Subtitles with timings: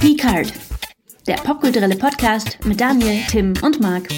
[0.00, 0.54] Geekart,
[1.26, 4.08] der popkulturelle Podcast mit Daniel, Tim und Marc.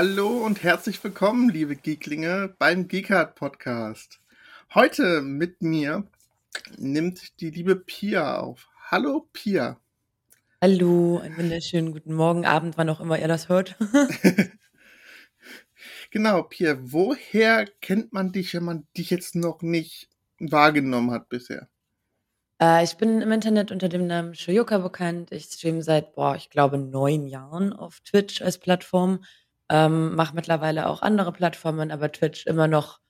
[0.00, 4.20] Hallo und herzlich willkommen, liebe Geeklinge, beim Geekart Podcast.
[4.72, 6.06] Heute mit mir
[6.76, 8.68] nimmt die liebe Pia auf.
[8.92, 9.80] Hallo Pia.
[10.62, 13.76] Hallo, einen wunderschönen guten Morgen, Abend, wann auch immer ihr das hört.
[16.12, 21.68] genau, Pia, woher kennt man dich, wenn man dich jetzt noch nicht wahrgenommen hat bisher?
[22.62, 25.32] Äh, ich bin im Internet unter dem Namen Shoyoka bekannt.
[25.32, 29.24] Ich streame seit, boah, ich glaube, neun Jahren auf Twitch als Plattform.
[29.70, 33.00] Ähm, mache mittlerweile auch andere Plattformen, aber Twitch immer noch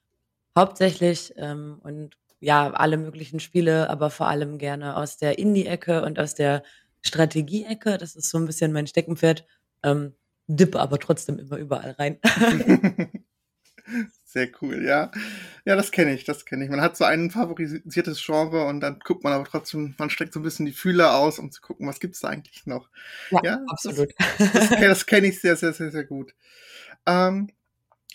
[0.56, 6.18] hauptsächlich ähm, und ja, alle möglichen Spiele, aber vor allem gerne aus der Indie-Ecke und
[6.18, 6.62] aus der
[7.02, 7.98] Strategie-Ecke.
[7.98, 9.44] Das ist so ein bisschen mein Steckenpferd.
[9.82, 10.14] Ähm,
[10.48, 12.18] dippe aber trotzdem immer überall rein.
[14.30, 15.10] Sehr cool, ja.
[15.64, 16.70] Ja, das kenne ich, das kenne ich.
[16.70, 20.40] Man hat so ein favorisiertes Genre und dann guckt man aber trotzdem, man streckt so
[20.40, 22.90] ein bisschen die Fühler aus, um zu gucken, was gibt's da eigentlich noch.
[23.30, 24.12] Ja, ja absolut.
[24.18, 26.34] Das, das, das kenne ich sehr, sehr, sehr, sehr gut.
[27.06, 27.50] Ähm,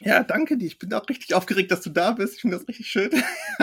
[0.02, 0.68] ja, danke dir.
[0.68, 2.36] Ich bin auch richtig aufgeregt, dass du da bist.
[2.36, 3.10] Ich finde das richtig schön.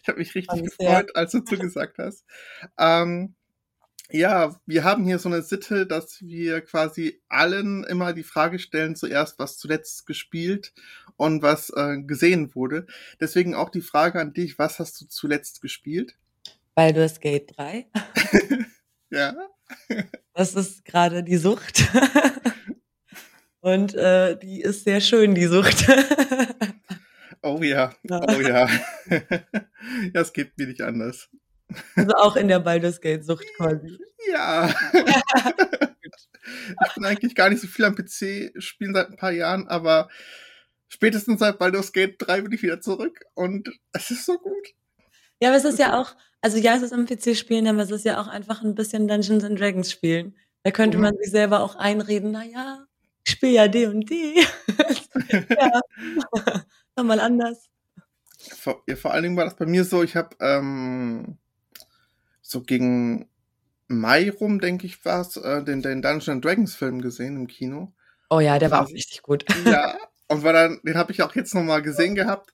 [0.00, 1.16] ich habe mich richtig Alles gefreut, sehr.
[1.16, 2.24] als du zugesagt hast.
[2.78, 3.34] Ähm,
[4.12, 8.96] ja, wir haben hier so eine Sitte, dass wir quasi allen immer die Frage stellen,
[8.96, 10.72] zuerst, was zuletzt gespielt
[11.16, 12.86] und was äh, gesehen wurde.
[13.20, 16.16] Deswegen auch die Frage an dich, was hast du zuletzt gespielt?
[16.74, 17.86] Baldur's Gate 3.
[19.10, 19.34] ja.
[20.34, 21.88] Das ist gerade die Sucht.
[23.60, 25.86] und äh, die ist sehr schön, die Sucht.
[27.42, 28.68] oh ja, oh ja.
[29.08, 31.28] ja, es geht mir nicht anders.
[31.96, 33.98] Also auch in der Baldur's Gate Sucht quasi.
[34.30, 34.74] Ja.
[36.86, 40.08] ich bin eigentlich gar nicht so viel am PC spielen seit ein paar Jahren, aber
[40.88, 44.68] spätestens seit Baldur's Gate 3 bin ich wieder zurück und es ist so gut.
[45.40, 47.90] Ja, aber es ist ja auch, also ja, es ist am PC spielen, aber es
[47.90, 50.36] ist ja auch einfach ein bisschen Dungeons and Dragons spielen.
[50.62, 51.04] Da könnte mhm.
[51.04, 52.84] man sich selber auch einreden, naja,
[53.24, 54.34] ich spiele ja D und D.
[55.48, 55.80] ja,
[56.96, 57.68] nochmal anders.
[58.38, 61.38] Vor, ja, vor allen Dingen war das bei mir so, ich habe ähm,
[62.50, 63.28] so gegen
[63.86, 67.92] Mai rum, denke ich, war es, äh, den, den Dungeons Dragons Film gesehen im Kino.
[68.28, 69.44] Oh ja, der war auch richtig gut.
[69.64, 69.96] Ja,
[70.28, 72.52] und war dann, den habe ich auch jetzt nochmal gesehen gehabt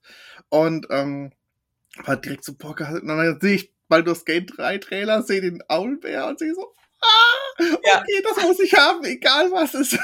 [0.48, 1.32] und ähm,
[2.04, 6.28] war direkt so boah, und dann sehe ich Baldur's Gate 3 Trailer, sehe den Owlbear
[6.28, 8.02] und sehe so, ah, okay, ja.
[8.22, 10.00] das muss ich haben, egal was es ist.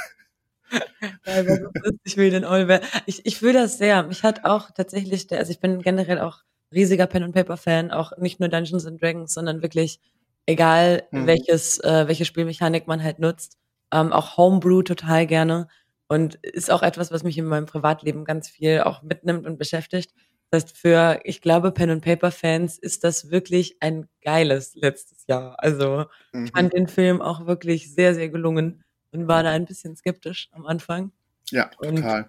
[2.04, 2.80] ich will den Owlbear.
[3.04, 4.04] Ich, ich will das sehr.
[4.04, 7.90] Mich hat auch tatsächlich, der, also ich bin generell auch riesiger Pen and Paper Fan,
[7.90, 10.00] auch nicht nur Dungeons and Dragons, sondern wirklich
[10.46, 11.26] egal mhm.
[11.26, 13.58] welches äh, welche Spielmechanik man halt nutzt,
[13.92, 15.68] ähm, auch Homebrew total gerne
[16.08, 20.12] und ist auch etwas, was mich in meinem Privatleben ganz viel auch mitnimmt und beschäftigt.
[20.50, 25.26] Das heißt, für ich glaube Pen and Paper Fans ist das wirklich ein geiles letztes
[25.26, 25.56] Jahr.
[25.58, 26.46] Also mhm.
[26.46, 30.48] ich fand den Film auch wirklich sehr sehr gelungen und war da ein bisschen skeptisch
[30.52, 31.12] am Anfang.
[31.50, 32.22] Ja, total.
[32.22, 32.28] Und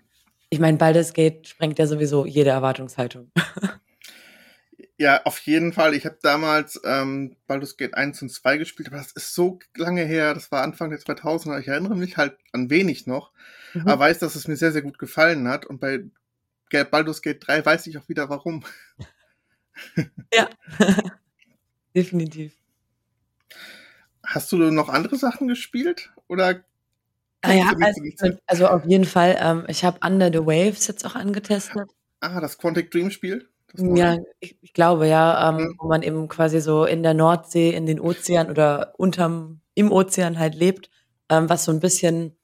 [0.50, 3.32] ich meine, Baldur's Gate sprengt ja sowieso jede Erwartungshaltung.
[4.98, 5.96] Ja, auf jeden Fall.
[5.96, 10.04] Ich habe damals ähm, Baldur's Gate 1 und 2 gespielt, aber das ist so lange
[10.04, 10.34] her.
[10.34, 11.60] Das war Anfang der 2000er.
[11.60, 13.32] Ich erinnere mich halt an wenig noch,
[13.74, 13.88] mhm.
[13.88, 15.66] aber weiß, dass es mir sehr, sehr gut gefallen hat.
[15.66, 16.04] Und bei
[16.84, 18.64] Baldur's Gate 3 weiß ich auch wieder warum.
[20.34, 20.50] Ja,
[21.96, 22.54] definitiv.
[24.24, 26.12] Hast du noch andere Sachen gespielt?
[26.28, 26.64] Oder
[27.46, 29.36] Ah ja, also, also, auf jeden Fall.
[29.38, 31.90] Ähm, ich habe Under the Waves jetzt auch angetestet.
[32.22, 33.50] Ah, das Quantic Dream Spiel?
[33.76, 35.76] Ja, ich, ich glaube ja, ähm, mhm.
[35.80, 40.38] wo man eben quasi so in der Nordsee, in den Ozean oder unterm, im Ozean
[40.38, 40.90] halt lebt,
[41.30, 42.38] ähm, was so ein bisschen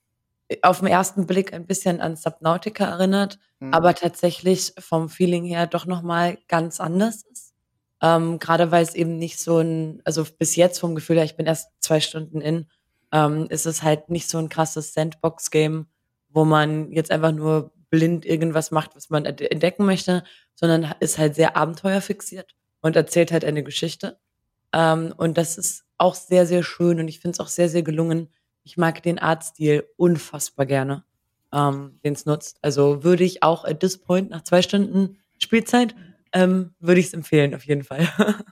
[0.64, 3.74] auf den ersten Blick ein bisschen an Subnautica erinnert, mhm.
[3.74, 7.54] aber tatsächlich vom Feeling her doch nochmal ganz anders ist.
[8.02, 11.36] Ähm, Gerade weil es eben nicht so ein, also bis jetzt vom Gefühl her, ich
[11.38, 12.68] bin erst zwei Stunden in,
[13.12, 15.88] ähm, ist es halt nicht so ein krasses Sandbox-Game,
[16.30, 20.24] wo man jetzt einfach nur blind irgendwas macht, was man entdecken möchte,
[20.56, 24.20] sondern ist halt sehr abenteuerfixiert und erzählt halt eine Geschichte.
[24.74, 27.84] Ähm, und das ist auch sehr, sehr schön und ich finde es auch sehr, sehr
[27.84, 28.30] gelungen.
[28.64, 31.04] Ich mag den Artstil unfassbar gerne,
[31.52, 32.58] ähm, den es nutzt.
[32.62, 35.96] Also würde ich auch at this point nach zwei Stunden Spielzeit
[36.34, 38.08] ähm, würde ich es empfehlen, auf jeden Fall.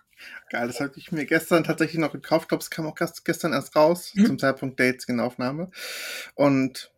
[0.49, 2.45] Geil, das habe ich mir gestern tatsächlich noch gekauft.
[2.45, 4.25] Ich glaube, es kam auch gestern erst raus, mhm.
[4.25, 5.69] zum Zeitpunkt der jetzigen Aufnahme.
[6.33, 6.91] Und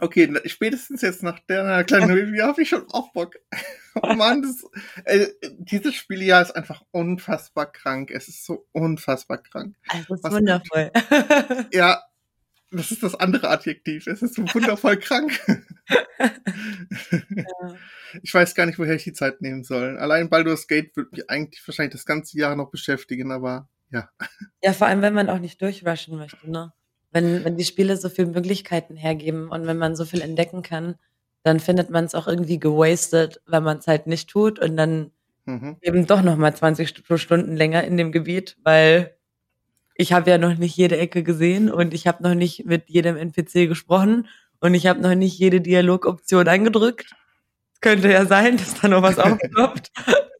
[0.00, 3.36] okay, spätestens jetzt nach der kleinen Review habe ich schon auch Bock.
[4.02, 4.64] oh Mann, das,
[5.04, 5.26] äh,
[5.58, 8.10] dieses Spiel ja ist einfach unfassbar krank.
[8.10, 9.76] Es ist so unfassbar krank.
[9.88, 10.90] Also ist Was wundervoll.
[11.72, 12.02] ja,
[12.70, 14.06] das ist das andere Adjektiv.
[14.06, 15.40] Es ist so wundervoll krank.
[16.18, 17.74] ja.
[18.22, 19.98] Ich weiß gar nicht, woher ich die Zeit nehmen soll.
[19.98, 24.10] Allein Baldur's Gate wird mich eigentlich wahrscheinlich das ganze Jahr noch beschäftigen, aber ja.
[24.62, 26.72] Ja, vor allem, wenn man auch nicht durchrushen möchte, ne?
[27.10, 30.96] Wenn, wenn die Spiele so viele Möglichkeiten hergeben und wenn man so viel entdecken kann,
[31.42, 35.10] dann findet man es auch irgendwie gewastet, wenn man es halt nicht tut und dann
[35.46, 35.76] mhm.
[35.80, 39.14] eben doch nochmal 20 Stunden länger in dem Gebiet, weil
[39.94, 43.16] ich habe ja noch nicht jede Ecke gesehen und ich habe noch nicht mit jedem
[43.16, 44.28] NPC gesprochen
[44.60, 47.14] und ich habe noch nicht jede Dialogoption angedrückt.
[47.80, 49.90] Könnte ja sein, dass da noch was aufploppt.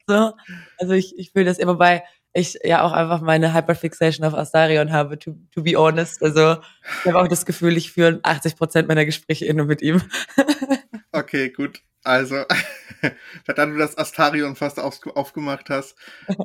[0.07, 0.33] so.
[0.79, 4.93] Also ich, ich fühle das immer bei, ich ja auch einfach meine Hyperfixation auf Astarion
[4.93, 6.23] habe, to, to be honest.
[6.23, 6.57] Also
[7.01, 10.03] ich habe auch das Gefühl, ich führe 80 Prozent meiner Gespräche in und mit ihm.
[11.13, 11.83] okay, gut.
[12.05, 12.45] Also,
[13.47, 15.97] da du das Astarion fast auf, aufgemacht hast.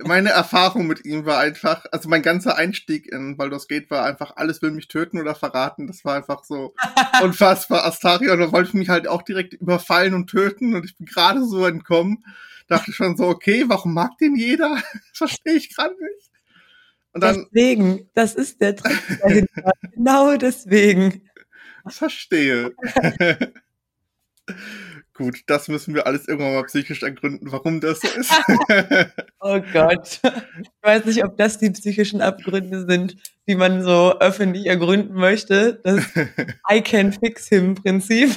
[0.03, 4.35] Meine Erfahrung mit ihm war einfach, also mein ganzer Einstieg in Baldur's Gate war einfach,
[4.35, 5.87] alles will mich töten oder verraten.
[5.87, 6.73] Das war einfach so
[7.23, 7.85] unfassbar.
[7.85, 11.45] Astarion, da wollte ich mich halt auch direkt überfallen und töten und ich bin gerade
[11.45, 12.25] so entkommen.
[12.73, 14.81] Dachte schon so, okay, warum mag den jeder?
[15.13, 16.31] Verstehe ich gerade nicht.
[17.13, 19.71] Und dann, deswegen, das ist der Trick dahinter.
[19.93, 21.29] genau deswegen.
[21.87, 22.73] Verstehe.
[25.15, 28.31] Gut, das müssen wir alles irgendwann mal psychisch ergründen, warum das so ist.
[29.41, 30.19] oh Gott.
[30.59, 33.15] Ich weiß nicht, ob das die psychischen Abgründe sind,
[33.47, 35.79] die man so öffentlich ergründen möchte.
[35.83, 36.03] Das
[36.71, 38.31] I can fix him Prinzip.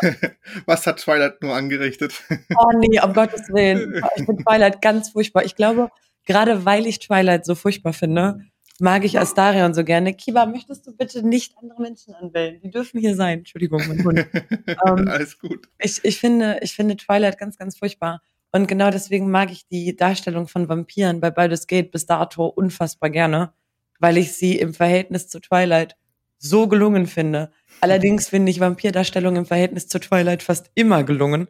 [0.66, 2.14] Was hat Twilight nur angerichtet?
[2.56, 4.02] oh nee, um Gottes Willen.
[4.16, 5.44] Ich finde Twilight ganz furchtbar.
[5.44, 5.90] Ich glaube,
[6.24, 8.46] gerade weil ich Twilight so furchtbar finde,
[8.80, 10.14] mag ich Astarion so gerne.
[10.14, 12.60] Kiba, möchtest du bitte nicht andere Menschen anwählen?
[12.62, 13.40] Die dürfen hier sein.
[13.40, 14.26] Entschuldigung, mein Hund.
[14.66, 15.68] ähm, Alles gut.
[15.78, 18.22] Ich, ich, finde, ich finde Twilight ganz, ganz furchtbar.
[18.52, 23.10] Und genau deswegen mag ich die Darstellung von Vampiren bei Baldur's Gate bis dato unfassbar
[23.10, 23.52] gerne,
[23.98, 25.96] weil ich sie im Verhältnis zu Twilight
[26.38, 27.50] so gelungen finde.
[27.80, 31.48] Allerdings finde ich Vampirdarstellung im Verhältnis zu Twilight fast immer gelungen.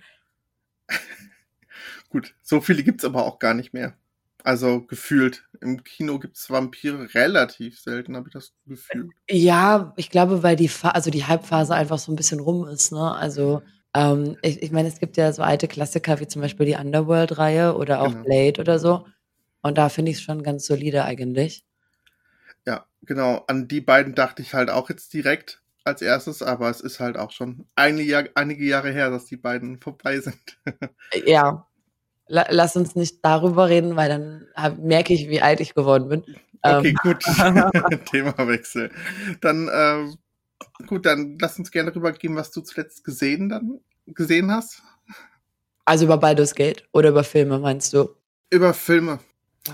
[2.11, 3.95] Gut, so viele gibt's aber auch gar nicht mehr.
[4.49, 5.45] Also gefühlt.
[5.61, 9.11] Im Kino gibt es Vampire relativ selten, habe ich das Gefühl.
[9.29, 12.91] Ja, ich glaube, weil die, Fa also die Halbphase einfach so ein bisschen rum ist.
[12.91, 13.15] Ne?
[13.15, 13.61] Also
[13.93, 17.77] ähm, ich, ich meine, es gibt ja so alte Klassiker wie zum Beispiel die Underworld-Reihe
[17.77, 18.25] oder auch genau.
[18.25, 19.07] Blade oder so.
[19.61, 21.67] Und da finde ich es schon ganz solide eigentlich.
[22.67, 23.45] Ja, genau.
[23.49, 27.19] An die beiden dachte ich halt auch jetzt direkt als erstes, aber es ist halt
[27.19, 30.59] auch schon einige, einige Jahre her, dass die beiden vorbei sind.
[31.27, 31.68] ja,
[32.29, 36.25] lass uns nicht darüber reden, weil dann hab, merke ich, wie alt ich geworden bin.
[36.63, 36.97] Okay, ähm.
[37.03, 37.25] gut.
[38.11, 38.91] Themawechsel.
[39.41, 44.51] Dann, äh, gut, dann lass uns gerne darüber gehen, was du zuletzt gesehen, dann, gesehen
[44.51, 44.83] hast.
[45.85, 48.11] Also über Baldur's Gate oder über Filme, meinst du?
[48.51, 49.21] Über Filme.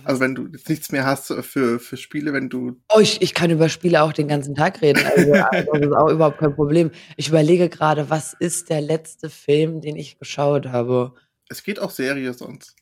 [0.05, 2.77] Also wenn du jetzt nichts mehr hast für, für Spiele, wenn du.
[2.89, 5.05] Oh, ich, ich kann über Spiele auch den ganzen Tag reden.
[5.05, 5.33] Also,
[5.73, 6.91] das ist auch überhaupt kein Problem.
[7.17, 11.15] Ich überlege gerade, was ist der letzte Film, den ich geschaut habe?
[11.55, 12.75] Es geht auch Serie sonst.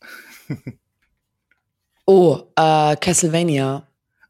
[2.07, 3.87] oh, äh, Castlevania.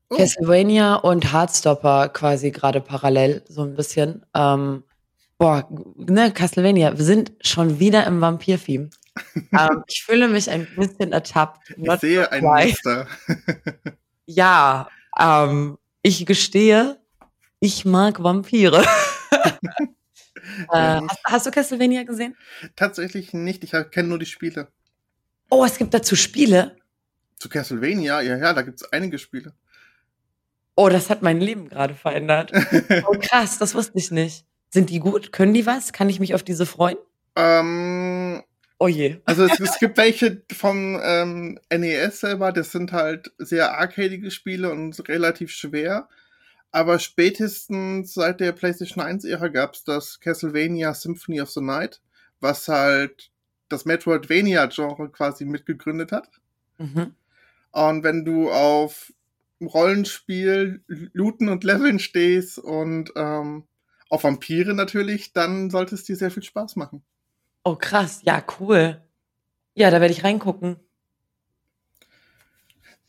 [0.09, 0.17] Oh.
[0.17, 4.27] Castlevania und Heartstopper quasi gerade parallel, so ein bisschen.
[4.35, 4.83] Ähm,
[5.39, 8.91] boah, ne, Castlevania, wir sind schon wieder im Vampir-Theme.
[9.37, 11.71] ähm, ich fühle mich ein bisschen ertappt.
[11.77, 13.07] Ich sehe ein Muster.
[14.27, 14.89] ja,
[15.21, 16.99] ähm, ich gestehe,
[17.61, 18.85] ich mag Vampire.
[20.73, 22.37] Äh, hast, hast, du Castlevania gesehen?
[22.77, 23.65] Tatsächlich nicht.
[23.65, 24.69] Ich kenne nur die Spiele.
[25.51, 26.77] Oh, es gibt dazu Spiele?
[27.39, 28.21] Zu Castlevania?
[28.21, 29.53] Ja, ja, da gibt es einige Spiele.
[30.75, 32.53] Oh, das hat mein Leben gerade verändert.
[33.07, 34.47] oh, krass, das wusste ich nicht.
[34.71, 35.33] Sind die gut?
[35.33, 35.93] Können die was?
[35.93, 36.97] Kann ich mich auf diese freuen?
[37.37, 38.43] Ähm,
[38.79, 39.19] oh je.
[39.27, 44.71] Also es, es gibt welche vom ähm, NES selber, das sind halt sehr arcadige Spiele
[44.71, 46.09] und relativ schwer.
[46.73, 52.01] Aber spätestens seit der PlayStation 1-Ära gab es das Castlevania Symphony of the Night,
[52.41, 53.31] was halt
[53.69, 56.29] das Metroidvania-Genre quasi mitgegründet hat.
[56.79, 57.15] Mhm.
[57.73, 59.13] Und wenn du auf
[59.61, 63.65] Rollenspiel, Looten und Leveln stehst und ähm,
[64.09, 67.03] auf Vampire natürlich, dann sollte es dir sehr viel Spaß machen.
[67.65, 69.01] Oh krass, ja, cool.
[69.75, 70.77] Ja, da werde ich reingucken.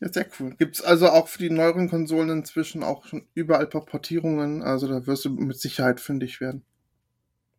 [0.00, 0.54] Ja, sehr cool.
[0.56, 4.62] Gibt es also auch für die neueren Konsolen inzwischen auch schon überall Portierungen.
[4.62, 6.64] Also da wirst du mit Sicherheit fündig werden.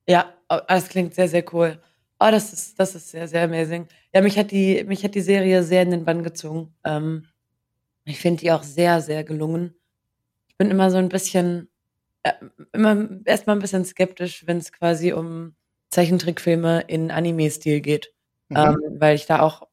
[0.07, 0.33] Ja,
[0.67, 1.81] das klingt sehr, sehr cool.
[2.19, 3.87] Oh, das ist, das ist sehr, sehr amazing.
[4.13, 6.73] Ja, mich hat die, mich hat die Serie sehr in den Bann gezogen.
[6.83, 7.27] Ähm,
[8.05, 9.75] ich finde die auch sehr, sehr gelungen.
[10.47, 11.69] Ich bin immer so ein bisschen,
[12.23, 12.33] äh,
[12.71, 15.55] immer erstmal ein bisschen skeptisch, wenn es quasi um
[15.89, 18.13] Zeichentrickfilme in Anime-Stil geht.
[18.49, 18.57] Mhm.
[18.57, 19.67] Ähm, weil ich da auch,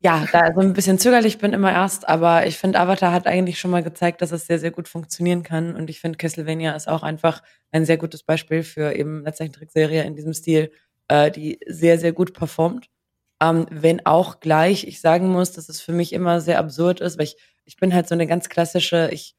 [0.00, 3.58] ja, da so ein bisschen zögerlich bin immer erst, aber ich finde, Avatar hat eigentlich
[3.58, 5.74] schon mal gezeigt, dass es sehr, sehr gut funktionieren kann.
[5.74, 10.04] Und ich finde, Castlevania ist auch einfach ein sehr gutes Beispiel für eben eine Zeichentrickserie
[10.04, 10.70] in diesem Stil,
[11.08, 12.88] äh, die sehr, sehr gut performt.
[13.42, 17.18] Ähm, wenn auch gleich ich sagen muss, dass es für mich immer sehr absurd ist,
[17.18, 19.34] weil ich, ich bin halt so eine ganz klassische, ich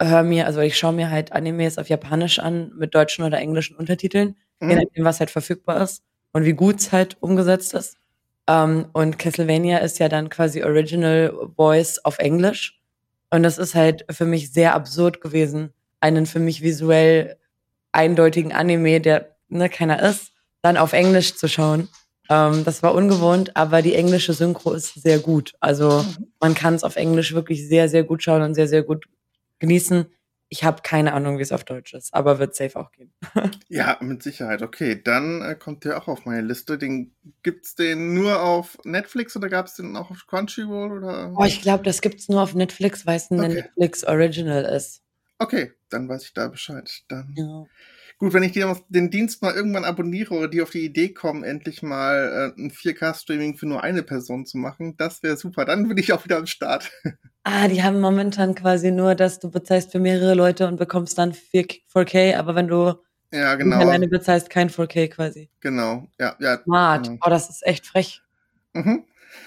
[0.00, 3.76] höre mir, also ich schaue mir halt Animes auf Japanisch an mit deutschen oder englischen
[3.76, 4.70] Untertiteln, mhm.
[4.70, 7.96] je nachdem, was halt verfügbar ist und wie gut es halt umgesetzt ist.
[8.48, 12.80] Um, ähm, und Castlevania ist ja dann quasi Original Voice auf Englisch.
[13.30, 17.36] Und das ist halt für mich sehr absurd gewesen, einen für mich visuell
[17.92, 21.88] eindeutigen Anime, der ne, keiner ist, dann auf Englisch zu schauen.
[22.30, 25.54] Um, ähm, das war ungewohnt, aber die englische Synchro ist sehr gut.
[25.60, 26.32] Also mhm.
[26.40, 29.06] man kann es auf Englisch wirklich sehr, sehr gut schauen und sehr, sehr gut
[29.58, 30.06] genießen.
[30.50, 33.12] Ich habe keine Ahnung, wie es auf Deutsch ist, aber wird safe auch gehen.
[33.68, 34.62] ja, mit Sicherheit.
[34.62, 36.78] Okay, dann äh, kommt der auch auf meine Liste.
[36.78, 41.32] Den gibt's den nur auf Netflix oder gab es den auch auf Crunchyroll oder?
[41.36, 43.54] Oh, ich glaube, das gibt's nur auf Netflix, weil es ein okay.
[43.54, 45.02] Netflix Original ist.
[45.38, 46.90] Okay, dann weiß ich da Bescheid.
[47.08, 47.64] Dann ja.
[48.18, 48.52] Gut, wenn ich
[48.88, 52.72] den Dienst mal irgendwann abonniere oder die auf die Idee kommen, endlich mal äh, ein
[52.72, 55.64] 4K-Streaming für nur eine Person zu machen, das wäre super.
[55.64, 56.90] Dann bin ich auch wieder am Start.
[57.50, 61.32] Ah, die haben momentan quasi nur, dass du bezahlst für mehrere Leute und bekommst dann
[61.32, 62.92] 4K, aber wenn du
[63.32, 63.78] ja, genau.
[63.78, 65.48] alleine bezahlst, kein 4K quasi.
[65.60, 66.36] Genau, ja.
[66.40, 67.06] ja Smart.
[67.06, 67.18] Genau.
[67.24, 68.20] Oh, das ist echt frech.
[68.74, 69.04] Mhm.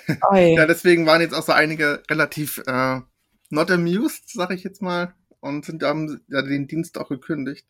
[0.34, 3.02] ja, deswegen waren jetzt auch so einige relativ äh,
[3.52, 7.68] not amused, sag ich jetzt mal, und sind, haben ja, den Dienst auch gekündigt.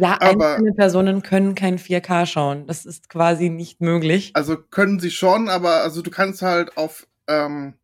[0.00, 2.66] Ja, aber, einzelne Personen können kein 4K schauen.
[2.66, 4.30] Das ist quasi nicht möglich.
[4.34, 7.74] Also können sie schon, aber also du kannst halt auf ähm,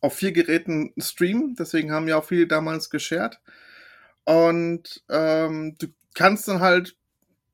[0.00, 1.54] auf vier Geräten streamen.
[1.58, 3.40] Deswegen haben ja auch viele damals geshared.
[4.24, 6.96] Und ähm, du kannst dann halt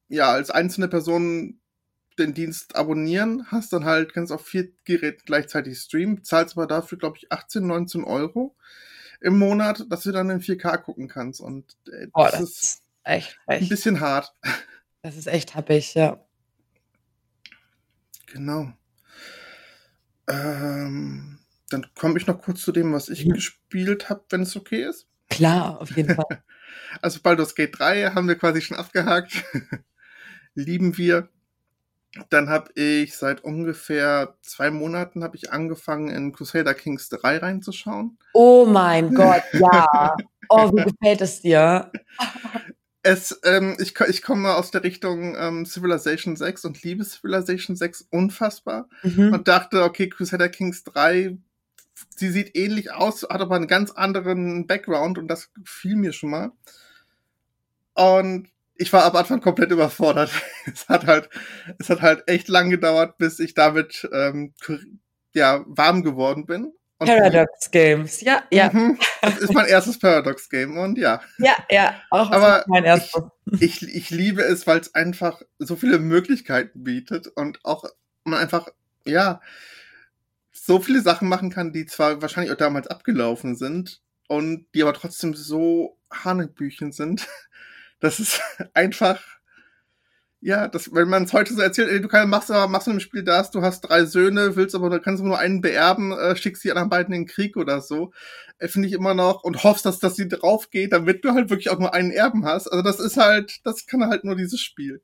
[0.08, 1.60] ja als einzelne Person
[2.18, 6.98] den Dienst abonnieren, hast dann halt, kannst auf vier Geräten gleichzeitig streamen, zahlst aber dafür,
[6.98, 8.56] glaube ich, 18, 19 Euro
[9.20, 11.40] im Monat, dass du dann in 4K gucken kannst.
[11.40, 14.34] Und äh, oh, das, das, ist echt, echt ein bisschen hart.
[15.02, 16.24] Das ist echt happig, ja.
[18.26, 18.72] Genau.
[20.28, 21.38] Ähm,
[21.70, 23.34] dann komme ich noch kurz zu dem, was ich mhm.
[23.34, 25.06] gespielt habe, wenn es okay ist.
[25.30, 26.42] Klar, auf jeden Fall.
[27.02, 29.44] also Baldur's Gate 3 haben wir quasi schon abgehakt.
[30.54, 31.28] Lieben wir.
[32.30, 38.18] Dann habe ich seit ungefähr zwei Monaten habe ich angefangen, in Crusader Kings 3 reinzuschauen.
[38.32, 40.16] Oh mein Gott, ja.
[40.50, 41.92] Oh, wie gefällt es dir?
[43.08, 48.08] Es, ähm, ich, ich komme aus der Richtung ähm, Civilization 6 und liebe Civilization 6
[48.10, 49.32] unfassbar mhm.
[49.32, 51.38] und dachte, okay, Crusader Kings 3
[52.16, 56.28] sie sieht ähnlich aus, hat aber einen ganz anderen Background und das fiel mir schon
[56.28, 56.52] mal.
[57.94, 60.30] Und ich war am Anfang komplett überfordert.
[60.66, 61.30] es hat halt,
[61.78, 64.52] es hat halt echt lang gedauert, bis ich damit ähm,
[65.32, 66.74] ja warm geworden bin.
[67.00, 68.70] Und Paradox Games, ja, ja.
[68.72, 71.20] Mhm, das ist mein erstes Paradox Game und ja.
[71.38, 73.22] Ja, ja, auch aber mein erstes.
[73.60, 77.84] Ich, ich, ich liebe es, weil es einfach so viele Möglichkeiten bietet und auch
[78.24, 78.68] man einfach,
[79.04, 79.40] ja,
[80.50, 84.92] so viele Sachen machen kann, die zwar wahrscheinlich auch damals abgelaufen sind und die aber
[84.92, 87.28] trotzdem so Hanebüchen sind,
[88.00, 88.40] das ist
[88.74, 89.22] einfach,
[90.40, 93.00] ja, das, wenn man es heute so erzählt, ey, du kannst, machst machst du im
[93.00, 96.62] Spiel das, du hast drei Söhne, willst aber, du kannst nur einen beerben, äh, schickst
[96.62, 98.12] die anderen beiden in den Krieg oder so,
[98.58, 101.50] äh, finde ich immer noch und hoffst, dass, dass sie drauf geht, damit du halt
[101.50, 102.68] wirklich auch nur einen Erben hast.
[102.68, 105.02] Also das ist halt, das kann halt nur dieses Spiel.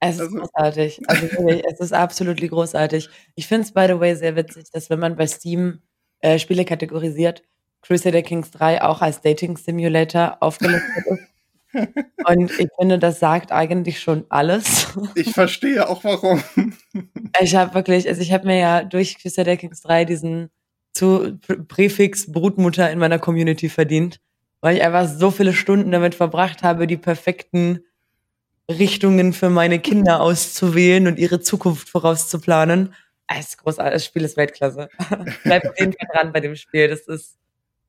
[0.00, 1.00] Es ist also, großartig.
[1.06, 3.08] Also wirklich, es ist absolut großartig.
[3.34, 5.82] Ich finde es, by the way, sehr witzig, dass wenn man bei Steam
[6.20, 7.42] äh, Spiele kategorisiert,
[7.82, 11.31] Crusader Kings 3 auch als Dating Simulator aufgelistet ist.
[11.74, 14.88] Und ich finde, das sagt eigentlich schon alles.
[15.14, 16.42] Ich verstehe auch warum.
[17.40, 20.50] Ich habe wirklich, also ich habe mir ja durch Crusader Kings 3 diesen
[20.92, 21.38] zu
[21.68, 24.20] Präfix Brutmutter in meiner Community verdient,
[24.60, 27.80] weil ich einfach so viele Stunden damit verbracht habe, die perfekten
[28.70, 32.94] Richtungen für meine Kinder auszuwählen und ihre Zukunft vorauszuplanen.
[33.26, 34.88] Ah, es ist großartig, das Spiel ist Weltklasse.
[35.44, 37.38] Bleib auf jeden Fall dran bei dem Spiel, das ist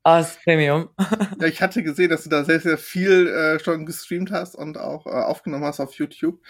[0.03, 0.89] aus Premium.
[1.39, 4.77] ja, ich hatte gesehen, dass du da sehr, sehr viel äh, schon gestreamt hast und
[4.77, 6.41] auch äh, aufgenommen hast auf YouTube.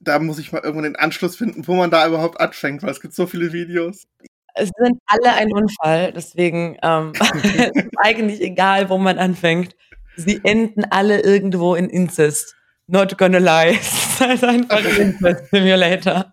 [0.00, 3.00] Da muss ich mal irgendwann den Anschluss finden, wo man da überhaupt anfängt, weil es
[3.00, 4.04] gibt so viele Videos.
[4.54, 7.12] Es sind alle ein Unfall, deswegen ähm,
[7.42, 9.76] es ist eigentlich egal, wo man anfängt.
[10.16, 12.56] Sie enden alle irgendwo in Inzest.
[12.86, 13.78] not gonna lie.
[14.20, 16.32] Es ist halt einfach ein Simulator.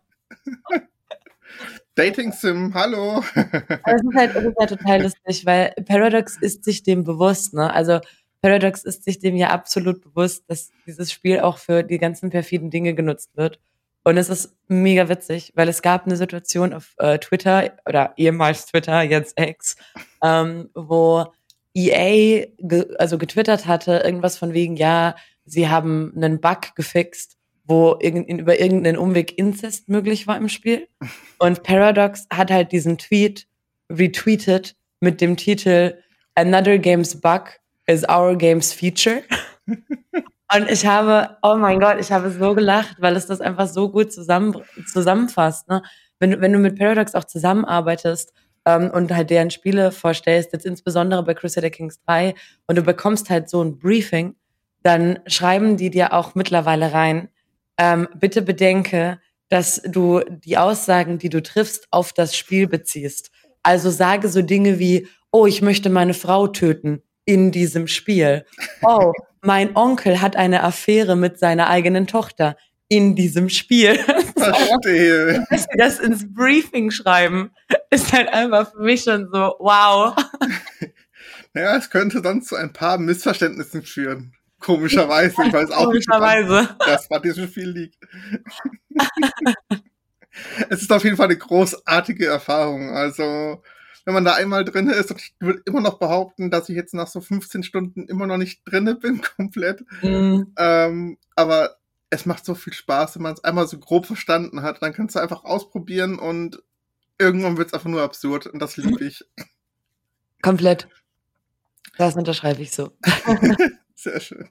[1.99, 3.21] Dating Sim, hallo.
[3.35, 7.73] es ist halt, es ist halt total lustig, weil Paradox ist sich dem bewusst, ne?
[7.73, 7.99] Also
[8.41, 12.69] Paradox ist sich dem ja absolut bewusst, dass dieses Spiel auch für die ganzen perfiden
[12.69, 13.59] Dinge genutzt wird.
[14.05, 18.67] Und es ist mega witzig, weil es gab eine Situation auf äh, Twitter oder ehemals
[18.67, 19.75] Twitter, jetzt X,
[20.23, 21.25] ähm, wo
[21.73, 27.38] EA ge also getwittert hatte, irgendwas von wegen, ja, sie haben einen Bug gefixt,
[27.69, 30.87] wo irg über irgendeinen Umweg Inzest möglich war im Spiel.
[31.37, 33.47] Und Paradox hat halt diesen Tweet
[33.91, 35.95] retweetet mit dem Titel
[36.35, 39.21] Another Game's Bug is our game's feature.
[40.51, 43.89] Und ich habe, oh mein Gott, ich habe so gelacht, weil es das einfach so
[43.91, 44.55] gut zusammen,
[44.91, 45.67] zusammenfasst.
[45.67, 45.83] Ne?
[46.17, 48.33] Wenn, wenn du mit Paradox auch zusammenarbeitest
[48.65, 52.33] ähm, und halt deren Spiele vorstellst, jetzt insbesondere bei Crusader Kings 3,
[52.65, 54.35] und du bekommst halt so ein Briefing,
[54.81, 57.29] dann schreiben die dir auch mittlerweile rein,
[57.79, 59.19] ähm, bitte bedenke,
[59.49, 63.31] dass du die Aussagen, die du triffst, auf das Spiel beziehst.
[63.63, 68.45] Also sage so Dinge wie, oh, ich möchte meine Frau töten in diesem Spiel.
[68.83, 72.57] Oh, mein Onkel hat eine Affäre mit seiner eigenen Tochter
[72.89, 73.97] in diesem Spiel.
[74.37, 75.45] Verstehe.
[75.49, 77.51] Dass sie das ins Briefing schreiben,
[77.89, 80.15] ist halt einfach für mich schon so, wow.
[81.53, 84.35] Naja, es könnte dann zu ein paar Missverständnissen führen.
[84.59, 85.35] Komischerweise.
[85.45, 86.61] Ich weiß auch Komischerweise.
[86.61, 87.97] nicht, das bei diesem Spiel liegt.
[90.69, 92.89] es ist auf jeden Fall eine großartige Erfahrung.
[92.91, 93.63] Also,
[94.05, 97.07] wenn man da einmal drin ist, ich würde immer noch behaupten, dass ich jetzt nach
[97.07, 99.83] so 15 Stunden immer noch nicht drinne bin, komplett.
[100.01, 100.53] Mhm.
[100.57, 101.77] Ähm, aber
[102.09, 104.81] es macht so viel Spaß, wenn man es einmal so grob verstanden hat.
[104.81, 106.61] Dann kannst du einfach ausprobieren und
[107.17, 109.25] irgendwann wird es einfach nur absurd und das liebe ich.
[110.41, 110.87] Komplett.
[111.97, 112.91] Das unterschreibe ich so.
[113.99, 114.47] Sehr schön.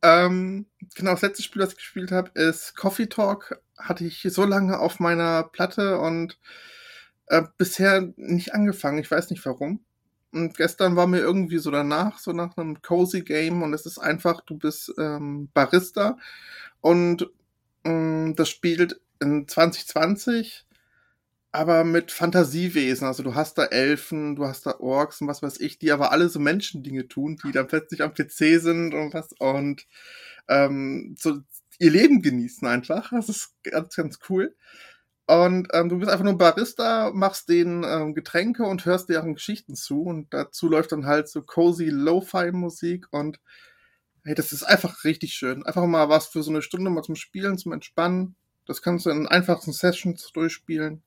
[0.00, 0.64] Ähm,
[0.94, 3.60] genau, das letzte Spiel, das ich gespielt habe, ist Coffee Talk.
[3.76, 6.38] Hatte ich so lange auf meiner Platte und
[7.26, 8.98] äh, bisher nicht angefangen.
[8.98, 9.84] Ich weiß nicht warum.
[10.32, 13.98] Und gestern war mir irgendwie so danach, so nach einem cozy Game und es ist
[13.98, 16.16] einfach, du bist ähm, Barista
[16.80, 17.28] und
[17.84, 20.64] ähm, das spielt in 2020,
[21.54, 23.06] aber mit Fantasiewesen.
[23.06, 26.10] Also du hast da Elfen, du hast da Orks und was weiß ich, die aber
[26.10, 29.86] alle so Menschendinge tun, die dann plötzlich am PC sind und was und
[30.48, 31.38] ähm, so
[31.78, 33.10] ihr Leben genießen einfach.
[33.10, 34.56] Das ist ganz, ganz cool.
[35.26, 39.76] Und ähm, du bist einfach nur Barista, machst denen ähm, Getränke und hörst deren Geschichten
[39.76, 40.02] zu.
[40.02, 43.06] Und dazu läuft dann halt so cozy Lo-Fi-Musik.
[43.12, 43.38] Und
[44.24, 45.64] hey, das ist einfach richtig schön.
[45.64, 48.34] Einfach mal was für so eine Stunde mal zum Spielen, zum Entspannen.
[48.66, 51.04] Das kannst du in einfachen Sessions durchspielen.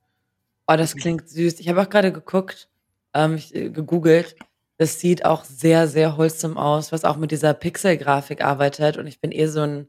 [0.67, 1.59] Oh, das klingt süß.
[1.59, 2.69] Ich habe auch gerade geguckt,
[3.13, 4.35] ähm, ich, äh, gegoogelt.
[4.77, 8.97] Das sieht auch sehr, sehr wholesome aus, was auch mit dieser Pixel-Grafik arbeitet.
[8.97, 9.87] Und ich bin eh so ein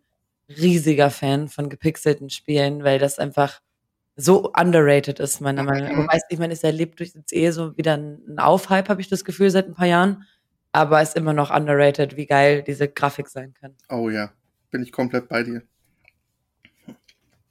[0.49, 3.61] riesiger Fan von gepixelten Spielen, weil das einfach
[4.17, 5.97] so underrated ist, meiner Meinung nach.
[5.97, 6.03] Mhm.
[6.05, 9.25] Wobei, ich meine, es erlebt durch jetzt eh so wieder einen Aufhype, habe ich das
[9.25, 10.25] Gefühl, seit ein paar Jahren.
[10.73, 13.75] Aber ist immer noch underrated, wie geil diese Grafik sein kann.
[13.89, 14.33] Oh ja,
[14.71, 15.63] bin ich komplett bei dir.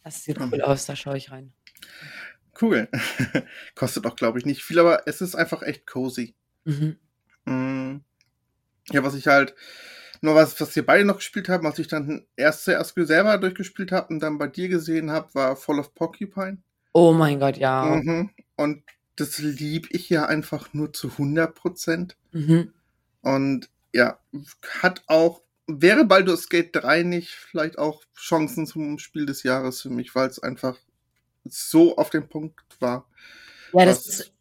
[0.04, 1.52] Das sieht cool aus, da schaue ich rein.
[2.62, 2.88] Cool.
[3.76, 6.36] Kostet auch, glaube ich, nicht viel, aber es ist einfach echt cozy.
[6.65, 6.98] Mhm.
[7.46, 8.02] Mm.
[8.91, 9.54] Ja, was ich halt
[10.22, 13.91] nur was, was wir beide noch gespielt haben, was ich dann erst zuerst selber durchgespielt
[13.91, 16.58] habe und dann bei dir gesehen habe, war Fall of Porcupine.
[16.93, 17.86] Oh mein Gott, ja.
[17.86, 18.32] Mhm.
[18.56, 18.84] Und
[19.15, 22.17] das lieb ich ja einfach nur zu 100 Prozent.
[22.32, 22.74] Mhm.
[23.22, 24.20] Und ja,
[24.82, 29.89] hat auch, wäre Baldur's Gate 3 nicht vielleicht auch Chancen zum Spiel des Jahres für
[29.89, 30.78] mich, weil es einfach
[31.50, 33.06] so auf den Punkt war.
[33.74, 34.34] Ja, das ist,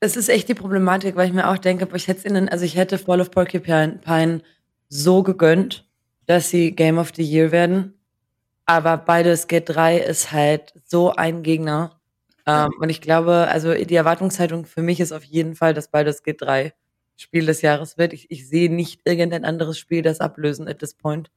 [0.00, 2.76] es ist echt die Problematik, weil ich mir auch denke, ich hätte ihnen, also ich
[2.76, 4.42] hätte Fall of Porcupine
[4.88, 5.86] so gegönnt,
[6.26, 7.94] dass sie Game of the Year werden.
[8.66, 12.00] Aber beides Gate 3 ist halt so ein Gegner.
[12.46, 16.22] Ähm, und ich glaube, also die Erwartungshaltung für mich ist auf jeden Fall, dass beides
[16.22, 16.72] Gate 3
[17.16, 18.12] Spiel des Jahres wird.
[18.12, 21.30] Ich, ich sehe nicht irgendein anderes Spiel das ablösen at this point.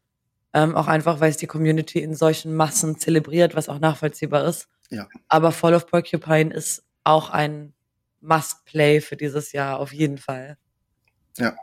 [0.54, 4.68] Ähm, auch einfach, weil es die Community in solchen Massen zelebriert, was auch nachvollziehbar ist.
[4.90, 5.08] Ja.
[5.28, 7.74] Aber Fall of Porcupine ist auch ein
[8.22, 10.58] Must-Play für dieses Jahr, auf jeden Fall.
[11.38, 11.56] Ja,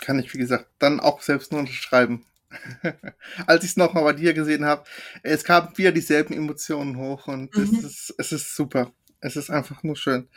[0.00, 2.24] kann ich, wie gesagt, dann auch selbst nur unterschreiben.
[3.46, 4.84] Als ich es nochmal bei dir gesehen habe,
[5.22, 7.62] es kamen wieder dieselben Emotionen hoch und mhm.
[7.62, 8.92] es, ist, es ist super.
[9.20, 10.28] Es ist einfach nur schön.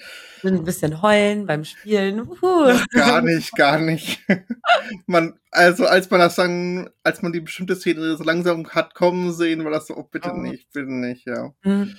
[0.43, 2.27] Ein bisschen heulen beim Spielen.
[2.91, 4.25] Gar nicht, gar nicht.
[5.05, 9.33] man, also als man das dann, als man die bestimmte Szene so langsam hat kommen
[9.33, 10.37] sehen, war das so, oh bitte oh.
[10.37, 11.53] nicht, bitte nicht, ja.
[11.63, 11.95] Mhm.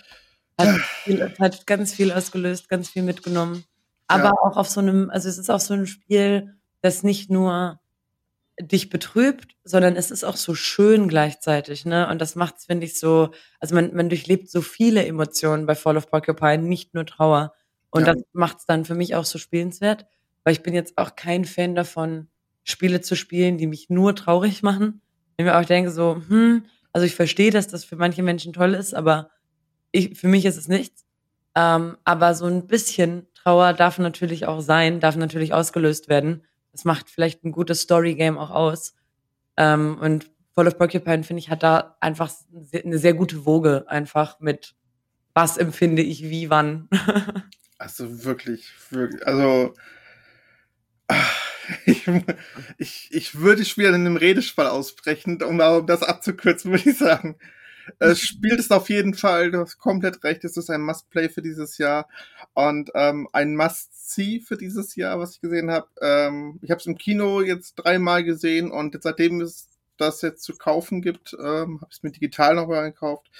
[0.58, 3.64] Hat, viel, hat ganz viel ausgelöst, ganz viel mitgenommen.
[4.08, 4.32] Aber ja.
[4.42, 7.80] auch auf so einem, also es ist auch so ein Spiel, das nicht nur
[8.60, 12.08] dich betrübt, sondern es ist auch so schön gleichzeitig, ne?
[12.08, 15.96] Und das macht's, finde ich, so, also man, man durchlebt so viele Emotionen bei Fall
[15.96, 17.54] of Porcupine, nicht nur Trauer.
[17.90, 18.14] Und ja.
[18.14, 20.06] das macht's dann für mich auch so spielenswert,
[20.44, 22.28] weil ich bin jetzt auch kein Fan davon,
[22.64, 25.00] Spiele zu spielen, die mich nur traurig machen.
[25.36, 28.52] Wenn ich mir auch denke, so, hm, also ich verstehe, dass das für manche Menschen
[28.52, 29.30] toll ist, aber
[29.90, 31.04] ich, für mich ist es nichts.
[31.54, 36.44] Ähm, aber so ein bisschen Trauer darf natürlich auch sein, darf natürlich ausgelöst werden.
[36.72, 38.94] Das macht vielleicht ein gutes Story-Game auch aus.
[39.56, 42.32] Ähm, und Fall of Porcupine, finde ich, hat da einfach
[42.85, 44.74] eine sehr gute Woge einfach mit
[45.35, 46.88] was empfinde ich wie wann.
[47.78, 49.74] also wirklich, wirklich, also
[51.87, 52.06] ich,
[52.78, 57.37] ich, ich würde wieder in einem Redespall ausbrechen, um das abzukürzen, würde ich sagen.
[57.98, 61.42] Es spielt es auf jeden Fall, du hast komplett recht, es ist ein Must-Play für
[61.42, 62.08] dieses Jahr
[62.54, 65.88] und ähm, ein Must-See für dieses Jahr, was ich gesehen habe.
[66.00, 70.56] Ähm, ich habe es im Kino jetzt dreimal gesehen und seitdem es das jetzt zu
[70.56, 73.30] kaufen gibt, ähm, habe ich es mir digital noch mal gekauft.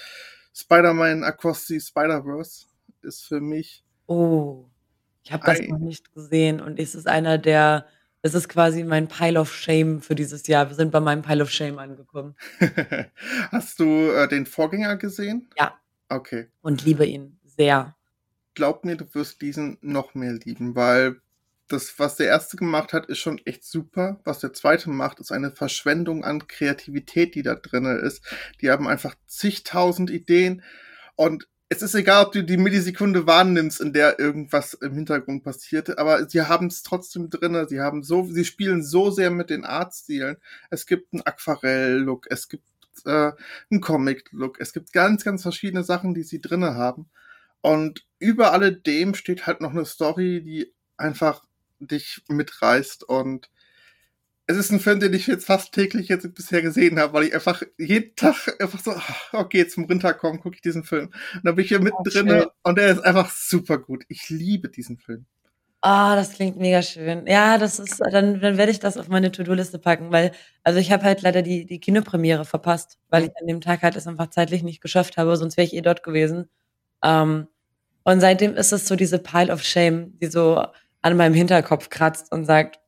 [0.55, 2.67] Spider-Man Across the Spider-Verse
[3.03, 3.85] ist für mich.
[4.07, 4.67] Oh,
[5.25, 7.87] ich habe das noch nicht gesehen und es ist einer der
[8.23, 10.69] es ist quasi mein Pile of Shame für dieses Jahr.
[10.69, 12.37] Wir sind bei meinem Pile of Shame angekommen.
[13.51, 15.51] Hast du äh, den Vorgänger gesehen?
[15.59, 15.77] Ja.
[16.09, 16.49] Okay.
[16.61, 17.97] Und liebe ihn sehr.
[18.55, 21.21] Glaub mir, du wirst diesen noch mehr lieben, weil
[21.69, 24.21] das, was der erste gemacht hat, ist schon echt super.
[24.25, 28.23] Was der zweite macht, ist eine Verschwendung an Kreativität, die da drin ist.
[28.61, 30.63] Die haben einfach zigtausend Ideen
[31.17, 35.99] und es ist egal, ob du die Millisekunde wahrnimmst, in der irgendwas im Hintergrund passiert,
[35.99, 37.67] aber sie haben es trotzdem drinne.
[37.67, 40.37] Sie haben so, sie spielen so sehr mit den Artstilen.
[40.71, 42.65] Es gibt einen Aquarell-Look, es gibt
[43.07, 43.33] äh,
[43.71, 47.09] einen Comic-Look, es gibt ganz, ganz verschiedene Sachen, die sie drinne haben.
[47.63, 51.43] Und über alledem steht halt noch eine Story, die einfach
[51.81, 53.49] dich mitreißt und
[54.47, 57.35] es ist ein Film, den ich jetzt fast täglich jetzt bisher gesehen habe, weil ich
[57.35, 59.03] einfach jeden Tag einfach so, ah,
[59.33, 61.07] okay, zum Runterkommen gucke ich diesen Film.
[61.35, 64.05] Und dann bin ich hier mittendrin oh, und er ist einfach super gut.
[64.09, 65.27] Ich liebe diesen Film.
[65.85, 67.27] Ah, oh, das klingt mega schön.
[67.27, 70.31] Ja, das ist, dann, dann werde ich das auf meine To-Do-Liste packen, weil,
[70.63, 73.97] also ich habe halt leider die, die Kinopremiere verpasst, weil ich an dem Tag halt
[73.97, 76.49] es einfach zeitlich nicht geschafft habe, sonst wäre ich eh dort gewesen.
[77.03, 77.49] Ähm,
[78.05, 80.65] und seitdem ist es so diese Pile of Shame, die so
[81.03, 82.79] an meinem Hinterkopf kratzt und sagt,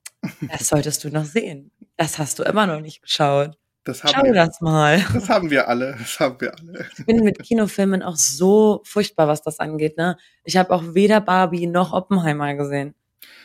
[0.51, 1.71] das solltest du noch sehen.
[1.97, 3.57] Das hast du immer noch nicht geschaut.
[3.85, 5.05] Das haben Schau wir, das mal.
[5.13, 5.95] Das haben wir alle.
[5.99, 6.87] Das haben wir alle.
[6.97, 9.99] Ich bin mit Kinofilmen auch so furchtbar, was das angeht.
[9.99, 10.17] Ne?
[10.45, 12.95] Ich habe auch weder Barbie noch Oppenheimer gesehen.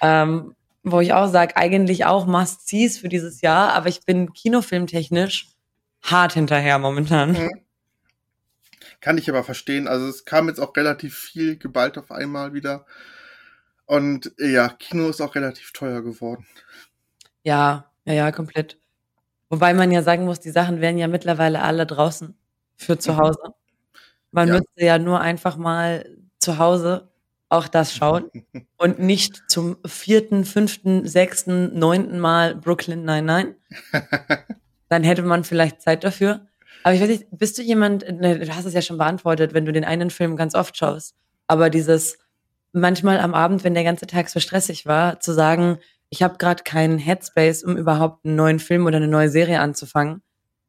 [0.02, 5.48] Ähm, wo ich auch sage, eigentlich auch Must-Sees für dieses Jahr, aber ich bin kinofilmtechnisch
[6.02, 7.34] hart hinterher momentan.
[7.34, 7.50] Mhm.
[9.02, 9.88] Kann ich aber verstehen.
[9.88, 12.86] Also es kam jetzt auch relativ viel geballt auf einmal wieder.
[13.90, 16.46] Und ja, Kino ist auch relativ teuer geworden.
[17.42, 18.78] Ja, ja, ja, komplett.
[19.50, 22.38] Wobei man ja sagen muss, die Sachen werden ja mittlerweile alle draußen
[22.76, 23.18] für zu mhm.
[23.18, 23.42] Hause.
[24.30, 24.54] Man ja.
[24.54, 27.10] müsste ja nur einfach mal zu Hause
[27.50, 28.30] auch das schauen
[28.78, 33.56] und nicht zum vierten, fünften, sechsten, neunten Mal Brooklyn Nein Nein.
[34.90, 36.46] Dann hätte man vielleicht Zeit dafür.
[36.84, 39.66] Aber ich weiß nicht, bist du jemand, ne, du hast es ja schon beantwortet, wenn
[39.66, 41.16] du den einen Film ganz oft schaust,
[41.48, 42.20] aber dieses,
[42.74, 45.80] manchmal am Abend, wenn der ganze Tag so stressig war, zu sagen,
[46.10, 50.22] ich habe gerade keinen Headspace, um überhaupt einen neuen Film oder eine neue Serie anzufangen.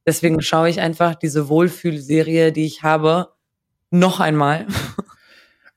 [0.07, 3.33] Deswegen schaue ich einfach diese Wohlfühlserie, die ich habe,
[3.91, 4.67] noch einmal.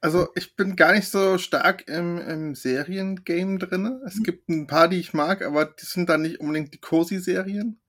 [0.04, 4.02] Also ich bin gar nicht so stark im, im Seriengame drin.
[4.06, 4.24] Es mhm.
[4.24, 7.80] gibt ein paar, die ich mag, aber die sind dann nicht unbedingt die Cozy-Serien.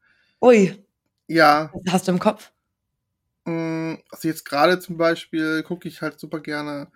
[0.40, 0.80] Ui.
[1.26, 1.72] Ja.
[1.72, 2.52] Was hast du im Kopf?
[3.46, 6.86] Mm, also jetzt gerade zum Beispiel gucke ich halt super gerne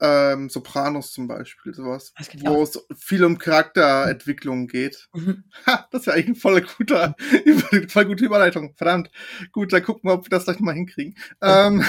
[0.00, 2.12] ähm, Sopranos zum Beispiel, sowas,
[2.44, 5.08] wo es viel um Charakterentwicklung geht.
[5.14, 5.44] Mhm.
[5.66, 7.14] Ha, das wäre eigentlich ein voller guter,
[7.88, 8.74] voll gute Überleitung.
[8.76, 9.10] Verdammt.
[9.52, 11.16] Gut, dann gucken wir, ob wir das gleich mal hinkriegen.
[11.40, 11.84] Ähm,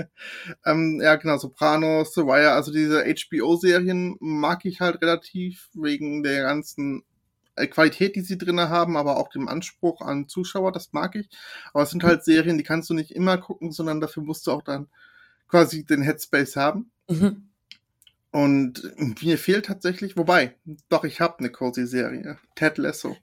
[0.64, 6.42] ähm, ja, genau, Sopranos, The Wire, also diese HBO-Serien mag ich halt relativ wegen der
[6.42, 7.04] ganzen
[7.56, 11.28] äh, Qualität, die sie drinne haben, aber auch dem Anspruch an Zuschauer, das mag ich.
[11.72, 14.50] Aber es sind halt Serien, die kannst du nicht immer gucken, sondern dafür musst du
[14.50, 14.88] auch dann
[15.46, 16.90] quasi den Headspace haben.
[17.08, 17.48] Mhm.
[18.30, 18.82] Und
[19.22, 20.56] mir fehlt tatsächlich, wobei,
[20.88, 22.38] doch, ich habe eine Cozy-Serie.
[22.56, 23.16] Ted Lasso.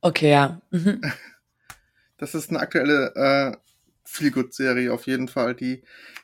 [0.00, 0.60] Okay, ja.
[0.70, 1.00] Mhm.
[2.16, 3.56] Das ist eine aktuelle äh,
[4.04, 5.82] Feelgood-Serie auf jeden Fall, die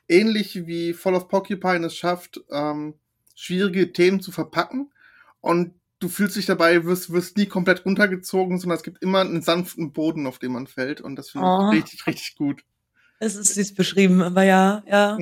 [0.09, 2.95] ähnlich wie Fall of Porcupine es schafft, ähm,
[3.35, 4.93] schwierige Themen zu verpacken.
[5.41, 9.43] Und du fühlst dich dabei, wirst, wirst nie komplett runtergezogen, sondern es gibt immer einen
[9.43, 11.01] sanften Boden, auf dem man fällt.
[11.01, 11.69] Und das finde ich oh.
[11.71, 12.63] richtig, richtig gut.
[13.19, 15.19] Es ist süß beschrieben, aber ja, ja.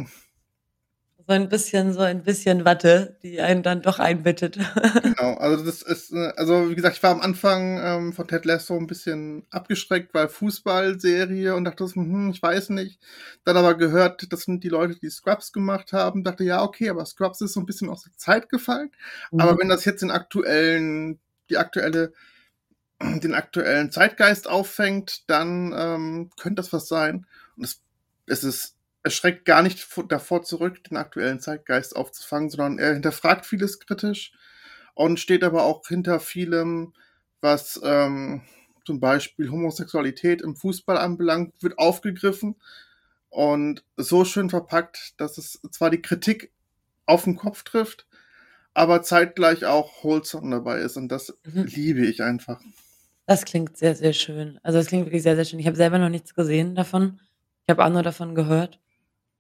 [1.29, 4.59] So ein bisschen, so ein bisschen Watte, die einen dann doch einbittet.
[5.03, 8.47] Genau, also das ist, äh, also wie gesagt, ich war am Anfang ähm, von Ted
[8.47, 12.99] Lasso ein bisschen abgeschreckt, weil Fußballserie und dachte, hm, ich weiß nicht.
[13.45, 17.05] Dann aber gehört, das sind die Leute, die Scrubs gemacht haben, dachte, ja, okay, aber
[17.05, 18.91] Scrubs ist so ein bisschen aus der Zeit gefallen.
[19.31, 19.41] Mhm.
[19.41, 21.19] Aber wenn das jetzt den aktuellen,
[21.51, 22.15] die aktuelle,
[23.03, 27.27] den aktuellen Zeitgeist auffängt, dann ähm, könnte das was sein.
[27.57, 27.83] Und es,
[28.27, 28.78] es ist
[29.09, 34.33] er schreckt gar nicht davor zurück, den aktuellen Zeitgeist aufzufangen, sondern er hinterfragt vieles kritisch
[34.93, 36.93] und steht aber auch hinter vielem,
[37.41, 38.43] was ähm,
[38.85, 42.57] zum Beispiel Homosexualität im Fußball anbelangt, wird aufgegriffen
[43.31, 46.53] und so schön verpackt, dass es zwar die Kritik
[47.07, 48.07] auf den Kopf trifft,
[48.75, 51.65] aber zeitgleich auch wholesome dabei ist und das mhm.
[51.65, 52.61] liebe ich einfach.
[53.25, 54.61] Das klingt sehr, sehr schön.
[54.63, 55.61] Also das klingt wirklich sehr, sehr schön.
[55.61, 57.21] Ich habe selber noch nichts gesehen davon.
[57.65, 58.79] Ich habe auch nur davon gehört.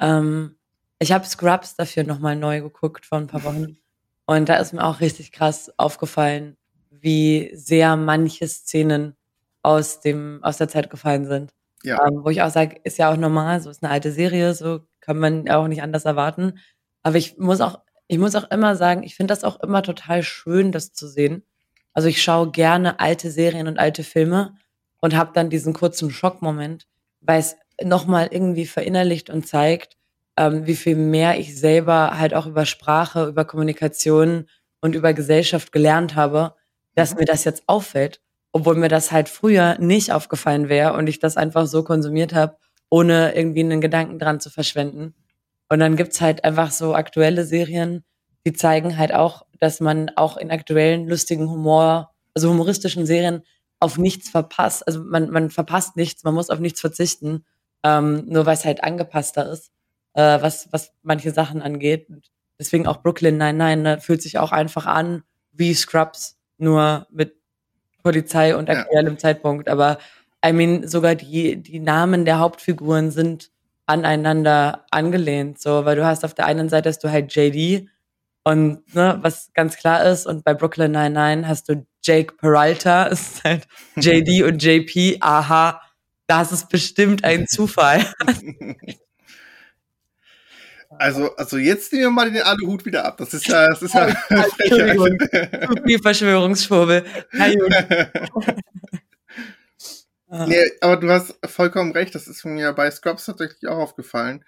[0.00, 0.56] Ähm,
[0.98, 3.76] ich habe Scrubs dafür nochmal neu geguckt vor ein paar Wochen.
[4.26, 6.56] Und da ist mir auch richtig krass aufgefallen,
[6.90, 9.16] wie sehr manche Szenen
[9.62, 11.52] aus dem, aus der Zeit gefallen sind.
[11.82, 12.04] Ja.
[12.06, 14.80] Ähm, wo ich auch sage, ist ja auch normal, so ist eine alte Serie, so
[15.00, 16.58] kann man auch nicht anders erwarten.
[17.02, 20.22] Aber ich muss auch, ich muss auch immer sagen, ich finde das auch immer total
[20.22, 21.44] schön, das zu sehen.
[21.92, 24.54] Also ich schaue gerne alte Serien und alte Filme
[25.00, 26.86] und habe dann diesen kurzen Schockmoment,
[27.20, 29.96] weil es nochmal irgendwie verinnerlicht und zeigt,
[30.36, 34.46] ähm, wie viel mehr ich selber halt auch über Sprache, über Kommunikation
[34.80, 36.54] und über Gesellschaft gelernt habe,
[36.94, 37.20] dass mhm.
[37.20, 38.20] mir das jetzt auffällt,
[38.52, 42.56] obwohl mir das halt früher nicht aufgefallen wäre und ich das einfach so konsumiert habe,
[42.90, 45.14] ohne irgendwie einen Gedanken dran zu verschwenden.
[45.68, 48.04] Und dann gibt's halt einfach so aktuelle Serien,
[48.46, 53.42] die zeigen halt auch, dass man auch in aktuellen lustigen Humor, also humoristischen Serien
[53.80, 54.86] auf nichts verpasst.
[54.86, 57.44] Also man, man verpasst nichts, man muss auf nichts verzichten
[57.84, 59.70] ähm, nur weil es halt angepasster ist,
[60.14, 62.08] äh, was, was manche Sachen angeht.
[62.58, 67.36] Deswegen auch Brooklyn nein, nein, ne, fühlt sich auch einfach an wie Scrubs, nur mit
[68.02, 69.18] Polizei und aktuellem ja.
[69.18, 69.68] Zeitpunkt.
[69.68, 69.98] Aber
[70.44, 73.50] I mean, sogar die, die Namen der Hauptfiguren sind
[73.86, 77.88] aneinander angelehnt, so, weil du hast auf der einen Seite hast du halt JD
[78.44, 83.42] und ne, was ganz klar ist, und bei Brooklyn 99 hast du Jake Peralta, ist
[83.44, 85.80] halt JD und JP, aha,
[86.28, 88.06] das ist bestimmt ein Zufall.
[91.00, 93.18] Also, also jetzt nehmen wir mal den Aluhut wieder ab.
[93.18, 94.08] Das ist ja, das ist ja.
[94.58, 95.18] Entschuldigung.
[95.18, 97.04] Zu viel Verschwörungsschwurbel.
[100.46, 102.14] nee, aber du hast vollkommen recht.
[102.14, 104.44] Das ist mir bei Scrubs tatsächlich auch aufgefallen.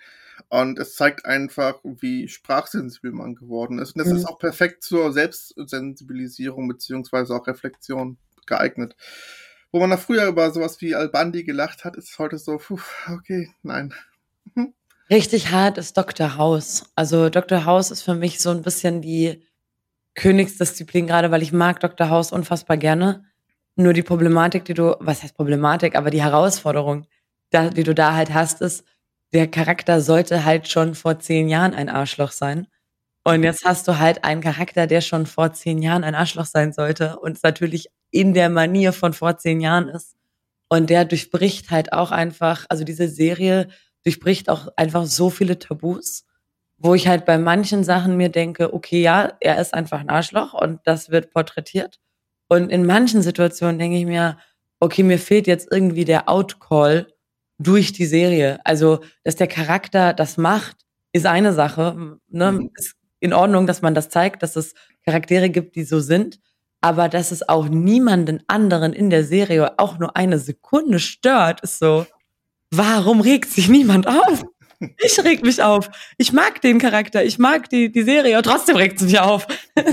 [0.49, 3.95] Und es zeigt einfach, wie sprachsensibel man geworden ist.
[3.95, 4.16] Und das mhm.
[4.16, 8.16] ist auch perfekt zur Selbstsensibilisierung beziehungsweise auch Reflexion
[8.47, 8.97] geeignet
[9.72, 12.80] wo man da früher über sowas wie Albandi gelacht hat, ist heute so, puh,
[13.12, 13.94] okay, nein.
[14.54, 14.74] Mhm.
[15.11, 16.37] Richtig hart ist Dr.
[16.37, 16.85] House.
[16.94, 17.64] Also Dr.
[17.64, 19.42] House ist für mich so ein bisschen die
[20.14, 22.11] Königsdisziplin, gerade weil ich mag Dr.
[22.11, 23.24] House unfassbar gerne.
[23.76, 27.06] Nur die Problematik, die du, was heißt Problematik, aber die Herausforderung,
[27.52, 28.85] die du da halt hast, ist,
[29.33, 32.66] der Charakter sollte halt schon vor zehn Jahren ein Arschloch sein.
[33.24, 36.72] Und jetzt hast du halt einen Charakter, der schon vor zehn Jahren ein Arschloch sein
[36.72, 40.16] sollte und es natürlich in der Manier von vor zehn Jahren ist.
[40.68, 43.68] Und der durchbricht halt auch einfach, also diese Serie
[44.05, 46.25] durchbricht auch einfach so viele Tabus,
[46.79, 50.55] wo ich halt bei manchen Sachen mir denke, okay, ja, er ist einfach ein Arschloch
[50.55, 51.99] und das wird porträtiert.
[52.49, 54.38] Und in manchen Situationen denke ich mir,
[54.81, 57.07] okay, mir fehlt jetzt irgendwie der Outcall
[57.59, 58.59] durch die Serie.
[58.64, 62.18] Also, dass der Charakter das macht, ist eine Sache.
[62.29, 62.53] Ne?
[62.53, 62.70] Mhm.
[62.75, 66.40] Ist in Ordnung, dass man das zeigt, dass es Charaktere gibt, die so sind.
[66.81, 71.79] Aber dass es auch niemanden anderen in der Serie auch nur eine Sekunde stört, ist
[71.79, 72.07] so,
[72.71, 74.45] warum regt sich niemand auf?
[74.97, 75.90] Ich reg mich auf.
[76.16, 79.47] Ich mag den Charakter, ich mag die, die Serie, und trotzdem regt es mich auf.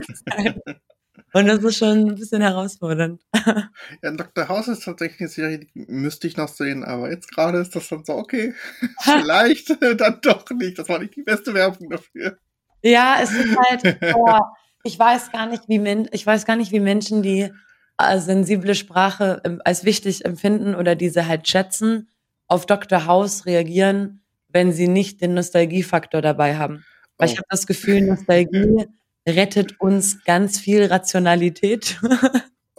[1.33, 3.21] Und das ist schon ein bisschen herausfordernd.
[4.01, 4.47] Ja, Dr.
[4.47, 7.87] House ist tatsächlich eine Serie, die müsste ich noch sehen, aber jetzt gerade ist das
[7.89, 8.53] dann so, okay,
[9.01, 10.79] vielleicht dann doch nicht.
[10.79, 12.37] Das war nicht die beste Werbung dafür.
[12.81, 14.39] Ja, es ist halt, oh,
[14.87, 17.51] ich weiß gar nicht, wie Men ich weiß gar nicht, wie Menschen, die
[17.97, 22.09] äh, sensible Sprache ähm, als wichtig empfinden oder diese halt schätzen,
[22.47, 23.05] auf Dr.
[23.05, 26.85] House reagieren, wenn sie nicht den Nostalgiefaktor dabei haben.
[27.17, 27.31] Weil oh.
[27.31, 28.85] ich habe das Gefühl, Nostalgie
[29.27, 31.99] rettet uns ganz viel Rationalität.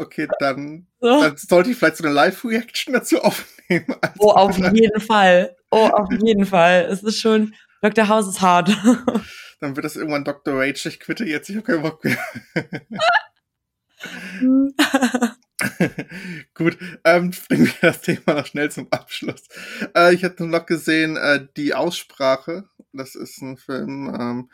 [0.01, 1.09] Okay, dann, so.
[1.09, 3.97] dann sollte ich vielleicht so eine Live-Reaction dazu aufnehmen.
[4.21, 5.57] Oh, auf jeden Fall.
[5.73, 6.87] Oh, auf jeden Fall.
[6.88, 8.07] Es ist schon, Dr.
[8.07, 8.71] House ist hart.
[9.61, 10.55] dann wird das irgendwann Dr.
[10.55, 12.18] Rage, ich quitte jetzt, ich habe keinen Bock mehr.
[16.55, 19.42] Gut, ähm, bringen wir das Thema noch schnell zum Abschluss.
[19.97, 24.51] Äh, ich hatte noch gesehen, äh, die Aussprache Das ist ein Film, ähm,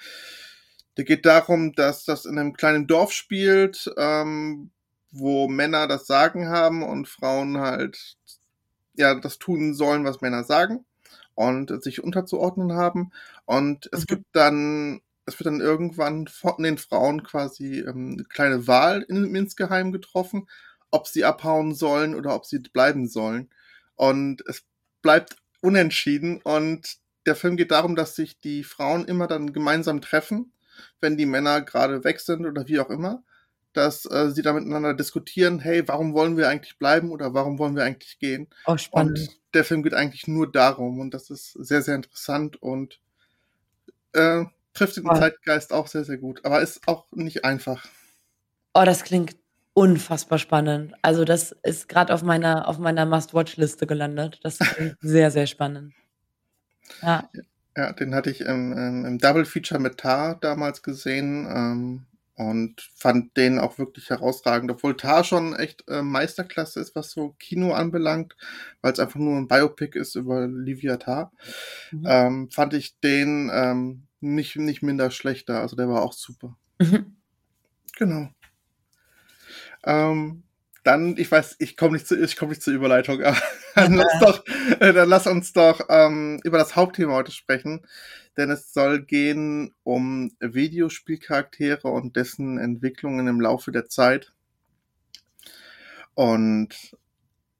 [0.96, 4.70] der geht darum, dass das in einem kleinen Dorf spielt, ähm,
[5.10, 8.16] wo Männer das Sagen haben und Frauen halt
[8.94, 10.86] ja das tun sollen, was Männer sagen
[11.34, 13.12] und sich unterzuordnen haben.
[13.44, 14.06] Und es mhm.
[14.06, 19.34] gibt dann, es wird dann irgendwann von den Frauen quasi ähm, eine kleine Wahl in,
[19.34, 20.48] insgeheim getroffen,
[20.90, 23.50] ob sie abhauen sollen oder ob sie bleiben sollen.
[23.96, 24.64] Und es
[25.02, 30.52] bleibt unentschieden und der Film geht darum, dass sich die Frauen immer dann gemeinsam treffen,
[31.00, 33.22] wenn die Männer gerade weg sind oder wie auch immer,
[33.76, 37.76] dass äh, sie da miteinander diskutieren, hey, warum wollen wir eigentlich bleiben oder warum wollen
[37.76, 38.48] wir eigentlich gehen?
[38.66, 39.18] Oh, spannend.
[39.18, 43.00] Und der Film geht eigentlich nur darum und das ist sehr, sehr interessant und
[44.12, 45.14] äh, trifft den oh.
[45.14, 47.86] Zeitgeist auch sehr, sehr gut, aber ist auch nicht einfach.
[48.74, 49.36] Oh, das klingt
[49.74, 50.94] unfassbar spannend.
[51.02, 54.40] Also das ist gerade auf meiner, auf meiner Must-Watch-Liste gelandet.
[54.42, 55.94] Das klingt sehr, sehr spannend.
[57.02, 57.28] Ja.
[57.76, 63.36] Ja, den hatte ich im, im, Double Feature mit Tar damals gesehen ähm, und fand
[63.36, 68.36] den auch wirklich herausragend, obwohl Tar schon echt äh, Meisterklasse ist, was so Kino anbelangt,
[68.80, 71.32] weil es einfach nur ein Biopic ist über Livia Tar.
[71.92, 72.04] Mhm.
[72.06, 76.56] Ähm, fand ich den ähm, nicht, nicht minder schlechter, also der war auch super.
[76.80, 77.16] Mhm.
[77.96, 78.28] Genau.
[79.84, 80.42] Ähm,
[80.84, 83.36] dann, ich weiß, ich komme nicht zu, ich komme nicht zur Überleitung, aber
[83.74, 84.44] dann lass doch,
[84.80, 87.86] äh, dann lass uns doch ähm, über das Hauptthema heute sprechen,
[88.36, 94.32] denn es soll gehen um Videospielcharaktere und dessen Entwicklungen im Laufe der Zeit.
[96.14, 96.96] Und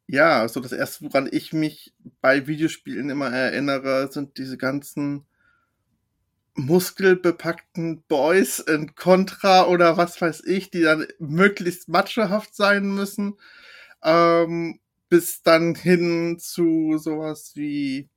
[0.07, 5.25] ja, so das erste, woran ich mich bei Videospielen immer erinnere, sind diese ganzen
[6.55, 13.35] muskelbepackten Boys in Contra oder was weiß ich, die dann möglichst machohaft sein müssen,
[14.03, 18.09] ähm, bis dann hin zu sowas wie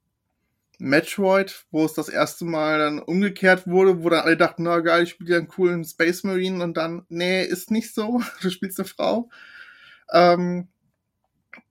[0.80, 5.04] Metroid, wo es das erste Mal dann umgekehrt wurde, wo dann alle dachten, na geil,
[5.04, 8.80] ich spiele ja einen coolen Space Marine und dann, nee, ist nicht so, du spielst
[8.80, 9.30] eine Frau.
[10.12, 10.68] Ähm,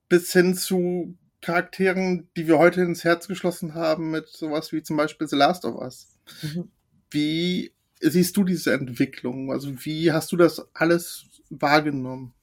[0.09, 4.97] bis hin zu Charakteren, die wir heute ins Herz geschlossen haben, mit sowas wie zum
[4.97, 6.16] Beispiel The Last of Us.
[6.41, 6.71] Mhm.
[7.11, 9.51] Wie siehst du diese Entwicklung?
[9.51, 12.33] Also wie hast du das alles wahrgenommen?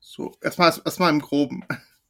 [0.00, 1.64] So, erstmal, erstmal im Groben.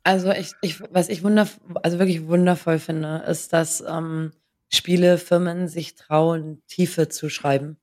[0.04, 4.32] Also ich, ich, was ich wundervoll, also wirklich wundervoll finde, ist, dass ähm,
[4.70, 7.76] Spielefirmen sich trauen, Tiefe zu schreiben.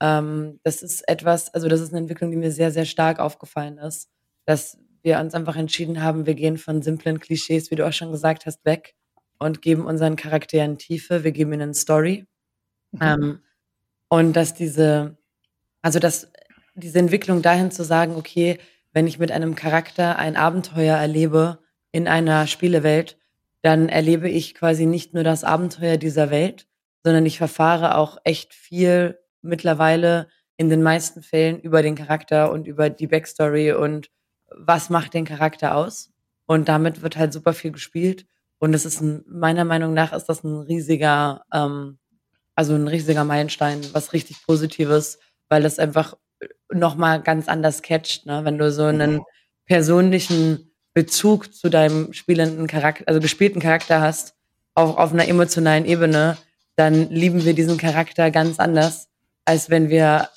[0.00, 3.78] Ähm, das ist etwas, also das ist eine Entwicklung, die mir sehr, sehr stark aufgefallen
[3.78, 4.08] ist,
[4.46, 8.12] dass wir uns einfach entschieden haben, wir gehen von simplen Klischees, wie du auch schon
[8.12, 8.94] gesagt hast, weg
[9.38, 12.26] und geben unseren Charakteren Tiefe, wir geben ihnen Story.
[13.00, 13.40] Ähm,
[14.08, 15.18] und dass diese,
[15.82, 16.30] also dass
[16.74, 18.58] diese Entwicklung dahin zu sagen, okay,
[18.92, 21.58] wenn ich mit einem Charakter ein Abenteuer erlebe
[21.92, 23.18] in einer Spielewelt,
[23.62, 26.66] dann erlebe ich quasi nicht nur das Abenteuer dieser Welt,
[27.04, 32.66] sondern ich verfahre auch echt viel mittlerweile in den meisten Fällen über den Charakter und
[32.66, 34.10] über die Backstory und
[34.50, 36.10] was macht den Charakter aus.
[36.46, 38.26] Und damit wird halt super viel gespielt.
[38.58, 41.98] Und es ist ein, meiner Meinung nach ist das ein riesiger ähm,
[42.58, 46.16] also ein riesiger Meilenstein, was richtig Positives, weil das einfach
[46.72, 48.44] nochmal ganz anders catcht, ne?
[48.44, 49.24] wenn du so einen mhm.
[49.64, 54.34] persönlichen Bezug zu deinem spielenden Charakter, also gespielten Charakter hast,
[54.74, 56.36] auch auf einer emotionalen Ebene,
[56.74, 59.08] dann lieben wir diesen Charakter ganz anders,
[59.44, 60.28] als wenn wir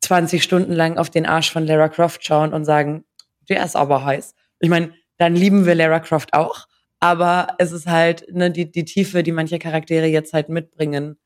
[0.00, 3.04] 20 Stunden lang auf den Arsch von Lara Croft schauen und sagen,
[3.48, 4.34] der ist aber heiß.
[4.58, 6.66] Ich meine, dann lieben wir Lara Croft auch,
[6.98, 11.16] aber es ist halt ne, die, die Tiefe, die manche Charaktere jetzt halt mitbringen,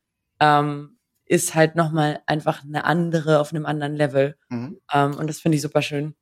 [0.41, 4.35] ähm, ist halt nochmal einfach eine andere auf einem anderen Level.
[4.49, 4.81] Mhm.
[4.93, 6.13] Ähm, und das finde ich super schön.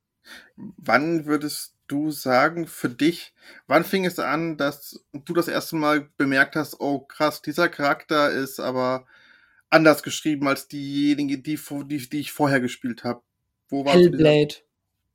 [0.56, 3.34] Wann würdest du sagen, für dich,
[3.66, 8.30] wann fing es an, dass du das erste Mal bemerkt hast, oh krass, dieser Charakter
[8.30, 9.08] ist aber
[9.72, 13.24] anders geschrieben als diejenigen, die, die, die ich vorher gespielt habe?
[13.70, 14.56] Wo war Hellblade.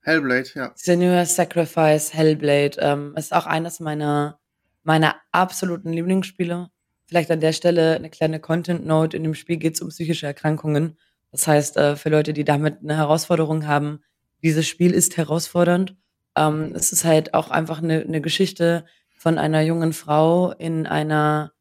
[0.02, 0.72] Hellblade, ja.
[0.74, 4.40] Senua Sacrifice, Hellblade, ähm, ist auch eines meiner,
[4.82, 6.70] meiner absoluten Lieblingsspiele.
[7.06, 9.16] Vielleicht an der Stelle eine kleine Content-Note.
[9.16, 10.96] In dem Spiel geht es um psychische Erkrankungen.
[11.30, 14.00] Das heißt, äh, für Leute, die damit eine Herausforderung haben,
[14.42, 15.96] dieses Spiel ist herausfordernd.
[16.36, 18.84] Ähm, es ist halt auch einfach eine, Geschichte
[19.16, 21.52] von einer jungen Frau in einer,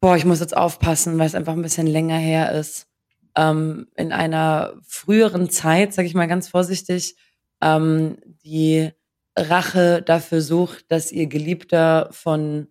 [0.00, 2.88] boah, ich muss jetzt aufpassen, weil es einfach ein bisschen länger her ist,
[3.36, 7.16] ähm, in einer früheren Zeit, sage ich mal ganz vorsichtig,
[7.60, 8.90] ähm, die
[9.36, 12.68] Rache dafür sucht, dass ihr Geliebter von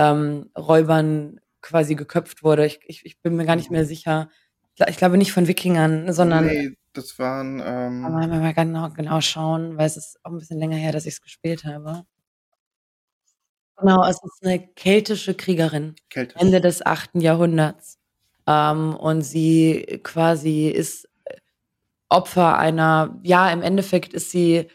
[0.00, 2.64] ähm, Räubern quasi geköpft wurde.
[2.64, 4.30] Ich, ich, ich bin mir gar nicht mehr sicher.
[4.88, 6.46] Ich glaube nicht von Wikingern, sondern.
[6.46, 7.62] Nee, das waren.
[7.64, 11.04] Ähm mal, mal genau, genau schauen, weil es ist auch ein bisschen länger her, dass
[11.04, 12.04] ich es gespielt habe.
[13.76, 15.96] Genau, es ist eine keltische Kriegerin.
[16.08, 16.40] Keltisch.
[16.40, 17.16] Ende des 8.
[17.16, 17.98] Jahrhunderts.
[18.46, 21.08] Ähm, und sie quasi ist
[22.08, 24.66] Opfer einer, ja, im Endeffekt ist sie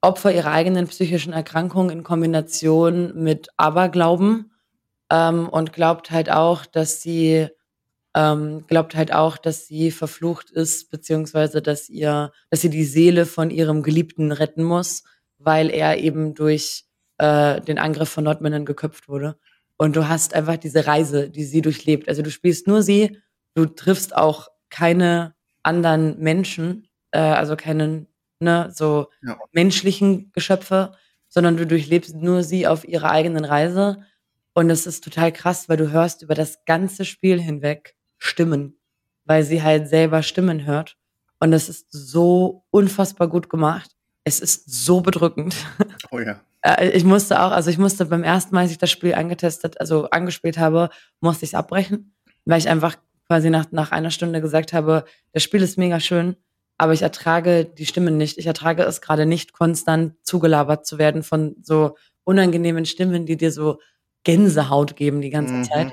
[0.00, 4.49] Opfer ihrer eigenen psychischen Erkrankung in Kombination mit Aberglauben
[5.10, 7.48] ähm, und glaubt halt auch, dass sie
[8.14, 13.24] ähm, glaubt halt auch, dass sie verflucht ist, beziehungsweise dass ihr, dass sie die Seele
[13.24, 15.04] von ihrem Geliebten retten muss,
[15.38, 16.86] weil er eben durch
[17.18, 19.36] äh, den Angriff von Nordmännern geköpft wurde.
[19.76, 22.08] Und du hast einfach diese Reise, die sie durchlebt.
[22.08, 23.18] Also du spielst nur sie,
[23.54, 28.06] du triffst auch keine anderen Menschen, äh, also keine
[28.40, 29.38] ne, so ja.
[29.52, 30.92] menschlichen Geschöpfe,
[31.28, 34.02] sondern du durchlebst nur sie auf ihrer eigenen Reise.
[34.60, 38.78] Und es ist total krass, weil du hörst über das ganze Spiel hinweg Stimmen,
[39.24, 40.98] weil sie halt selber Stimmen hört.
[41.38, 43.96] Und es ist so unfassbar gut gemacht.
[44.22, 45.56] Es ist so bedrückend.
[46.10, 46.40] Oh ja.
[46.62, 49.80] Äh, ich musste auch, also ich musste beim ersten Mal, als ich das Spiel angetestet,
[49.80, 50.90] also angespielt habe,
[51.22, 52.96] musste ich es abbrechen, weil ich einfach
[53.28, 56.36] quasi nach, nach einer Stunde gesagt habe, das Spiel ist mega schön,
[56.76, 58.36] aber ich ertrage die Stimmen nicht.
[58.36, 63.52] Ich ertrage es gerade nicht, konstant zugelabert zu werden von so unangenehmen Stimmen, die dir
[63.52, 63.78] so
[64.24, 65.64] Gänsehaut geben die ganze mhm.
[65.64, 65.92] Zeit.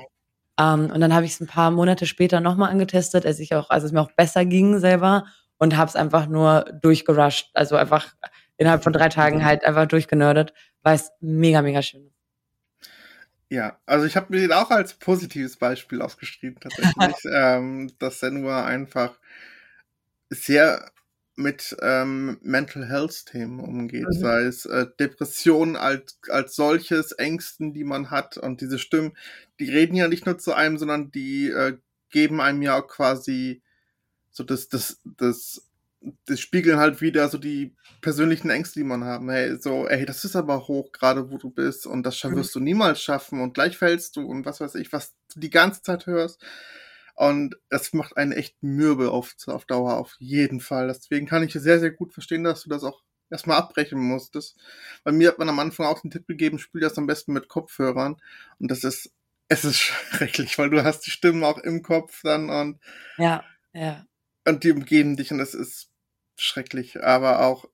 [0.60, 3.70] Um, und dann habe ich es ein paar Monate später nochmal angetestet, als ich auch,
[3.70, 5.26] als es mir auch besser ging selber
[5.56, 7.50] und habe es einfach nur durchgerusht.
[7.54, 8.14] Also einfach
[8.56, 10.52] innerhalb von drei Tagen halt einfach durchgenördet,
[10.82, 12.18] weil es mega, mega schön ist.
[13.50, 18.66] Ja, also ich habe mir den auch als positives Beispiel aufgeschrieben, tatsächlich, ähm, dass Senua
[18.66, 19.18] einfach
[20.28, 20.90] sehr
[21.38, 24.12] mit ähm, Mental Health Themen umgeht, mhm.
[24.12, 29.16] sei es äh, Depressionen als, als solches, Ängsten, die man hat und diese Stimmen,
[29.60, 31.78] die reden ja nicht nur zu einem, sondern die äh,
[32.10, 33.62] geben einem ja auch quasi
[34.30, 35.68] so das, das, das
[36.26, 39.30] das spiegeln halt wieder so die persönlichen Ängste, die man haben.
[39.30, 42.36] Hey, so, ey, das ist aber hoch, gerade wo du bist, und das mhm.
[42.36, 45.50] wirst du niemals schaffen und gleich fällst du und was weiß ich, was du die
[45.50, 46.40] ganze Zeit hörst.
[47.18, 50.86] Und das macht einen echt mürbe auf, auf Dauer, auf jeden Fall.
[50.86, 54.56] Deswegen kann ich sehr, sehr gut verstehen, dass du das auch erstmal abbrechen musstest.
[55.02, 57.48] Bei mir hat man am Anfang auch den Tipp gegeben, spiel das am besten mit
[57.48, 58.18] Kopfhörern.
[58.60, 59.12] Und das ist,
[59.48, 59.78] es ist
[60.12, 62.78] schrecklich, weil du hast die Stimmen auch im Kopf dann und.
[63.16, 64.06] Ja, ja.
[64.46, 65.90] Und die umgeben dich und das ist
[66.36, 67.64] schrecklich, aber auch,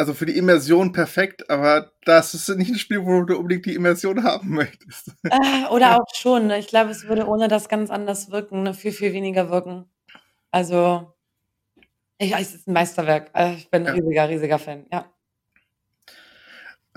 [0.00, 3.74] also für die Immersion perfekt, aber das ist nicht ein Spiel, wo du unbedingt die
[3.74, 5.08] Immersion haben möchtest.
[5.24, 6.46] Äh, oder auch schon.
[6.46, 6.58] Ne?
[6.58, 8.72] Ich glaube, es würde ohne das ganz anders wirken, ne?
[8.72, 9.84] viel, viel weniger wirken.
[10.50, 11.12] Also,
[12.16, 13.30] ich es ist ein Meisterwerk.
[13.34, 14.00] Äh, ich bin ein ja.
[14.00, 15.04] riesiger, riesiger Fan, ja.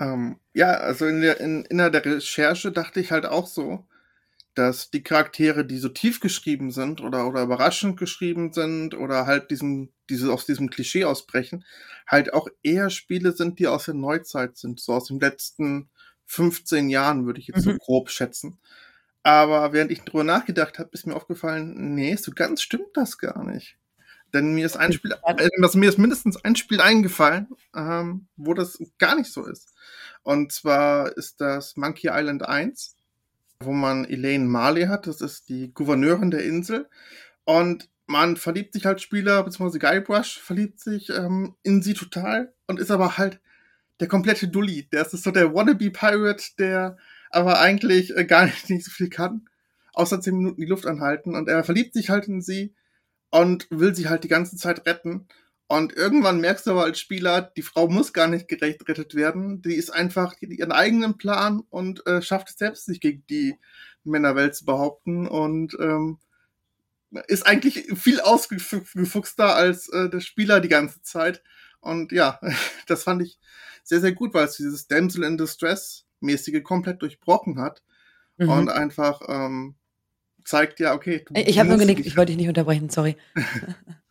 [0.00, 3.84] Ähm, ja, also in der, in, in der Recherche dachte ich halt auch so,
[4.54, 9.50] dass die Charaktere, die so tief geschrieben sind oder, oder überraschend geschrieben sind oder halt
[9.50, 11.64] diesem, diese, aus diesem Klischee ausbrechen,
[12.06, 15.88] halt auch eher Spiele sind, die aus der Neuzeit sind, so aus den letzten
[16.26, 17.72] 15 Jahren, würde ich jetzt mhm.
[17.72, 18.58] so grob schätzen.
[19.22, 23.42] Aber während ich drüber nachgedacht habe, ist mir aufgefallen, nee, so ganz stimmt das gar
[23.44, 23.76] nicht.
[24.34, 28.78] Denn mir ist ein Spiel, also mir ist mindestens ein Spiel eingefallen, ähm, wo das
[28.98, 29.72] gar nicht so ist.
[30.22, 32.93] Und zwar ist das Monkey Island 1
[33.64, 35.06] wo man Elaine Marley hat.
[35.06, 36.88] Das ist die Gouverneurin der Insel.
[37.44, 42.78] Und man verliebt sich als Spieler, beziehungsweise Guybrush verliebt sich ähm, in sie total und
[42.78, 43.40] ist aber halt
[44.00, 44.88] der komplette Dulli.
[44.92, 46.96] Der ist so der Wannabe-Pirate, der
[47.30, 49.48] aber eigentlich äh, gar nicht, nicht so viel kann,
[49.92, 51.34] außer zehn Minuten die Luft anhalten.
[51.34, 52.74] Und er verliebt sich halt in sie
[53.30, 55.26] und will sie halt die ganze Zeit retten.
[55.66, 59.62] Und irgendwann merkst du aber als Spieler, die Frau muss gar nicht gerettet werden.
[59.62, 63.58] Die ist einfach die, ihren eigenen Plan und äh, schafft es selbst, sich gegen die
[64.04, 66.18] Männerwelt zu behaupten und ähm,
[67.28, 71.42] ist eigentlich viel ausgefuchster als äh, der Spieler die ganze Zeit.
[71.80, 72.40] Und ja,
[72.86, 73.38] das fand ich
[73.82, 77.82] sehr, sehr gut, weil es dieses Damsel in Distress mäßige komplett durchbrochen hat
[78.36, 78.48] mhm.
[78.48, 79.76] und einfach ähm,
[80.44, 81.24] zeigt ja, okay.
[81.26, 83.16] Du, ich habe nur genickt, ich wollte dich nicht unterbrechen, sorry.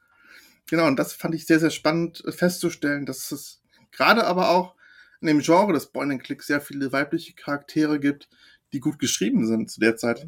[0.70, 3.62] Genau, und das fand ich sehr, sehr spannend äh, festzustellen, dass es
[3.92, 4.76] gerade aber auch
[5.22, 8.28] in dem Genre des Point and Click sehr viele weibliche Charaktere gibt,
[8.74, 10.28] die gut geschrieben sind zu der Zeit.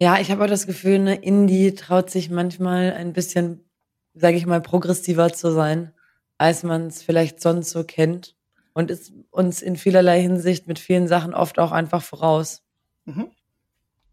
[0.00, 3.68] Ja, ich habe auch das Gefühl, ne, Indie traut sich manchmal ein bisschen,
[4.14, 5.92] sage ich mal, progressiver zu sein,
[6.38, 8.36] als man es vielleicht sonst so kennt
[8.74, 12.62] und ist uns in vielerlei Hinsicht mit vielen Sachen oft auch einfach voraus.
[13.06, 13.32] Mhm.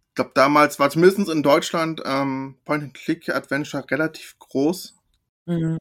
[0.09, 4.95] Ich glaube, damals war zumindest in Deutschland ähm, Point-and-Click-Adventure relativ groß.
[5.45, 5.77] Mhm.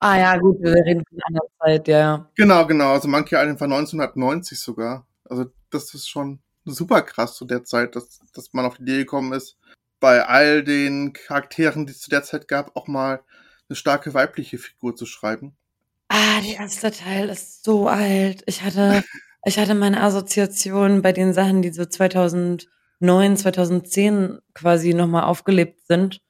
[0.00, 2.30] Ah ja, gut, wir reden von einer Zeit, ja.
[2.34, 2.92] Genau, genau.
[2.92, 5.06] Also Monkey Island war 1990 sogar.
[5.24, 8.98] Also das ist schon super krass zu der Zeit, dass, dass man auf die Idee
[8.98, 9.58] gekommen ist,
[10.00, 13.20] bei all den Charakteren, die es zu der Zeit gab, auch mal
[13.68, 15.56] eine starke weibliche Figur zu schreiben.
[16.08, 18.42] Ah, der erste Teil ist so alt.
[18.46, 19.04] Ich hatte,
[19.44, 22.68] ich hatte meine Assoziation bei den Sachen, die so 2000
[23.00, 26.20] 2009, 2010 quasi nochmal aufgelebt sind.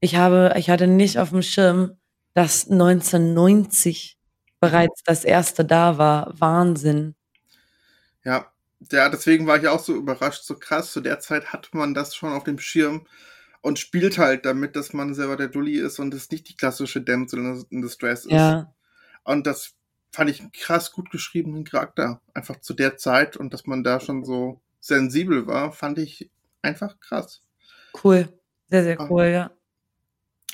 [0.00, 1.98] Ich habe, ich hatte nicht auf dem Schirm,
[2.36, 4.18] dass 1990
[4.60, 6.38] bereits das erste da war.
[6.38, 7.14] Wahnsinn.
[8.24, 8.52] Ja,
[8.92, 10.92] ja, deswegen war ich auch so überrascht, so krass.
[10.92, 13.06] Zu der Zeit hat man das schon auf dem Schirm
[13.62, 17.00] und spielt halt damit, dass man selber der Dulli ist und es nicht die klassische
[17.00, 18.32] Damsel in the Stress ist.
[18.32, 18.70] Ja.
[19.24, 19.72] Und das
[20.12, 22.20] fand ich einen krass gut geschriebenen Charakter.
[22.34, 26.30] Einfach zu der Zeit und dass man da schon so sensibel war, fand ich
[26.60, 27.40] einfach krass.
[28.04, 28.28] Cool.
[28.68, 29.55] Sehr, sehr cool, ja.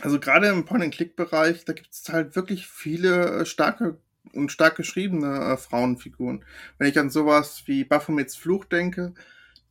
[0.00, 3.98] Also gerade im Point-and-Click-Bereich, da gibt es halt wirklich viele äh, starke
[4.32, 6.44] und stark geschriebene äh, Frauenfiguren.
[6.78, 9.14] Wenn ich an sowas wie Baphomets Fluch denke,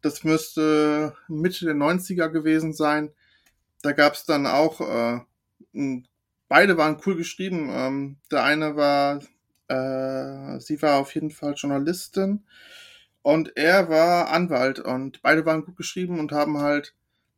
[0.02, 3.12] das müsste Mitte der 90er gewesen sein.
[3.82, 6.02] Da gab es dann auch, äh,
[6.48, 7.70] beide waren cool geschrieben.
[7.72, 9.20] Ähm, der eine war,
[9.68, 12.44] äh, sie war auf jeden Fall Journalistin
[13.22, 16.96] und er war Anwalt und beide waren gut geschrieben und haben halt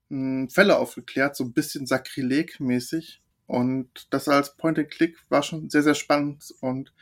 [0.09, 3.21] mh, Fälle aufgeklärt, so ein bisschen Sakrileg-mäßig.
[3.47, 6.93] Und das als Point-and-Click war schon sehr, sehr spannend und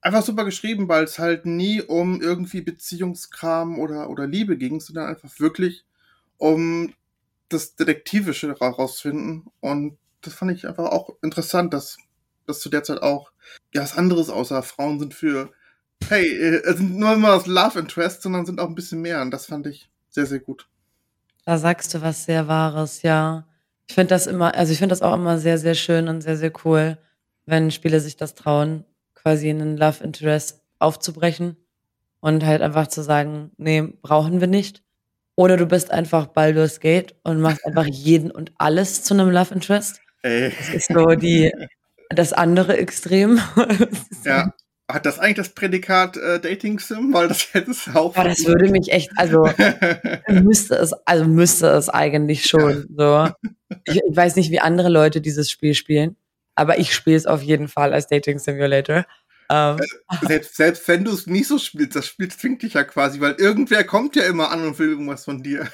[0.00, 5.06] einfach super geschrieben, weil es halt nie um irgendwie Beziehungskram oder, oder Liebe ging, sondern
[5.08, 5.84] einfach wirklich
[6.38, 6.92] um
[7.48, 9.46] das Detektivische herausfinden.
[9.60, 11.96] Und das fand ich einfach auch interessant, dass
[12.46, 13.32] das zu der Zeit auch
[13.74, 15.50] ja was anderes außer Frauen sind für
[16.08, 19.22] hey, äh, sind nur immer das Love Interest, sondern sind auch ein bisschen mehr.
[19.22, 20.68] Und das fand ich sehr, sehr gut.
[21.44, 23.46] Da sagst du was sehr Wahres, ja.
[23.86, 26.36] Ich finde das immer, also ich finde das auch immer sehr, sehr schön und sehr,
[26.36, 26.98] sehr cool,
[27.46, 28.84] wenn Spiele sich das trauen,
[29.14, 31.56] quasi einen Love Interest aufzubrechen
[32.20, 34.82] und halt einfach zu sagen, nee, brauchen wir nicht.
[35.36, 39.54] Oder du bist einfach Baldur's Gate und machst einfach jeden und alles zu einem Love
[39.54, 40.00] Interest.
[40.22, 40.50] Ey.
[40.56, 41.52] Das ist so die,
[42.08, 43.40] das andere Extrem.
[44.24, 44.52] ja.
[44.90, 47.12] Hat das eigentlich das Prädikat äh, Dating Sim?
[47.14, 48.16] Weil das hätte es auch.
[48.16, 49.48] Aber das würde mich echt, also
[50.28, 52.86] müsste es, also müsste es eigentlich schon.
[52.96, 53.28] So.
[53.86, 56.16] Ich, ich weiß nicht, wie andere Leute dieses Spiel spielen,
[56.54, 59.04] aber ich spiele es auf jeden Fall als Dating Simulator.
[59.50, 62.84] Ähm, äh, selbst, selbst wenn du es nicht so spielst, das Spiel zwingt dich ja
[62.84, 65.68] quasi, weil irgendwer kommt ja immer an und will irgendwas von dir.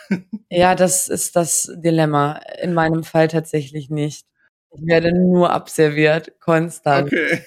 [0.49, 2.41] Ja, das ist das Dilemma.
[2.63, 4.27] In meinem Fall tatsächlich nicht.
[4.73, 7.13] Ich werde nur abserviert, konstant.
[7.13, 7.45] Okay.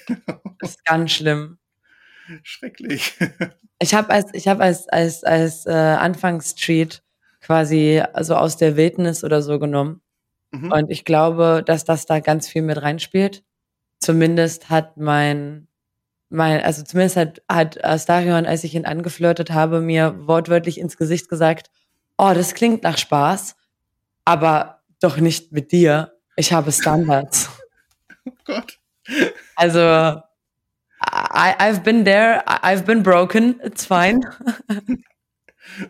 [0.60, 1.58] Das ist ganz schlimm.
[2.42, 3.16] Schrecklich.
[3.80, 7.02] Ich habe als, ich habe als, als, als äh, Anfangstreat
[7.40, 10.00] quasi also aus der Wildnis oder so genommen.
[10.50, 10.72] Mhm.
[10.72, 13.44] Und ich glaube, dass das da ganz viel mit reinspielt.
[13.98, 15.68] Zumindest hat mein,
[16.30, 21.28] mein, also zumindest hat, hat Astarion, als ich ihn angeflirtet habe, mir wortwörtlich ins Gesicht
[21.28, 21.70] gesagt,
[22.16, 23.56] oh, das klingt nach Spaß,
[24.24, 26.13] aber doch nicht mit dir.
[26.36, 27.50] Ich habe Standards.
[28.26, 28.78] Oh Gott.
[29.54, 34.20] Also, I, I've been there, I've been broken, it's fine.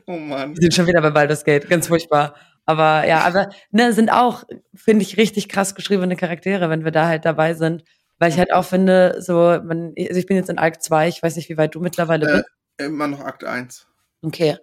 [0.07, 0.55] Oh Mann.
[0.57, 2.35] Wir sind schon wieder bei Baldur's Gate, ganz furchtbar.
[2.65, 7.07] Aber ja, aber ne, sind auch, finde ich, richtig krass geschriebene Charaktere, wenn wir da
[7.07, 7.85] halt dabei sind.
[8.19, 11.23] Weil ich halt auch finde, so, man, also ich bin jetzt in Akt 2, ich
[11.23, 12.45] weiß nicht, wie weit du mittlerweile bist.
[12.79, 13.87] Äh, immer noch Akt 1.
[14.23, 14.57] Okay.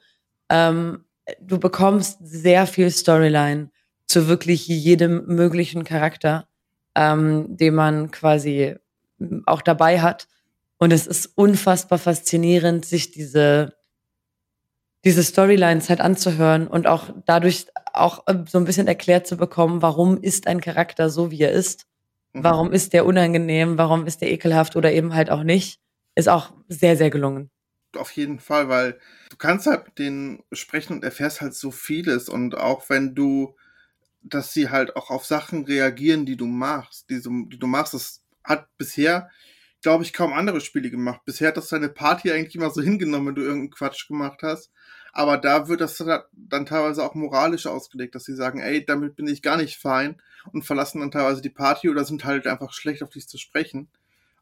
[0.50, 1.06] Ähm,
[1.42, 3.70] du bekommst sehr viel Storyline
[4.12, 6.47] zu wirklich jedem möglichen Charakter,
[6.95, 8.76] ähm, den man quasi
[9.45, 10.28] auch dabei hat.
[10.78, 13.76] Und es ist unfassbar faszinierend, sich diese,
[15.05, 19.82] diese Storylines halt anzuhören und auch dadurch auch äh, so ein bisschen erklärt zu bekommen,
[19.82, 21.86] warum ist ein Charakter so, wie er ist.
[22.34, 22.43] Mhm.
[22.43, 23.78] Warum ist der unangenehm?
[23.78, 25.80] Warum ist der ekelhaft oder eben halt auch nicht?
[26.16, 27.49] Ist auch sehr, sehr gelungen.
[27.97, 28.99] Auf jeden Fall, weil
[29.30, 33.55] du kannst halt mit denen sprechen und erfährst halt so vieles und auch wenn du
[34.24, 37.93] dass sie halt auch auf Sachen reagieren, die du machst, die, du, die du machst.
[37.93, 39.30] Das hat bisher,
[39.82, 41.22] glaube ich, kaum andere Spiele gemacht.
[41.26, 44.72] Bisher hat das deine Party eigentlich immer so hingenommen, wenn du irgendeinen Quatsch gemacht hast.
[45.13, 45.97] Aber da wird das
[46.32, 50.22] dann teilweise auch moralisch ausgelegt, dass sie sagen, ey, damit bin ich gar nicht fein
[50.53, 53.89] und verlassen dann teilweise die Party oder sind halt einfach schlecht auf dich zu sprechen.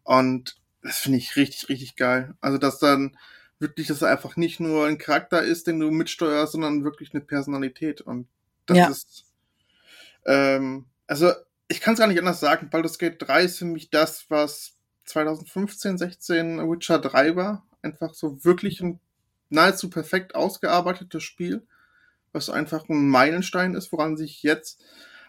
[0.04, 2.36] Und das finde ich richtig, richtig geil.
[2.40, 3.18] Also, dass dann
[3.58, 8.02] wirklich das einfach nicht nur ein Charakter ist, den du mitsteuerst, sondern wirklich eine Personalität.
[8.02, 8.28] Und
[8.66, 8.88] das ja.
[8.88, 9.26] ist
[10.26, 11.32] ähm, also,
[11.68, 12.70] ich kann es gar nicht anders sagen.
[12.70, 17.66] Baldur's Gate 3 ist für mich das, was 2015, 16 Witcher 3 war.
[17.82, 19.00] Einfach so wirklich ein
[19.50, 21.66] nahezu perfekt ausgearbeitetes Spiel,
[22.32, 24.82] was einfach ein Meilenstein ist, woran sich jetzt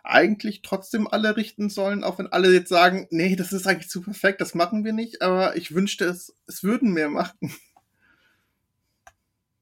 [0.03, 4.01] eigentlich trotzdem alle richten sollen, auch wenn alle jetzt sagen, nee, das ist eigentlich zu
[4.01, 7.55] perfekt, das machen wir nicht, aber ich wünschte es, es würden mehr machen.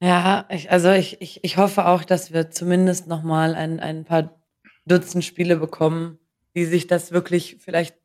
[0.01, 4.05] Ja, ich, also ich, ich, ich hoffe auch, dass wir zumindest noch mal ein, ein
[4.05, 4.38] paar
[4.85, 6.19] Dutzend Spiele bekommen,
[6.55, 7.95] die sich das wirklich vielleicht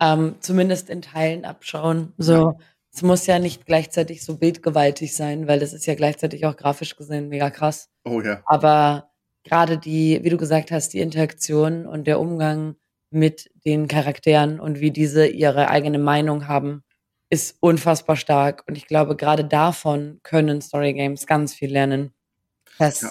[0.00, 2.12] ähm, zumindest in Teilen abschauen.
[2.18, 2.58] So,
[2.92, 6.96] es muss ja nicht gleichzeitig so bildgewaltig sein, weil das ist ja gleichzeitig auch grafisch
[6.96, 7.88] gesehen mega krass.
[8.04, 8.42] Oh ja.
[8.44, 9.10] Aber
[9.44, 12.76] gerade die, wie du gesagt hast, die Interaktion und der Umgang
[13.10, 16.82] mit den Charakteren und wie diese ihre eigene Meinung haben,
[17.30, 18.64] ist unfassbar stark.
[18.66, 22.12] Und ich glaube, gerade davon können Story Games ganz viel lernen.
[22.78, 23.10] Dass ja.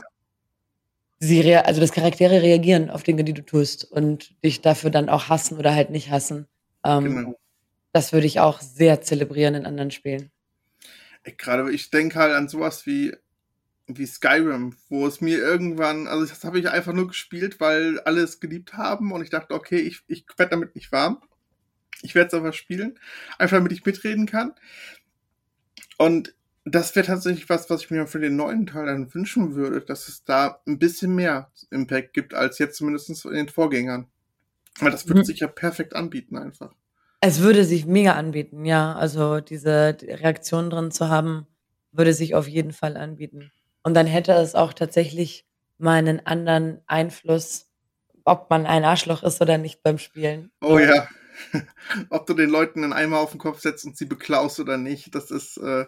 [1.21, 5.29] Sie also dass Charaktere reagieren auf Dinge, die du tust und dich dafür dann auch
[5.29, 6.47] hassen oder halt nicht hassen.
[6.83, 7.39] Ähm, genau.
[7.93, 10.31] Das würde ich auch sehr zelebrieren in anderen Spielen.
[11.37, 13.13] Gerade ich denke halt an sowas wie
[13.87, 18.21] wie Skyrim, wo es mir irgendwann, also das habe ich einfach nur gespielt, weil alle
[18.21, 21.21] es geliebt haben und ich dachte, okay, ich, ich werde damit nicht warm.
[22.01, 22.97] Ich werde es aber spielen,
[23.37, 24.53] einfach damit ich mitreden kann.
[25.97, 26.33] Und
[26.65, 30.07] das wäre tatsächlich was, was ich mir für den neuen Teil dann wünschen würde, dass
[30.07, 34.07] es da ein bisschen mehr Impact gibt, als jetzt zumindest in den Vorgängern.
[34.79, 35.25] Weil das würde mhm.
[35.25, 36.73] sich ja perfekt anbieten einfach.
[37.19, 38.93] Es würde sich mega anbieten, ja.
[38.93, 41.47] Also diese Reaktion drin zu haben,
[41.91, 43.51] würde sich auf jeden Fall anbieten.
[43.83, 45.45] Und dann hätte es auch tatsächlich
[45.77, 47.67] mal einen anderen Einfluss,
[48.23, 50.51] ob man ein Arschloch ist oder nicht beim Spielen.
[50.61, 51.07] Oh ja.
[52.09, 55.15] ob du den Leuten einen Eimer auf den Kopf setzt und sie beklaust oder nicht,
[55.15, 55.85] das ist, äh,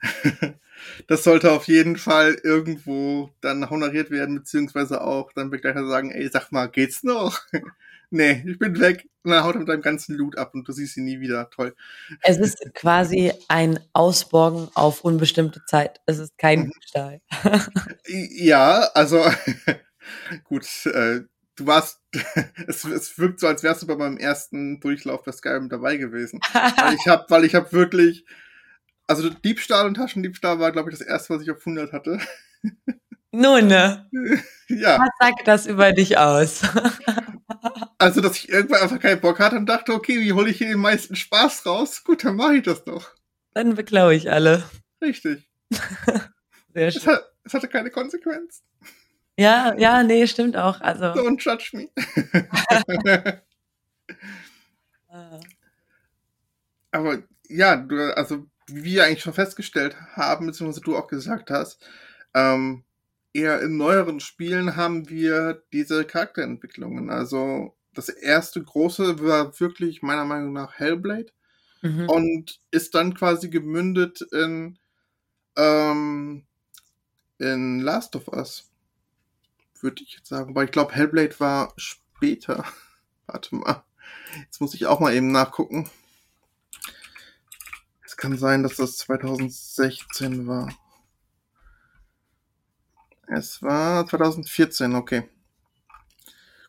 [1.06, 6.28] das sollte auf jeden Fall irgendwo dann honoriert werden, beziehungsweise auch dann Begleiter sagen, ey,
[6.28, 7.40] sag mal, geht's noch?
[8.10, 9.08] nee, ich bin weg.
[9.22, 11.50] Und dann haut er mit deinem ganzen Loot ab und du siehst ihn nie wieder.
[11.50, 11.74] Toll.
[12.22, 16.00] Es ist quasi ein Ausborgen auf unbestimmte Zeit.
[16.06, 16.70] Es ist kein mhm.
[16.70, 17.20] Diebstahl.
[18.06, 19.22] ja, also
[20.44, 21.20] gut, äh,
[21.56, 22.00] du warst,
[22.66, 26.40] es, es wirkt so, als wärst du bei meinem ersten Durchlauf bei Skyrim dabei gewesen.
[26.52, 28.24] weil ich habe, weil ich habe wirklich,
[29.08, 32.20] also Diebstahl und Taschendiebstahl war, glaube ich, das erste, was ich auf 100 hatte.
[33.30, 34.08] Nun, ne?
[34.68, 34.98] ja.
[34.98, 36.62] Was sagt das über dich aus?
[37.98, 40.68] also, dass ich irgendwann einfach keinen Bock hatte und dachte, okay, wie hole ich hier
[40.68, 42.04] den meisten Spaß raus?
[42.04, 43.10] Gut, dann mache ich das doch.
[43.54, 44.64] Dann beklaue ich alle.
[45.02, 45.50] Richtig.
[46.72, 47.02] Sehr schön.
[47.02, 48.62] Es, hat, es hatte keine Konsequenz.
[49.38, 50.80] Ja, ja, nee, stimmt auch.
[50.80, 51.06] Also.
[51.06, 51.88] Don't judge me.
[56.90, 61.84] Aber ja, du, also wie wir eigentlich schon festgestellt haben, beziehungsweise du auch gesagt hast,
[62.34, 62.84] ähm,
[63.32, 67.10] eher in neueren Spielen haben wir diese Charakterentwicklungen.
[67.10, 71.32] Also das erste große war wirklich meiner Meinung nach Hellblade
[71.82, 72.08] mhm.
[72.08, 74.78] und ist dann quasi gemündet in,
[75.56, 76.44] ähm,
[77.38, 78.68] in Last of Us
[79.82, 80.54] würde ich jetzt sagen.
[80.54, 82.64] Weil ich glaube, Hellblade war später.
[83.26, 83.84] Warte mal.
[84.42, 85.90] Jetzt muss ich auch mal eben nachgucken.
[88.18, 90.68] Kann sein, dass das 2016 war.
[93.28, 95.28] Es war 2014, okay.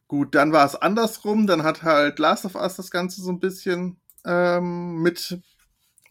[0.08, 1.48] Gut, dann war es andersrum.
[1.48, 5.40] Dann hat halt Last of Us das Ganze so ein bisschen ähm, mit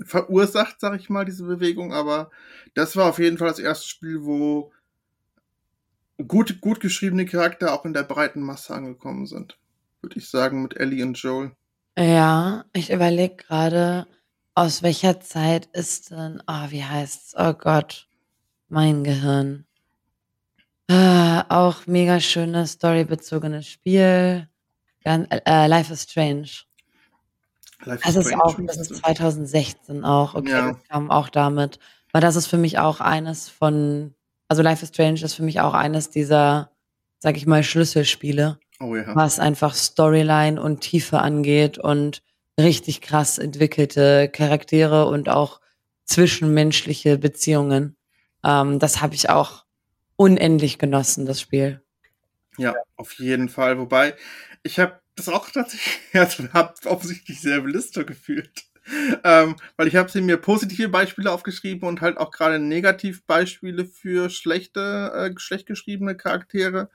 [0.01, 1.93] verursacht, sag ich mal, diese Bewegung.
[1.93, 2.33] Aber
[2.75, 4.73] das war auf jeden Fall das erste Spiel, wo
[6.27, 9.57] gut, gut geschriebene Charakter auch in der breiten Masse angekommen sind.
[10.03, 11.53] Würde ich sagen, mit Ellie und Joel.
[11.97, 14.09] Ja, ich überlege gerade,
[14.59, 17.35] aus welcher Zeit ist denn, oh, wie heißt's?
[17.39, 18.09] Oh Gott,
[18.69, 19.67] mein Gehirn.
[20.91, 24.49] Ah, auch mega schönes storybezogenes Spiel.
[25.05, 26.49] Gan äh, Life is Strange.
[27.85, 30.73] Life das ist auch, das ist 2016 auch, okay, ja.
[30.73, 31.79] das kam auch damit.
[32.11, 34.15] Weil das ist für mich auch eines von
[34.49, 36.73] also Life is Strange ist für mich auch eines dieser,
[37.21, 38.59] sag ich mal, Schlüsselspiele.
[38.81, 39.15] Oh ja.
[39.15, 42.23] Was einfach Storyline und Tiefe angeht und
[42.59, 45.61] richtig krass entwickelte Charaktere und auch
[46.05, 47.97] zwischenmenschliche Beziehungen.
[48.45, 49.65] Ähm, das habe ich auch
[50.17, 51.83] unendlich genossen, das Spiel.
[52.57, 53.79] Ja, auf jeden Fall.
[53.79, 54.15] Wobei,
[54.63, 58.69] ich habe das auch tatsächlich, also habe offensichtlich sehr Liste gefühlt
[59.25, 65.13] ähm, weil ich habe mir positive Beispiele aufgeschrieben und halt auch gerade Negativbeispiele für schlechte,
[65.15, 66.91] äh, schlecht geschriebene Charaktere.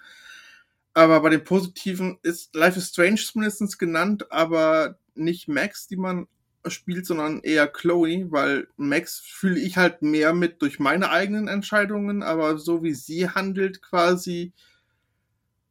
[0.94, 6.28] Aber bei den positiven ist Life is Strange zumindest genannt, aber nicht Max, die man
[6.68, 12.24] spielt, sondern eher Chloe, weil Max fühle ich halt mehr mit durch meine eigenen Entscheidungen,
[12.24, 14.54] aber so wie sie handelt quasi,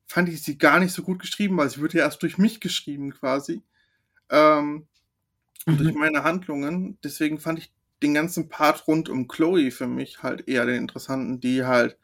[0.06, 2.60] fand ich sie gar nicht so gut geschrieben, weil sie wird ja erst durch mich
[2.60, 3.62] geschrieben quasi.
[4.28, 4.86] Ähm,
[5.66, 5.78] mhm.
[5.78, 6.98] durch meine Handlungen.
[7.02, 7.72] Deswegen fand ich
[8.02, 11.96] den ganzen Part rund um Chloe für mich halt eher den interessanten, die halt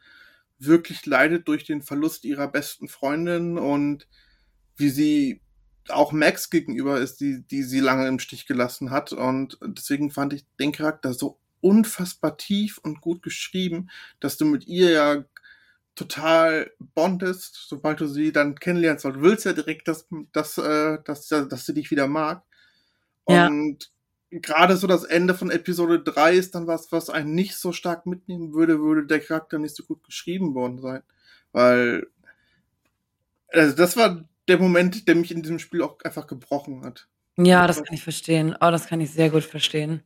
[0.57, 4.07] wirklich leidet durch den Verlust ihrer besten Freundin und
[4.75, 5.41] wie sie
[5.91, 9.11] auch Max gegenüber ist, die, die sie lange im Stich gelassen hat.
[9.13, 14.67] Und deswegen fand ich den Charakter so unfassbar tief und gut geschrieben, dass du mit
[14.67, 15.25] ihr ja
[15.95, 19.03] total bondest, sobald du sie dann kennenlernst.
[19.03, 22.43] Du willst ja direkt, dass, dass, äh, dass, dass sie dich wieder mag.
[23.25, 23.91] Und
[24.31, 28.05] gerade so das Ende von Episode 3 ist dann was, was einen nicht so stark
[28.05, 31.03] mitnehmen würde, würde der Charakter nicht so gut geschrieben worden sein.
[31.51, 32.07] Weil,
[33.49, 37.07] also das war der Moment, der mich in diesem Spiel auch einfach gebrochen hat.
[37.37, 38.55] Ja, das kann ich verstehen.
[38.59, 40.03] Oh, das kann ich sehr gut verstehen.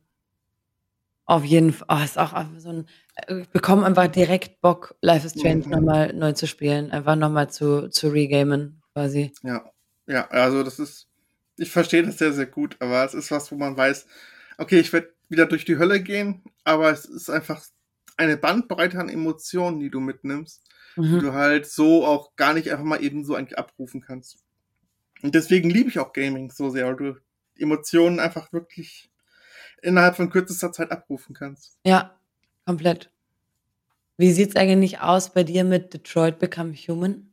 [1.26, 1.86] Auf jeden Fall.
[1.90, 2.86] Oh, ist auch so ein.
[3.16, 5.70] Äh, ich bekomme einfach direkt Bock, Life is Strange mhm.
[5.70, 6.90] nochmal neu zu spielen.
[6.92, 9.32] Einfach nochmal zu, zu regamen, quasi.
[9.42, 9.64] Ja.
[10.06, 11.08] Ja, also das ist.
[11.56, 14.06] Ich verstehe das sehr, sehr gut, aber es ist was, wo man weiß,
[14.58, 17.64] okay, ich werde wieder durch die Hölle gehen, aber es ist einfach
[18.16, 20.62] eine Bandbreite an Emotionen, die du mitnimmst,
[20.96, 21.14] mhm.
[21.14, 24.38] die du halt so auch gar nicht einfach mal eben so eigentlich abrufen kannst.
[25.22, 27.16] Und deswegen liebe ich auch Gaming so sehr, weil du
[27.56, 29.10] Emotionen einfach wirklich
[29.82, 31.78] innerhalb von kürzester Zeit abrufen kannst.
[31.84, 32.18] Ja,
[32.66, 33.10] komplett.
[34.16, 37.30] Wie sieht's eigentlich aus bei dir mit Detroit Become Human?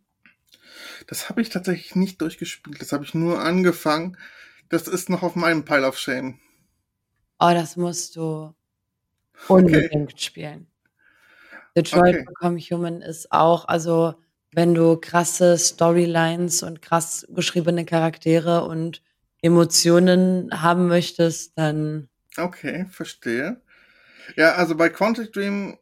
[1.08, 2.82] Das habe ich tatsächlich nicht durchgespielt.
[2.82, 4.18] Das habe ich nur angefangen.
[4.70, 6.40] Das ist noch auf meinem Pile of Shame.
[7.40, 8.54] Oh, das musst du
[9.48, 10.18] unbedingt okay.
[10.18, 10.68] spielen.
[11.76, 12.26] Detroit okay.
[12.26, 14.16] Become Human ist auch, also
[14.54, 19.02] wenn du krasse Storylines und krass geschriebene Charaktere und
[19.42, 23.62] Emotionen haben möchtest, dann Okay, verstehe.
[24.36, 25.78] Ja, also bei Quantic Dream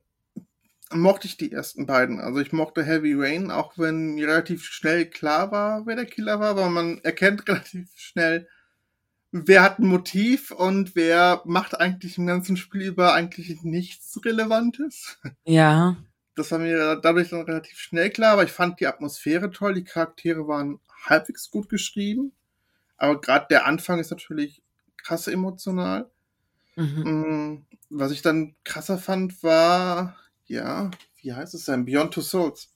[0.91, 2.19] mochte ich die ersten beiden.
[2.19, 6.39] Also ich mochte Heavy Rain, auch wenn mir relativ schnell klar war, wer der Killer
[6.39, 8.47] war, aber man erkennt relativ schnell,
[9.31, 15.19] wer hat ein Motiv und wer macht eigentlich im ganzen Spiel über eigentlich nichts Relevantes.
[15.45, 15.97] Ja.
[16.35, 19.83] Das war mir dadurch dann relativ schnell klar, aber ich fand die Atmosphäre toll, die
[19.83, 22.31] Charaktere waren halbwegs gut geschrieben,
[22.97, 24.61] aber gerade der Anfang ist natürlich
[24.97, 26.09] krass emotional.
[26.75, 27.03] Mhm.
[27.03, 30.15] Mm, was ich dann krasser fand, war,
[30.45, 31.85] ja, wie heißt es denn?
[31.85, 32.73] Beyond Two Souls.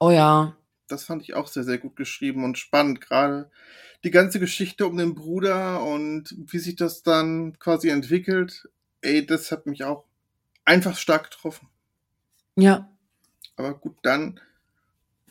[0.00, 0.56] Oh ja.
[0.88, 3.00] Das fand ich auch sehr, sehr gut geschrieben und spannend.
[3.00, 3.50] Gerade
[4.06, 8.68] die ganze Geschichte um den Bruder und wie sich das dann quasi entwickelt.
[9.00, 10.04] Ey, das hat mich auch
[10.64, 11.66] einfach stark getroffen.
[12.54, 12.88] Ja.
[13.56, 14.38] Aber gut, dann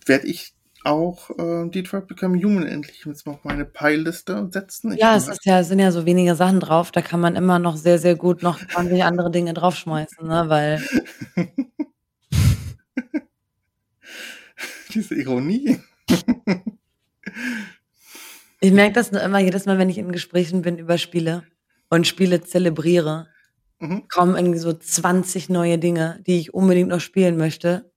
[0.05, 4.91] werde ich auch äh, Detroit Become Human endlich jetzt mal auf meine Peilliste setzen.
[4.91, 7.59] Ich ja, es ist ja, sind ja so wenige Sachen drauf, da kann man immer
[7.59, 10.49] noch sehr, sehr gut noch 20 andere Dinge draufschmeißen, ne?
[10.49, 10.84] weil.
[14.93, 15.80] Diese Ironie.
[18.66, 21.43] ich merke das nur immer jedes Mal, wenn ich in Gesprächen bin über Spiele
[21.89, 23.28] und Spiele zelebriere,
[23.80, 24.07] mhm.
[24.07, 27.91] kommen irgendwie so 20 neue Dinge, die ich unbedingt noch spielen möchte.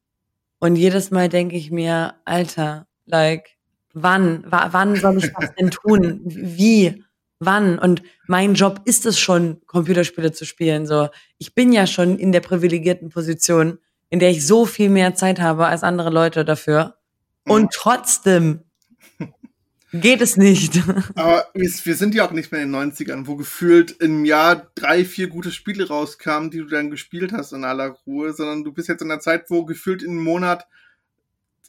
[0.59, 3.57] Und jedes Mal denke ich mir, Alter, like,
[3.95, 6.21] wann, wann soll ich das denn tun?
[6.25, 7.05] Wie?
[7.41, 7.79] Wann?
[7.79, 10.87] Und mein Job ist es schon, Computerspiele zu spielen.
[10.87, 11.09] So,
[11.39, 13.79] ich bin ja schon in der privilegierten Position,
[14.11, 16.97] in der ich so viel mehr Zeit habe als andere Leute dafür.
[17.47, 18.65] Und trotzdem
[19.93, 20.83] Geht es nicht.
[21.15, 25.05] Aber wir sind ja auch nicht mehr in den 90ern, wo gefühlt im Jahr drei,
[25.05, 28.89] vier gute Spiele rauskamen, die du dann gespielt hast in aller Ruhe, sondern du bist
[28.89, 30.67] jetzt in einer Zeit, wo gefühlt in einem Monat,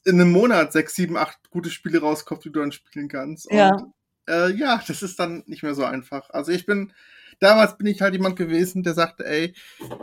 [0.05, 3.49] in einem Monat sechs, sieben, acht gute Spiele rauskommt, die du dann spielen kannst.
[3.51, 3.71] Ja.
[3.71, 3.93] Und,
[4.27, 6.29] äh, ja, das ist dann nicht mehr so einfach.
[6.29, 6.91] Also ich bin,
[7.39, 9.53] damals bin ich halt jemand gewesen, der sagte, ey,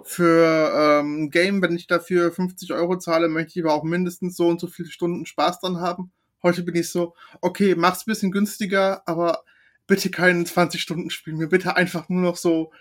[0.05, 4.37] für ähm, ein Game, wenn ich dafür 50 Euro zahle, möchte ich aber auch mindestens
[4.37, 6.13] so und so viele Stunden Spaß dran haben.
[6.43, 9.43] Heute bin ich so, okay, mach's ein bisschen günstiger, aber
[9.87, 12.73] bitte keinen 20-Stunden-Spiel mir, bitte einfach nur noch so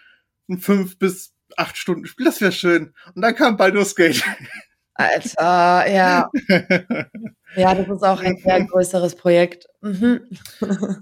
[0.50, 2.94] ein 5 bis 8 Stunden Spiel, das wäre schön.
[3.14, 4.24] Und dann kam Baldur's Gate.
[4.94, 6.30] Alter, ja.
[7.56, 9.68] ja, das ist auch ein sehr größeres Projekt.
[9.82, 10.22] Mhm.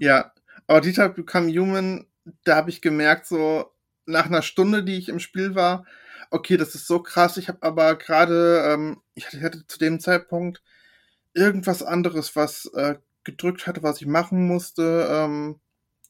[0.00, 0.32] ja,
[0.66, 2.06] aber Dieter Become Human,
[2.44, 3.72] da habe ich gemerkt, so
[4.06, 5.84] nach einer Stunde, die ich im Spiel war,
[6.30, 7.36] okay, das ist so krass.
[7.36, 10.62] Ich habe aber gerade, ähm, ich hatte zu dem Zeitpunkt
[11.34, 15.06] irgendwas anderes, was äh, gedrückt hatte, was ich machen musste.
[15.10, 15.60] Ähm,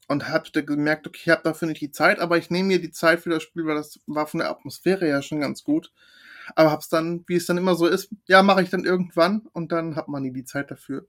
[0.07, 2.91] und hatte gemerkt, okay, ich habe dafür nicht die Zeit, aber ich nehme mir die
[2.91, 5.93] Zeit für das Spiel, weil das war von der Atmosphäre ja schon ganz gut.
[6.55, 9.73] Aber hab's dann, wie es dann immer so ist, ja, mache ich dann irgendwann und
[9.73, 11.07] dann hat man nie die Zeit dafür.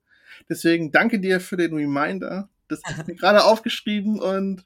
[0.47, 2.49] Deswegen danke dir für den Reminder.
[2.67, 4.65] Das ist mir gerade aufgeschrieben und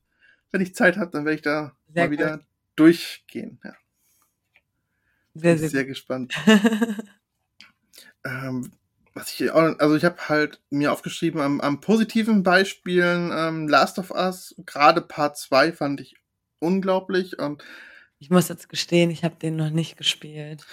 [0.52, 2.42] wenn ich Zeit habe, dann werde ich da sehr mal wieder
[2.76, 3.60] durchgehen.
[3.64, 3.74] Ja.
[5.36, 6.36] Sehr, sehr, sehr gespannt.
[8.26, 8.72] ähm,
[9.14, 14.00] was ich auch, also ich habe halt mir aufgeschrieben, am, am positiven Beispielen ähm, Last
[14.00, 16.16] of Us, gerade Part 2 fand ich
[16.60, 17.40] unglaublich.
[17.40, 17.64] Und
[18.20, 20.66] ich muss jetzt gestehen, ich habe den noch nicht gespielt.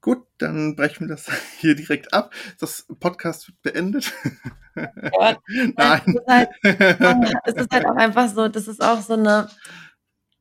[0.00, 1.30] Gut, dann brechen wir das
[1.60, 2.34] hier direkt ab.
[2.58, 4.12] Das Podcast wird beendet.
[4.74, 5.36] Ja,
[5.76, 6.02] Nein.
[6.04, 6.48] Es ist, halt,
[7.44, 9.48] es ist halt auch einfach so, das ist auch so eine,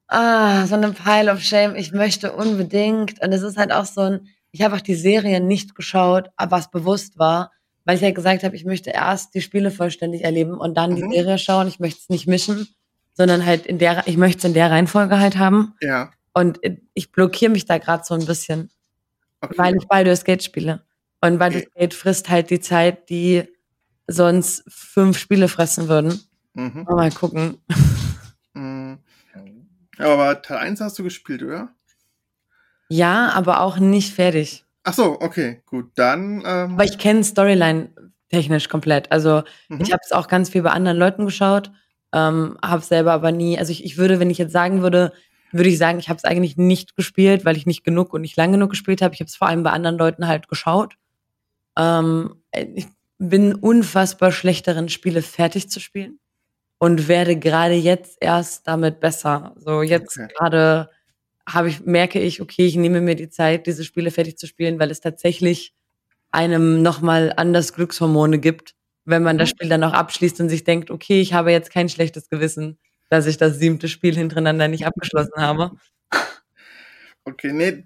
[0.07, 1.75] ah, so eine Pile of Shame.
[1.75, 3.21] Ich möchte unbedingt.
[3.21, 6.71] Und es ist halt auch so ein, ich habe auch die Serie nicht geschaut, was
[6.71, 7.51] bewusst war,
[7.85, 10.95] weil ich ja gesagt habe, ich möchte erst die Spiele vollständig erleben und dann mhm.
[10.95, 11.67] die Serie schauen.
[11.67, 12.67] Ich möchte es nicht mischen.
[13.13, 15.73] sondern halt in der, ich möchte es in der Reihenfolge halt haben.
[15.81, 16.11] Ja.
[16.33, 16.59] Und
[16.93, 18.69] ich blockiere mich da gerade so ein bisschen,
[19.41, 19.53] okay.
[19.57, 20.83] weil ich Baldur's Gate spiele.
[21.19, 21.81] Und Baldur's okay.
[21.81, 23.43] Gate frisst halt die Zeit, die
[24.07, 26.21] sonst fünf Spiele fressen würden.
[26.53, 26.85] Mhm.
[26.89, 27.57] Mal gucken.
[28.53, 28.99] Mhm.
[29.97, 31.73] Aber Teil 1 hast du gespielt, oder?
[32.91, 34.65] Ja, aber auch nicht fertig.
[34.83, 35.91] Ach so, okay, gut.
[35.95, 36.43] Dann.
[36.45, 37.89] Ähm aber ich kenne Storyline
[38.29, 39.09] technisch komplett.
[39.11, 39.79] Also mhm.
[39.79, 41.71] ich habe es auch ganz viel bei anderen Leuten geschaut,
[42.13, 43.57] ähm, habe selber aber nie.
[43.57, 45.13] Also ich, ich würde, wenn ich jetzt sagen würde,
[45.53, 48.35] würde ich sagen, ich habe es eigentlich nicht gespielt, weil ich nicht genug und nicht
[48.35, 49.13] lang genug gespielt habe.
[49.13, 50.95] Ich habe es vor allem bei anderen Leuten halt geschaut.
[51.77, 52.87] Ähm, ich
[53.19, 56.19] bin unfassbar schlecht darin, Spiele fertig zu spielen
[56.77, 59.53] und werde gerade jetzt erst damit besser.
[59.57, 60.27] So jetzt okay.
[60.37, 60.89] gerade
[61.47, 64.79] habe ich merke ich, okay, ich nehme mir die Zeit, diese Spiele fertig zu spielen,
[64.79, 65.73] weil es tatsächlich
[66.31, 68.75] einem nochmal anders Glückshormone gibt,
[69.05, 69.51] wenn man das mhm.
[69.51, 72.77] Spiel dann auch abschließt und sich denkt, okay, ich habe jetzt kein schlechtes Gewissen,
[73.09, 75.71] dass ich das siebte Spiel hintereinander nicht abgeschlossen habe.
[77.23, 77.85] Okay, nee,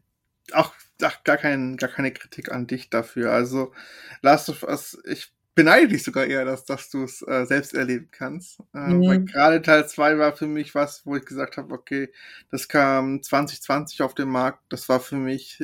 [0.53, 3.31] auch ach, gar, kein, gar keine Kritik an dich dafür.
[3.31, 3.73] Also,
[4.21, 8.09] Last of Us, ich beneide dich sogar eher, dass, dass du es äh, selbst erleben
[8.11, 8.59] kannst.
[8.73, 9.07] Äh, mhm.
[9.07, 12.11] Weil gerade Teil 2 war für mich was, wo ich gesagt habe, okay,
[12.51, 14.59] das kam 2020 auf den Markt.
[14.69, 15.63] Das war für mich,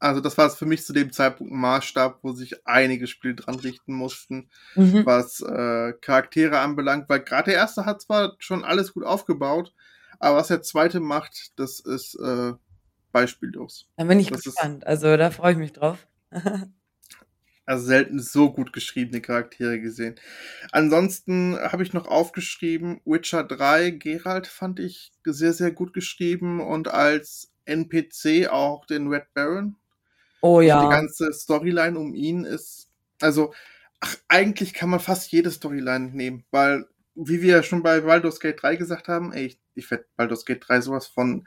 [0.00, 3.54] also das war für mich zu dem Zeitpunkt ein Maßstab, wo sich einige Spiele dran
[3.54, 5.06] richten mussten, mhm.
[5.06, 7.08] was äh, Charaktere anbelangt.
[7.08, 9.72] Weil gerade der erste hat zwar schon alles gut aufgebaut,
[10.18, 12.52] aber was der zweite macht, das ist äh,
[13.12, 13.86] beispiellos.
[13.96, 14.82] Da bin ich das gespannt.
[14.82, 16.08] Ist, also da freue ich mich drauf.
[17.70, 20.16] also selten so gut geschriebene Charaktere gesehen.
[20.72, 26.88] Ansonsten habe ich noch aufgeschrieben, Witcher 3, Geralt fand ich sehr, sehr gut geschrieben und
[26.88, 29.76] als NPC auch den Red Baron.
[30.42, 30.78] Oh ja.
[30.78, 32.90] Also die ganze Storyline um ihn ist,
[33.20, 33.54] also,
[34.00, 38.60] ach, eigentlich kann man fast jede Storyline nehmen, weil, wie wir schon bei Baldur's Gate
[38.60, 41.46] 3 gesagt haben, ey, ich, ich werde Baldur's Gate 3 sowas von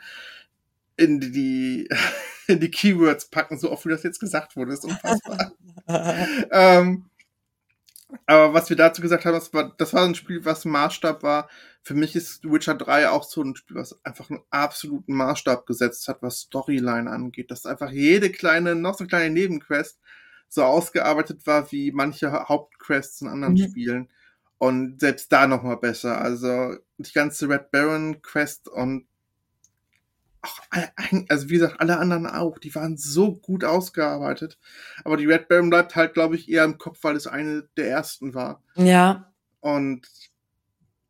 [0.97, 1.87] in die,
[2.47, 4.71] in die Keywords packen, so oft wie das jetzt gesagt wurde.
[4.71, 5.51] Das ist unfassbar.
[6.51, 7.05] ähm,
[8.25, 11.49] aber was wir dazu gesagt haben, das war, das war ein Spiel, was Maßstab war.
[11.81, 16.07] Für mich ist Witcher 3 auch so ein Spiel, was einfach einen absoluten Maßstab gesetzt
[16.07, 17.51] hat, was Storyline angeht.
[17.51, 19.99] Dass einfach jede kleine, noch so kleine Nebenquest
[20.47, 23.69] so ausgearbeitet war wie manche Hauptquests in anderen mhm.
[23.69, 24.09] Spielen.
[24.59, 26.21] Und selbst da nochmal besser.
[26.21, 29.07] Also die ganze Red Baron Quest und
[30.43, 30.59] auch,
[31.29, 34.59] also wie gesagt, alle anderen auch, die waren so gut ausgearbeitet.
[35.03, 37.89] Aber die Red Baron bleibt halt, glaube ich, eher im Kopf, weil es eine der
[37.89, 38.61] ersten war.
[38.75, 39.33] Ja.
[39.61, 40.07] Und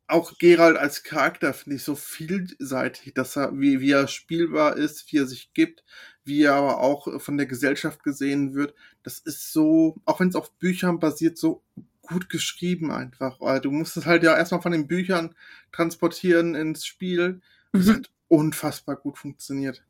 [0.06, 5.10] auch Gerald als Charakter finde ich so vielseitig, dass er, wie, wie er spielbar ist,
[5.10, 5.82] wie er sich gibt,
[6.24, 8.74] wie er aber auch von der Gesellschaft gesehen wird.
[9.02, 11.62] Das ist so, auch wenn es auf Büchern basiert, so
[12.02, 13.38] gut geschrieben einfach.
[13.60, 15.34] Du musst es halt ja erstmal von den Büchern
[15.72, 17.40] transportieren ins Spiel.
[17.72, 18.04] Mhm.
[18.28, 19.82] Unfassbar gut funktioniert.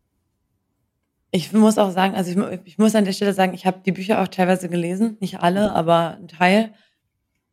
[1.31, 3.93] Ich muss auch sagen, also ich, ich muss an der Stelle sagen, ich habe die
[3.93, 6.75] Bücher auch teilweise gelesen, nicht alle, aber ein Teil.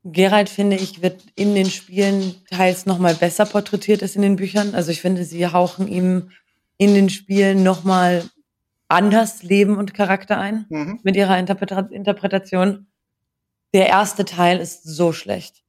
[0.03, 4.75] Gerald, finde ich, wird in den Spielen teils nochmal besser porträtiert als in den Büchern.
[4.75, 6.29] Also ich finde, sie hauchen ihm
[6.77, 8.23] in den Spielen nochmal
[8.87, 10.99] anders Leben und Charakter ein mhm.
[11.03, 12.87] mit ihrer Interpreta Interpretation.
[13.73, 15.60] Der erste Teil ist so schlecht.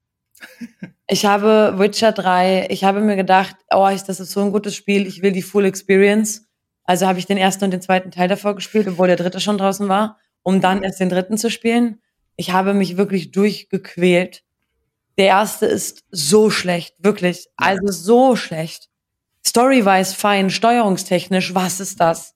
[1.06, 5.06] Ich habe Witcher 3, ich habe mir gedacht, oh, das ist so ein gutes Spiel,
[5.06, 6.48] ich will die Full Experience.
[6.84, 9.58] Also habe ich den ersten und den zweiten Teil davor gespielt, obwohl der dritte schon
[9.58, 12.00] draußen war, um dann erst den dritten zu spielen.
[12.36, 14.42] Ich habe mich wirklich durchgequält.
[15.18, 17.48] Der erste ist so schlecht, wirklich.
[17.56, 18.88] Also so schlecht.
[19.44, 22.34] Story-wise fein, steuerungstechnisch, was ist das?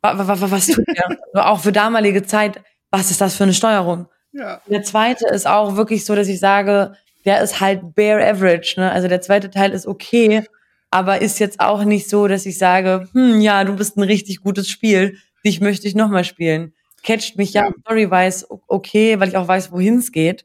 [0.00, 1.18] Was, tut der?
[1.46, 4.06] auch für damalige Zeit, was ist das für eine Steuerung?
[4.32, 4.60] Ja.
[4.66, 6.94] Der zweite ist auch wirklich so, dass ich sage,
[7.24, 8.74] der ist halt bare average.
[8.78, 8.90] Ne?
[8.90, 10.44] Also der zweite Teil ist okay,
[10.90, 14.42] aber ist jetzt auch nicht so, dass ich sage, hm, ja, du bist ein richtig
[14.42, 16.74] gutes Spiel, dich möchte ich nochmal spielen.
[17.02, 20.44] Catcht mich ja, ja story-wise okay, weil ich auch weiß, wohin es geht.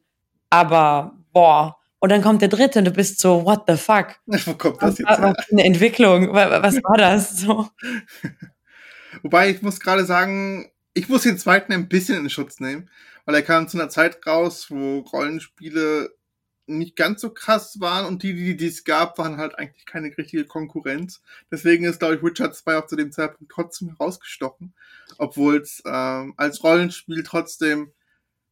[0.49, 1.77] Aber, boah.
[1.99, 4.15] Und dann kommt der dritte und du bist so, what the fuck?
[4.25, 5.09] Wo kommt das jetzt?
[5.09, 6.33] Was war eine Entwicklung?
[6.33, 7.37] Was war das?
[7.37, 7.67] So.
[9.23, 12.89] Wobei, ich muss gerade sagen, ich muss den zweiten ein bisschen in Schutz nehmen,
[13.25, 16.11] weil er kam zu einer Zeit raus, wo Rollenspiele
[16.67, 20.45] nicht ganz so krass waren und die, die es gab, waren halt eigentlich keine richtige
[20.45, 21.21] Konkurrenz.
[21.51, 24.73] Deswegen ist, glaube ich, Witcher 2 auch zu dem Zeitpunkt trotzdem herausgestochen,
[25.17, 27.91] obwohl es ähm, als Rollenspiel trotzdem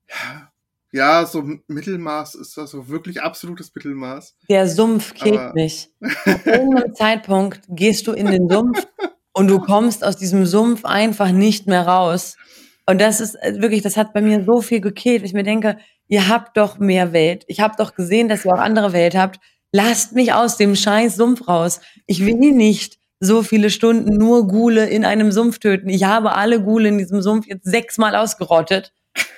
[0.09, 0.51] ja,
[0.91, 4.37] ja, so Mittelmaß ist also wirklich absolutes Mittelmaß.
[4.49, 5.89] Der Sumpf killt Aber mich.
[5.99, 8.87] An irgendeinem Zeitpunkt gehst du in den Sumpf
[9.33, 12.37] und du kommst aus diesem Sumpf einfach nicht mehr raus.
[12.85, 15.23] Und das ist äh, wirklich, das hat bei mir so viel gekillt.
[15.23, 17.43] Ich mir denke, ihr habt doch mehr Welt.
[17.47, 19.39] Ich habe doch gesehen, dass ihr auch andere Welt habt.
[19.71, 21.81] lasst mich aus dem scheiß Sumpf raus.
[22.05, 25.89] Ich will nicht so viele Stunden nur Gule in einem Sumpf töten.
[25.89, 28.93] Ich habe alle Gule in diesem Sumpf jetzt sechsmal ausgerottet.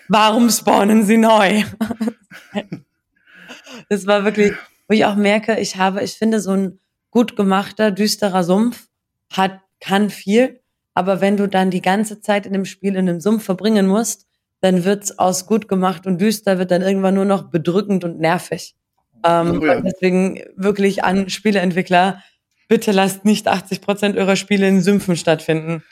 [0.07, 1.63] Warum spawnen sie neu?
[3.89, 4.53] das war wirklich,
[4.88, 6.80] wo ich auch merke, ich habe, ich finde, so ein
[7.11, 8.88] gut gemachter, düsterer Sumpf
[9.32, 10.61] hat, kann viel.
[10.93, 14.26] Aber wenn du dann die ganze Zeit in dem Spiel in einem Sumpf verbringen musst,
[14.62, 18.76] dann wird's aus gut gemacht und düster wird dann irgendwann nur noch bedrückend und nervig.
[19.26, 19.82] Ähm, oh ja.
[19.82, 22.24] Deswegen wirklich an Spieleentwickler,
[22.68, 25.84] bitte lasst nicht 80 Prozent eurer Spiele in Sümpfen stattfinden.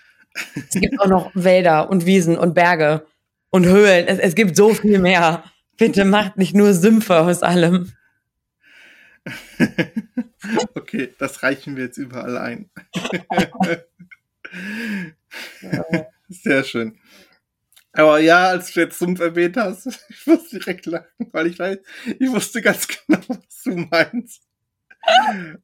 [0.56, 3.06] Es gibt auch noch Wälder und Wiesen und Berge
[3.50, 4.08] und Höhlen.
[4.08, 5.44] Es, es gibt so viel mehr.
[5.78, 7.92] Bitte macht nicht nur Sümpfe aus allem.
[10.76, 12.70] okay, das reichen wir jetzt überall ein.
[16.30, 17.00] Sehr schön.
[17.96, 21.78] Aber ja, als du jetzt Sumpf erwähnt hast, ich muss direkt lachen, weil ich weiß,
[22.20, 24.44] ich wusste ganz genau, was du meinst.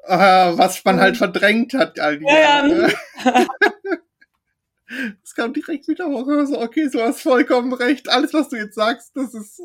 [0.08, 2.94] Uh, was man halt verdrängt hat, all die ja, Jahre.
[3.26, 3.46] Ja.
[5.24, 6.28] Es kam direkt wieder hoch.
[6.46, 8.10] So, okay, du hast vollkommen recht.
[8.10, 9.62] Alles, was du jetzt sagst, das ist.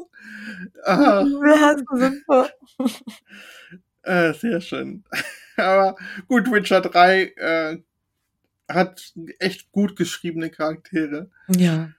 [0.87, 1.43] Uh,
[4.05, 5.03] äh, sehr schön.
[5.57, 5.97] Aber
[6.29, 7.79] gut, Witcher 3 äh,
[8.69, 11.29] hat echt gut geschriebene Charaktere.
[11.49, 11.91] Ja.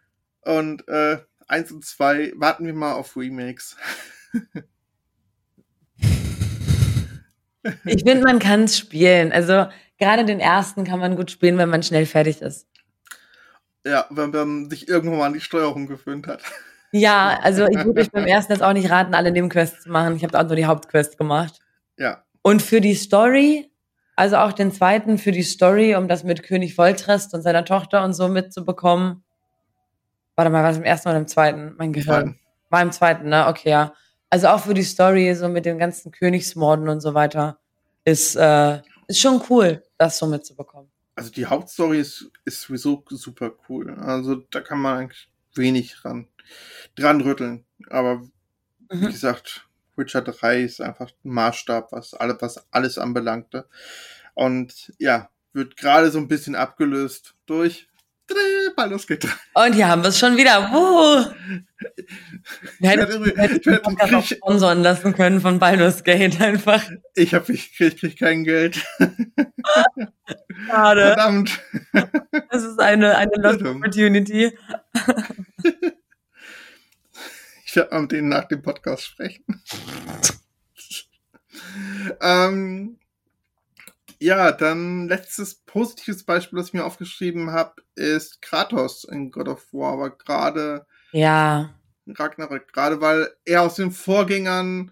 [0.48, 1.18] Und äh,
[1.50, 3.76] 1 und 2 warten wir mal auf Remakes.
[7.84, 9.34] ich finde, man kann es spielen.
[9.34, 9.68] Also
[9.98, 12.66] gerade den ersten kann man gut spielen, wenn man schnell fertig ist.
[13.86, 16.42] Ja, wenn man sich irgendwann mal an die Steuerung gewöhnt hat.
[16.94, 20.16] Ja, also ich würde euch beim ersten jetzt auch nicht raten, alle Nebenquests zu machen.
[20.16, 21.60] Ich habe auch nur die Hauptquest gemacht.
[21.98, 22.24] Ja.
[22.42, 23.70] Und für die Story,
[24.16, 28.06] also auch den zweiten für die Story, um das mit König Voltrest und seiner Tochter
[28.06, 29.26] und so mitzubekommen.
[30.38, 31.76] Warte mal, war das im ersten oder im zweiten?
[31.78, 32.24] Mein Gehirn.
[32.24, 32.40] Zweiten.
[32.70, 33.48] War im zweiten, ne?
[33.48, 33.94] Okay, ja.
[34.30, 37.60] Also auch für die Story, so mit den ganzen Königsmorden und so weiter,
[38.06, 38.78] ist, äh,
[39.08, 43.90] ist schon cool, das so mitzubekommen also die Hauptstory ist, ist sowieso super cool.
[43.96, 46.28] Also da kann man eigentlich wenig ran,
[46.96, 47.66] dran rütteln.
[47.90, 48.32] Aber mhm.
[48.90, 53.68] wie gesagt, Witcher 3 ist einfach ein Maßstab, was, alle, was alles anbelangte.
[54.36, 57.90] Und ja, wird gerade so ein bisschen abgelöst durch
[58.28, 59.66] Gate 3.
[59.66, 60.72] Und hier haben wir es schon wieder.
[60.72, 61.34] Wuhu.
[62.80, 66.84] Wir hätten, wir hätten auch sponsoren lassen können von Baldur's Gate einfach.
[67.16, 68.84] Ich hab, ich krieg, krieg kein Geld.
[70.68, 71.02] Schade.
[71.02, 71.60] Verdammt.
[72.50, 74.58] Das ist eine, eine Lost Opportunity.
[77.66, 79.44] Ich werde mal mit denen nach dem Podcast sprechen.
[82.22, 82.98] ähm,
[84.20, 89.74] ja, dann letztes positives Beispiel, das ich mir aufgeschrieben habe, ist Kratos in God of
[89.74, 91.74] War, aber gerade ja.
[92.08, 94.92] Ragnarök, gerade weil er aus den Vorgängern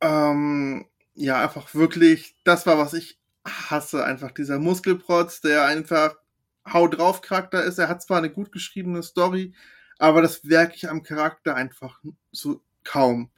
[0.00, 6.16] ähm, ja einfach wirklich das war, was ich hasse, einfach dieser Muskelprotz, der einfach
[6.70, 7.78] Hau drauf Charakter ist.
[7.78, 9.52] Er hat zwar eine gut geschriebene Story,
[9.98, 13.30] aber das werke ich am Charakter einfach so kaum.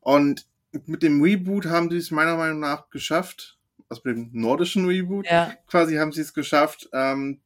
[0.00, 0.46] Und
[0.86, 3.58] mit dem Reboot haben die es meiner Meinung nach geschafft,
[3.92, 5.52] also mit dem nordischen Reboot, ja.
[5.66, 7.40] quasi haben sie es geschafft, ähm,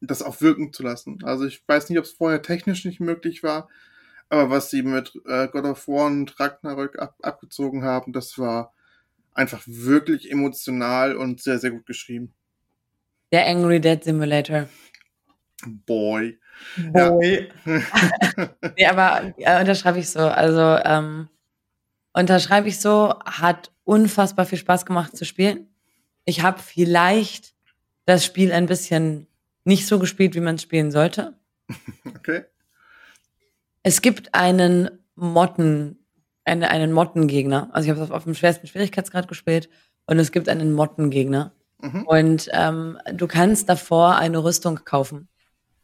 [0.00, 1.18] das auch wirken zu lassen.
[1.24, 3.68] Also ich weiß nicht, ob es vorher technisch nicht möglich war,
[4.28, 8.72] aber was sie mit äh, God of War und Ragnarök ab abgezogen haben, das war
[9.32, 12.32] einfach wirklich emotional und sehr, sehr gut geschrieben.
[13.32, 14.68] Der Angry Dead Simulator.
[15.66, 16.38] Boy.
[16.92, 17.48] Boy.
[17.64, 17.74] Ja.
[18.76, 20.20] nee, aber äh, unterschreibe ich so.
[20.20, 21.28] Also ähm,
[22.14, 25.68] unterschreibe ich so, hat unfassbar viel Spaß gemacht zu spielen.
[26.24, 27.54] Ich habe vielleicht
[28.06, 29.26] das Spiel ein bisschen
[29.64, 31.34] nicht so gespielt, wie man es spielen sollte.
[32.06, 32.44] Okay.
[33.82, 35.98] Es gibt einen Motten,
[36.46, 37.68] einen, einen Mottengegner.
[37.72, 39.68] Also ich habe es auf, auf dem schwersten Schwierigkeitsgrad gespielt
[40.06, 41.52] und es gibt einen Mottengegner.
[41.82, 42.06] Mhm.
[42.06, 45.28] Und ähm, du kannst davor eine Rüstung kaufen.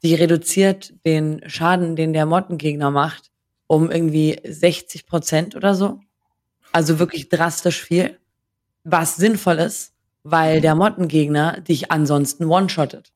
[0.02, 3.30] Die reduziert den Schaden, den der Mottengegner macht,
[3.66, 6.00] um irgendwie 60 Prozent oder so.
[6.72, 8.18] Also wirklich drastisch viel.
[8.84, 9.92] Was sinnvoll ist,
[10.22, 13.12] weil der Mottengegner dich ansonsten one-shottet.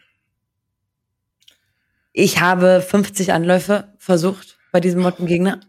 [2.13, 5.61] Ich habe 50 Anläufe versucht bei diesem Mottengegner.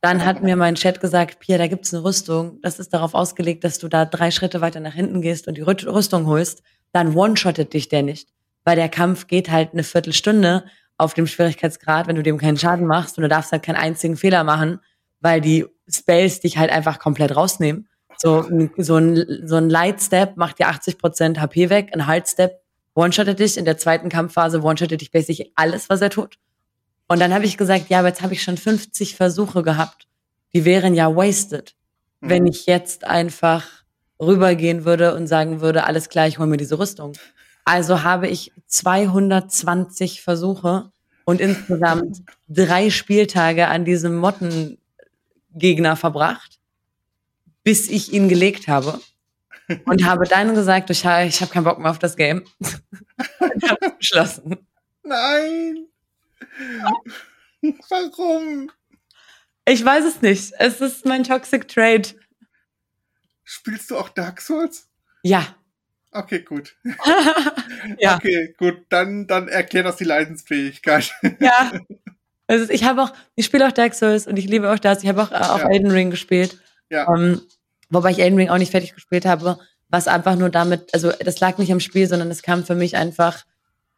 [0.00, 2.58] Dann hat mir mein Chat gesagt, Pia, da gibt's eine Rüstung.
[2.60, 5.62] Das ist darauf ausgelegt, dass du da drei Schritte weiter nach hinten gehst und die
[5.62, 6.62] Rüstung holst.
[6.92, 8.28] Dann one-shottet dich der nicht.
[8.64, 10.64] Weil der Kampf geht halt eine Viertelstunde
[10.98, 14.16] auf dem Schwierigkeitsgrad, wenn du dem keinen Schaden machst und du darfst halt keinen einzigen
[14.16, 14.80] Fehler machen,
[15.24, 17.88] weil die Spells dich halt einfach komplett rausnehmen.
[18.18, 18.46] So,
[18.76, 22.60] so ein, so ein Light Step macht dir 80% HP weg, ein Hard Step
[22.94, 26.36] one-shottet dich, in der zweiten Kampfphase one-shottet dich basically alles, was er tut.
[27.08, 30.06] Und dann habe ich gesagt, ja, aber jetzt habe ich schon 50 Versuche gehabt.
[30.52, 31.74] Die wären ja wasted.
[32.20, 32.50] wenn mhm.
[32.50, 33.66] ich jetzt einfach
[34.20, 37.14] rübergehen würde und sagen würde, alles klar, ich hole mir diese Rüstung.
[37.64, 40.92] Also habe ich 220 Versuche
[41.24, 44.16] und insgesamt drei Spieltage an diesem
[45.54, 46.58] Mottengegner verbracht,
[47.62, 49.00] bis ich ihn gelegt habe.
[49.86, 52.44] Und habe dann gesagt, ich, ich habe keinen Bock mehr auf das Game.
[53.38, 54.56] und habe es beschlossen.
[55.02, 55.86] Nein!
[57.88, 58.70] Warum?
[59.66, 60.52] Ich weiß es nicht.
[60.58, 62.08] Es ist mein Toxic Trade.
[63.44, 64.88] Spielst du auch Dark Souls?
[65.22, 65.56] Ja.
[66.10, 66.76] Okay, gut.
[67.98, 68.16] ja.
[68.16, 68.84] Okay, gut.
[68.88, 71.12] Dann, dann erklärt das die Leidensfähigkeit.
[71.40, 71.72] ja.
[72.46, 75.02] Also ich habe auch, ich spiele auch Dark Souls und ich liebe auch das.
[75.02, 75.70] Ich habe auch äh, auf ja.
[75.70, 76.58] Elden Ring gespielt.
[76.90, 77.08] Ja.
[77.08, 77.40] Um, ähm,
[77.90, 81.40] wobei ich Elden Ring auch nicht fertig gespielt habe, was einfach nur damit, also das
[81.40, 83.44] lag nicht am Spiel, sondern es kam für mich einfach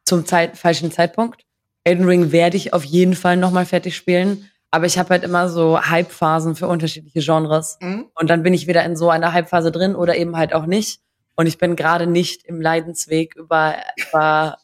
[0.04, 1.42] zum Zeit, falschen Zeitpunkt.
[1.84, 4.50] Elden Ring werde ich auf jeden Fall nochmal fertig spielen.
[4.70, 7.78] Aber ich habe halt immer so Hype-Phasen für unterschiedliche Genres.
[7.80, 8.06] Mhm.
[8.14, 11.00] Und dann bin ich wieder in so einer Hype-Phase drin oder eben halt auch nicht.
[11.36, 14.58] Und ich bin gerade nicht im Leidensweg über, über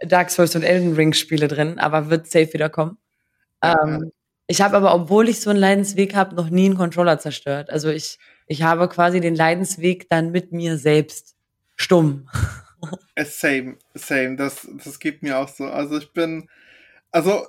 [0.00, 2.98] Dark Souls und Elden Ring Spiele drin, aber wird safe wiederkommen.
[3.62, 3.82] Ja.
[3.82, 4.12] Ähm,
[4.46, 7.70] ich habe aber, obwohl ich so einen Leidensweg habe, noch nie einen Controller zerstört.
[7.70, 11.36] Also ich, ich habe quasi den Leidensweg dann mit mir selbst
[11.74, 12.28] stumm.
[13.18, 14.36] Same, same.
[14.36, 15.64] Das, das geht mir auch so.
[15.64, 16.48] Also ich bin,
[17.10, 17.46] also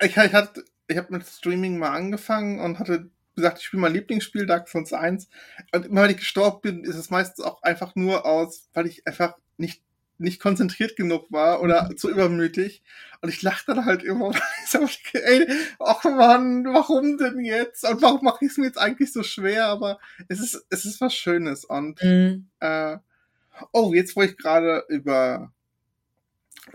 [0.00, 3.92] ich, ich hatte ich habe mit Streaming mal angefangen und hatte gesagt, ich spiele mein
[3.92, 5.28] Lieblingsspiel Dark Souls 1.
[5.72, 9.06] Und immer wenn ich gestorben bin, ist es meistens auch einfach nur aus, weil ich
[9.06, 9.82] einfach nicht
[10.18, 11.96] nicht konzentriert genug war oder mhm.
[11.96, 12.82] zu übermütig.
[13.20, 14.32] Und ich lachte dann halt immer,
[15.12, 15.48] ey,
[15.78, 17.88] ach Mann, warum denn jetzt?
[17.88, 19.66] Und warum mache ich es mir jetzt eigentlich so schwer?
[19.66, 19.98] Aber
[20.28, 21.64] es ist, es ist was Schönes.
[21.64, 22.48] Und mhm.
[22.60, 22.98] äh,
[23.72, 25.52] oh, jetzt wo ich gerade über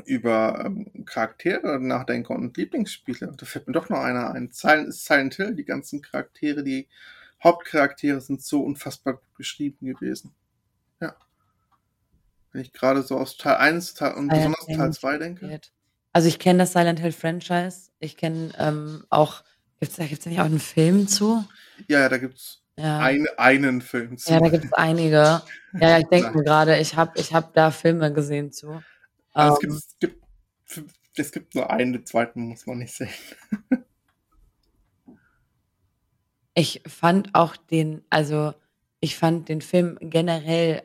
[0.06, 4.50] über ähm, Charaktere nachdenke und Lieblingsspiele, da fällt mir doch noch einer ein.
[4.52, 6.88] Silent, Silent Hill, die ganzen Charaktere, die
[7.44, 10.34] Hauptcharaktere sind so unfassbar gut geschrieben gewesen.
[11.00, 11.16] Ja.
[12.54, 15.62] Wenn ich gerade so aus Teil 1 Teil, und Silent besonders Teil 2 denke.
[16.14, 17.90] Also ich kenne das Silent Hill Franchise.
[18.00, 19.44] Ich kenne ähm, auch,
[19.80, 21.44] gibt's, da gibt es nicht auch einen Film zu?
[21.88, 23.00] Ja, ja da gibt es ja.
[23.00, 24.32] ein, einen Film zu.
[24.32, 25.16] Ja, da gibt es einige.
[25.16, 25.44] Ja,
[25.74, 28.84] ja ich denke mir gerade, ich habe ich hab da Filme gesehen zu.
[29.34, 30.24] Also um, es, gibt,
[30.68, 33.10] es, gibt, es gibt nur einen, den zweiten muss man nicht sehen.
[36.54, 38.54] ich fand auch den, also
[39.00, 40.84] ich fand den Film generell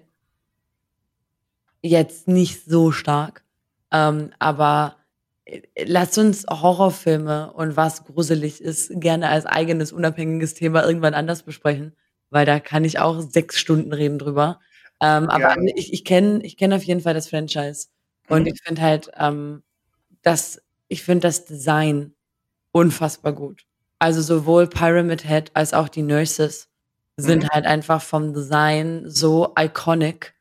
[1.83, 3.45] jetzt nicht so stark.
[3.91, 4.97] Ähm, aber
[5.45, 11.43] äh, lasst uns Horrorfilme und was gruselig ist gerne als eigenes unabhängiges Thema irgendwann anders
[11.43, 11.95] besprechen,
[12.31, 14.61] weil da kann ich auch sechs Stunden reden drüber.
[15.01, 15.73] Ähm, aber ja.
[15.77, 17.89] ich, ich kenne ich kenn auf jeden Fall das Franchise.
[18.29, 18.49] Und mhm.
[18.49, 19.63] ich finde halt, ähm,
[20.23, 22.15] das, ich finde das Design
[22.73, 23.65] unfassbar gut.
[23.99, 26.69] Also sowohl Pyramid Head als auch die Nurses
[27.17, 27.49] sind mhm.
[27.49, 30.35] halt einfach vom Design so iconic,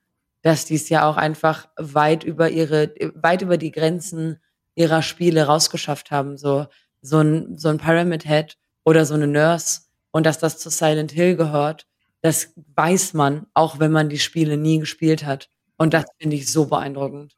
[0.48, 4.40] dass die es ja auch einfach weit über ihre, weit über die Grenzen
[4.76, 6.38] ihrer Spiele rausgeschafft haben.
[6.38, 6.68] So,
[7.02, 9.82] so ein, so ein Pyramid Head oder so eine Nurse
[10.12, 11.86] und dass das zu Silent Hill gehört,
[12.22, 15.50] das weiß man, auch wenn man die Spiele nie gespielt hat.
[15.76, 17.36] Und das finde ich so beeindruckend.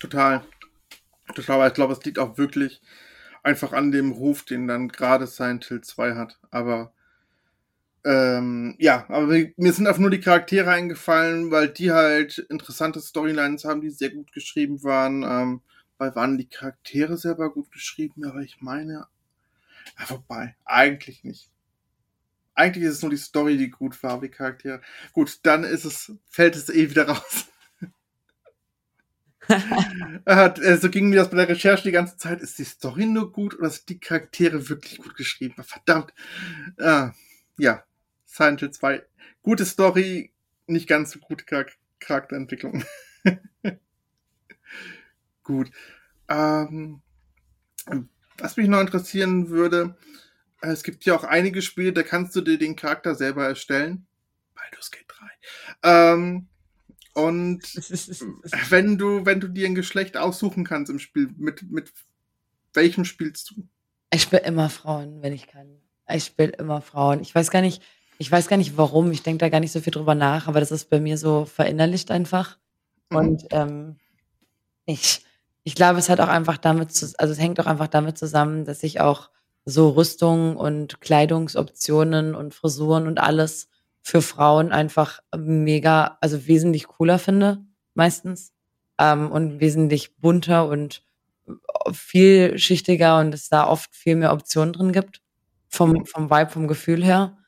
[0.00, 0.42] Total.
[1.36, 2.82] Total, aber ich glaube, es liegt auch wirklich
[3.44, 6.40] einfach an dem Ruf, den dann gerade Silent Hill 2 hat.
[6.50, 6.92] Aber
[8.04, 9.26] ähm, ja, aber
[9.56, 14.10] mir sind einfach nur die Charaktere eingefallen, weil die halt interessante Storylines haben, die sehr
[14.10, 15.22] gut geschrieben waren.
[15.22, 15.60] Ähm,
[15.98, 19.06] weil waren die Charaktere selber gut geschrieben, aber ich meine,
[19.98, 21.50] ja, vorbei, eigentlich nicht.
[22.54, 24.80] Eigentlich ist es nur die Story, die gut war, die Charaktere.
[25.12, 27.46] Gut, dann ist es, fällt es eh wieder raus.
[30.26, 32.40] Äh, so ging mir das bei der Recherche die ganze Zeit.
[32.40, 35.62] Ist die Story nur gut oder sind die Charaktere wirklich gut geschrieben?
[35.64, 36.12] Verdammt.
[36.78, 37.08] Äh,
[37.58, 37.84] ja,
[38.30, 39.02] Silent Hill 2.
[39.42, 40.32] Gute Story,
[40.66, 41.66] nicht ganz so gute Char
[41.98, 42.84] Charakterentwicklung.
[45.42, 45.70] gut.
[46.28, 47.02] Ähm,
[48.38, 49.96] was mich noch interessieren würde,
[50.62, 54.06] äh, es gibt ja auch einige Spiele, da kannst du dir den Charakter selber erstellen.
[54.54, 55.04] Baldur's Gate
[55.82, 56.14] 3.
[56.14, 56.48] Ähm,
[57.12, 57.62] und
[58.70, 61.92] wenn du, wenn du dir ein Geschlecht aussuchen kannst im Spiel, mit, mit
[62.72, 63.68] welchem spielst du?
[64.12, 65.82] Ich spiele immer Frauen, wenn ich kann.
[66.08, 67.20] Ich spiele immer Frauen.
[67.20, 67.82] Ich weiß gar nicht,
[68.20, 69.10] ich weiß gar nicht warum.
[69.12, 71.46] Ich denke da gar nicht so viel drüber nach, aber das ist bei mir so
[71.46, 72.58] verinnerlicht einfach.
[73.08, 73.16] Mhm.
[73.16, 73.96] Und ähm,
[74.84, 75.24] ich,
[75.64, 78.66] ich glaube, es hat auch einfach damit zu, also es hängt auch einfach damit zusammen,
[78.66, 79.30] dass ich auch
[79.64, 83.70] so Rüstung und Kleidungsoptionen und Frisuren und alles
[84.02, 87.64] für Frauen einfach mega, also wesentlich cooler finde,
[87.94, 88.52] meistens.
[88.98, 91.02] Ähm, und wesentlich bunter und
[91.90, 95.22] vielschichtiger und es da oft viel mehr Optionen drin gibt.
[95.70, 97.38] Vom, vom Vibe, vom Gefühl her.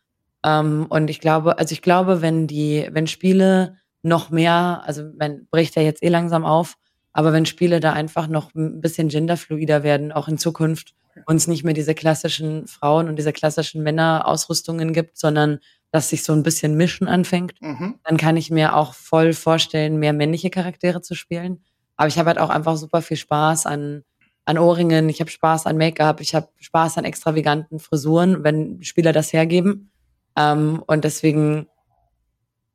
[0.44, 5.46] Ähm, und ich glaube, also ich glaube, wenn die, wenn Spiele noch mehr, also man
[5.50, 6.76] bricht ja jetzt eh langsam auf,
[7.12, 10.94] aber wenn Spiele da einfach noch ein bisschen genderfluider werden, auch in Zukunft,
[11.26, 15.58] uns nicht mehr diese klassischen Frauen und diese klassischen Männerausrüstungen gibt, sondern
[15.90, 17.96] dass sich so ein bisschen Mischen anfängt, mhm.
[18.04, 21.62] dann kann ich mir auch voll vorstellen, mehr männliche Charaktere zu spielen.
[21.96, 24.02] Aber ich habe halt auch einfach super viel Spaß an,
[24.46, 29.12] an Ohrringen, ich habe Spaß an Make-up, ich habe Spaß an extravaganten Frisuren, wenn Spieler
[29.12, 29.91] das hergeben.
[30.36, 31.68] Ähm, und deswegen,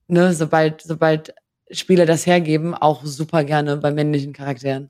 [0.08, 1.34] ne, sobald, sobald
[1.72, 4.90] Spieler das hergeben, auch super gerne bei männlichen Charakteren.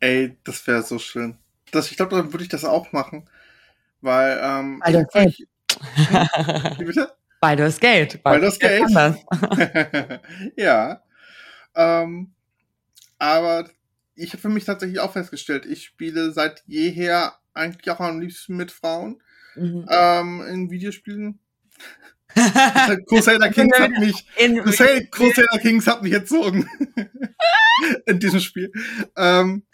[0.00, 1.38] Ey, das wäre so schön.
[1.70, 3.28] Das, ich glaube, dann würde ich das auch machen.
[4.00, 5.48] Weil, ähm, Baldur's Gate.
[5.94, 6.78] Hm?
[6.78, 7.12] Wie bitte?
[7.40, 8.22] Baldur's Gate.
[8.22, 8.90] Baldur's Gate.
[10.56, 11.02] ja.
[11.74, 12.32] Ähm,
[13.18, 13.70] aber
[14.16, 18.56] ich habe für mich tatsächlich auch festgestellt, ich spiele seit jeher eigentlich auch am liebsten
[18.56, 19.22] mit Frauen
[19.56, 19.86] mhm.
[19.88, 21.38] ähm, in Videospielen.
[23.08, 26.66] Crusader Kings hat mich Crusader, Crusader Kings hat mich erzogen
[28.06, 28.72] in diesem Spiel.
[29.16, 29.64] Ähm,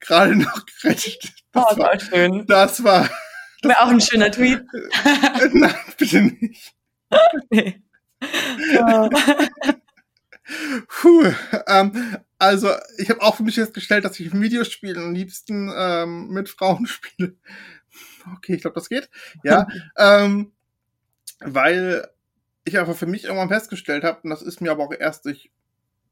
[0.00, 1.34] Gerade noch gerettet.
[1.52, 2.46] Das oh, war schön.
[2.46, 3.08] Das war.
[3.62, 4.62] Das Wäre auch ein schöner Tweet.
[5.52, 6.74] Nein, bitte nicht.
[7.50, 7.82] nee.
[8.78, 9.10] Oh.
[10.88, 11.32] Puh,
[11.66, 16.48] ähm, also ich habe auch für mich festgestellt, dass ich Videospiele am liebsten ähm, mit
[16.48, 17.36] Frauen spiele.
[18.34, 19.10] Okay, ich glaube, das geht.
[19.42, 19.66] Ja,
[19.96, 20.52] ähm,
[21.40, 22.08] weil
[22.64, 25.50] ich einfach für mich irgendwann festgestellt habe, und das ist mir aber auch erst durch,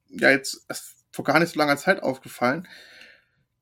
[0.08, 2.68] ja jetzt erst vor gar nicht so langer Zeit aufgefallen,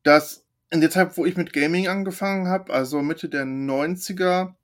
[0.03, 4.55] dass in der Zeit, wo ich mit Gaming angefangen habe, also Mitte der 90er,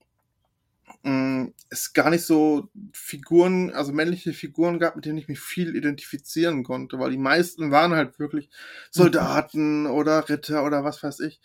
[1.02, 5.77] Mm, es gar nicht so Figuren, also männliche Figuren gab, mit denen ich mich viel
[5.77, 8.51] identifizieren konnte, weil die meisten waren halt wirklich
[8.90, 9.90] Soldaten mhm.
[9.90, 11.40] oder Ritter oder was weiß ich.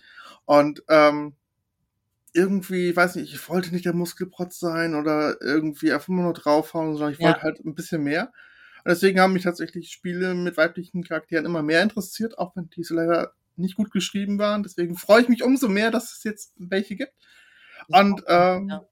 [0.46, 1.36] Und ähm,
[2.34, 7.14] irgendwie, weiß nicht, ich wollte nicht der Muskelprotz sein oder irgendwie einfach nur draufhauen, sondern
[7.14, 7.28] ich ja.
[7.28, 8.34] wollte halt ein bisschen mehr.
[8.84, 12.96] Und deswegen haben mich tatsächlich Spiele mit weiblichen Charakteren immer mehr interessiert, auch wenn diese
[12.96, 14.64] leider nicht gut geschrieben waren.
[14.64, 17.14] Deswegen freue ich mich umso mehr, dass es jetzt welche gibt.
[17.88, 18.86] Und ähm, ja.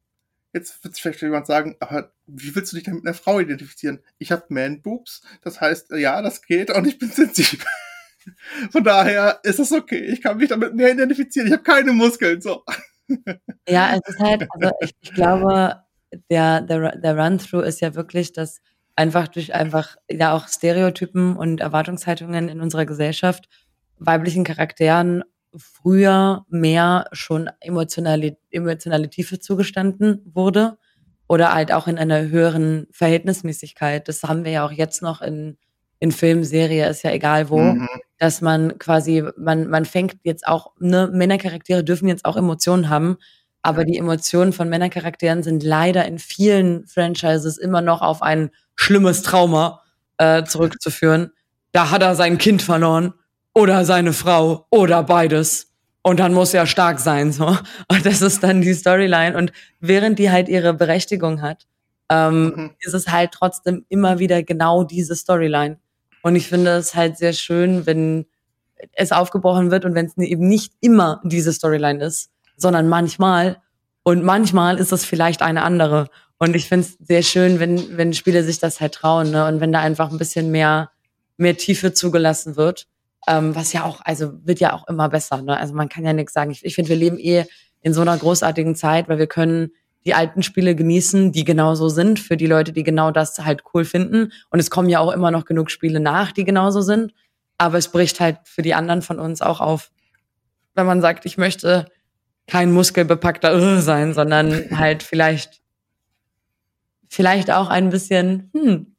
[0.53, 4.03] Jetzt wird vielleicht jemand sagen, aber wie willst du dich denn mit einer Frau identifizieren?
[4.17, 7.65] Ich habe Man-Boobs, das heißt, ja, das geht und ich bin sensibel.
[8.71, 10.03] Von daher ist es okay.
[10.05, 11.47] Ich kann mich damit mehr identifizieren.
[11.47, 12.41] Ich habe keine Muskeln.
[12.41, 12.63] So.
[13.67, 15.81] Ja, es ist halt, also ich, ich glaube,
[16.29, 18.61] der, der, der Run-Through ist ja wirklich, dass
[18.95, 23.47] einfach durch einfach ja auch Stereotypen und Erwartungshaltungen in unserer Gesellschaft
[23.97, 25.23] weiblichen Charakteren
[25.55, 30.77] früher mehr schon emotionale, emotionale Tiefe zugestanden wurde
[31.27, 34.07] oder halt auch in einer höheren Verhältnismäßigkeit.
[34.07, 35.57] Das haben wir ja auch jetzt noch in,
[35.99, 37.87] in Film, Serie, ist ja egal wo, mhm.
[38.21, 43.17] Dass man quasi, man, man fängt jetzt auch, ne, Männercharaktere dürfen jetzt auch Emotionen haben,
[43.63, 49.23] aber die Emotionen von Männercharakteren sind leider in vielen Franchises immer noch auf ein schlimmes
[49.23, 49.81] Trauma
[50.19, 51.31] äh, zurückzuführen.
[51.71, 53.15] Da hat er sein Kind verloren
[53.55, 55.73] oder seine Frau oder beides.
[56.03, 57.47] Und dann muss er stark sein, so.
[57.87, 59.35] Und das ist dann die Storyline.
[59.35, 61.65] Und während die halt ihre Berechtigung hat,
[62.11, 62.71] ähm, mhm.
[62.81, 65.79] ist es halt trotzdem immer wieder genau diese Storyline.
[66.21, 68.25] Und ich finde es halt sehr schön, wenn
[68.93, 73.61] es aufgebrochen wird und wenn es eben nicht immer diese Storyline ist, sondern manchmal.
[74.03, 76.09] Und manchmal ist es vielleicht eine andere.
[76.37, 79.45] Und ich finde es sehr schön, wenn, wenn Spiele sich das halt trauen, ne?
[79.45, 80.89] Und wenn da einfach ein bisschen mehr,
[81.37, 82.87] mehr Tiefe zugelassen wird.
[83.27, 85.41] Ähm, was ja auch, also wird ja auch immer besser.
[85.43, 85.55] Ne?
[85.55, 86.49] Also man kann ja nichts sagen.
[86.49, 87.45] Ich, ich finde, wir leben eh
[87.81, 89.71] in so einer großartigen Zeit, weil wir können
[90.05, 93.85] die alten Spiele genießen, die genauso sind, für die Leute, die genau das halt cool
[93.85, 94.31] finden.
[94.49, 97.13] Und es kommen ja auch immer noch genug Spiele nach, die genauso sind.
[97.57, 99.91] Aber es bricht halt für die anderen von uns auch auf,
[100.73, 101.85] wenn man sagt, ich möchte
[102.47, 105.61] kein muskelbepackter sein, sondern halt vielleicht,
[107.07, 108.95] vielleicht auch ein bisschen, hm.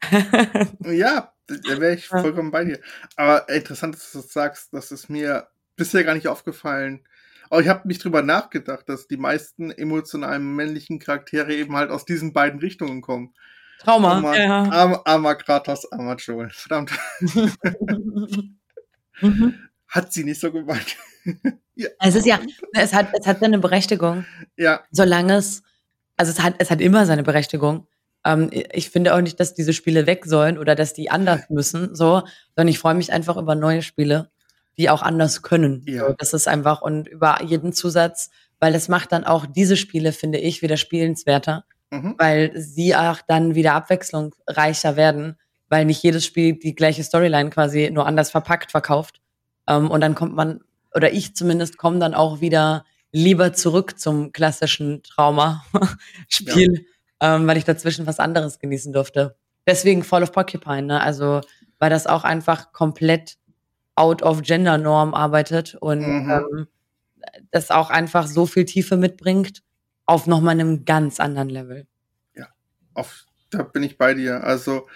[0.96, 2.78] ja, da wäre ich vollkommen bei dir.
[3.16, 7.00] Aber interessant, dass du das sagst, das ist mir bisher gar nicht aufgefallen.
[7.52, 12.06] Aber ich habe mich drüber nachgedacht, dass die meisten emotionalen männlichen Charaktere eben halt aus
[12.06, 13.34] diesen beiden Richtungen kommen.
[13.78, 14.12] Trauma.
[14.12, 14.62] Armer, ja.
[14.70, 16.48] armer, armer Kratos, armer Joel.
[16.48, 16.92] Verdammt.
[19.86, 20.96] Hat sie nicht so gemeint.
[21.74, 21.90] ja.
[22.00, 22.40] Es ist ja,
[22.72, 24.24] es hat, es hat seine Berechtigung.
[24.56, 24.80] Ja.
[24.90, 25.62] Solange es,
[26.16, 27.86] also es hat, es hat immer seine Berechtigung.
[28.24, 31.94] Ähm, ich finde auch nicht, dass diese Spiele weg sollen oder dass die anders müssen,
[31.94, 32.22] so,
[32.56, 34.31] sondern ich freue mich einfach über neue Spiele,
[34.78, 35.84] die auch anders können.
[35.86, 36.12] Ja.
[36.18, 38.30] Das ist einfach und über jeden Zusatz,
[38.60, 42.14] weil das macht dann auch diese Spiele, finde ich, wieder spielenswerter, mhm.
[42.18, 45.36] weil sie auch dann wieder abwechslungsreicher werden,
[45.68, 49.20] weil nicht jedes Spiel die gleiche Storyline quasi nur anders verpackt verkauft.
[49.68, 50.60] Ähm, und dann kommt man,
[50.94, 56.86] oder ich zumindest komme dann auch wieder lieber zurück zum klassischen Trauma-Spiel,
[57.20, 57.36] ja.
[57.36, 59.36] ähm, weil ich dazwischen was anderes genießen durfte.
[59.66, 61.00] Deswegen Fall of Porcupine, ne?
[61.00, 61.40] Also,
[61.78, 63.36] weil das auch einfach komplett
[63.94, 66.30] out of Gender Norm arbeitet und mhm.
[66.30, 66.66] ähm,
[67.50, 69.62] das auch einfach so viel Tiefe mitbringt
[70.06, 71.86] auf nochmal einem ganz anderen Level.
[72.34, 72.48] Ja,
[72.94, 74.44] auf, da bin ich bei dir.
[74.44, 74.88] Also,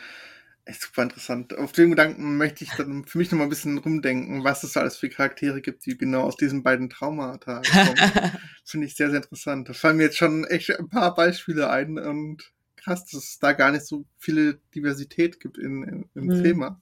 [0.65, 1.57] echt super interessant.
[1.57, 4.81] Auf den Gedanken möchte ich dann für mich nochmal ein bisschen rumdenken, was es da
[4.81, 7.95] alles für Charaktere gibt, die genau aus diesen beiden Traumata kommen.
[8.65, 9.69] Finde ich sehr, sehr interessant.
[9.69, 13.53] Da fallen mir jetzt schon echt ein paar Beispiele ein und krass, dass es da
[13.53, 16.43] gar nicht so viele Diversität gibt in, in im mhm.
[16.43, 16.81] Thema.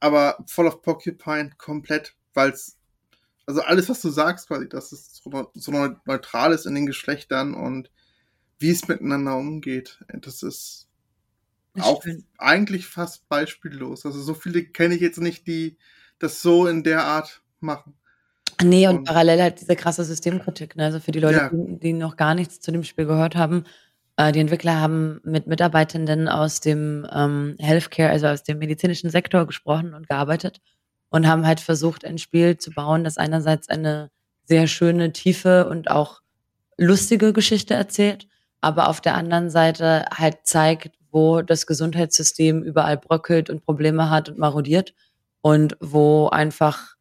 [0.00, 2.78] Aber Fall of Porcupine komplett, weil es
[3.48, 5.72] also alles, was du sagst, quasi, dass es so, so
[6.04, 7.90] neutral ist in den Geschlechtern und
[8.58, 10.04] wie es miteinander umgeht.
[10.20, 10.86] Das ist
[11.80, 12.04] auch
[12.36, 14.04] eigentlich fast beispiellos.
[14.04, 15.78] Also so viele kenne ich jetzt nicht, die
[16.18, 17.94] das so in der Art machen.
[18.62, 20.76] Nee, und, und parallel halt diese krasse Systemkritik.
[20.76, 20.84] Ne?
[20.84, 21.48] Also für die Leute, ja.
[21.48, 23.64] die, die, noch gar nichts zu dem Spiel gehört haben,
[24.18, 29.94] die Entwickler haben mit Mitarbeitenden aus dem ähm, Healthcare, also aus dem medizinischen Sektor gesprochen
[29.94, 30.60] und gearbeitet
[31.10, 34.10] und haben halt versucht, ein Spiel zu bauen, das einerseits eine
[34.44, 36.20] sehr schöne, tiefe und auch
[36.76, 38.26] lustige Geschichte erzählt,
[38.60, 44.28] aber auf der anderen Seite halt zeigt, wo das Gesundheitssystem überall bröckelt und Probleme hat
[44.28, 44.94] und marodiert
[45.40, 46.94] und wo einfach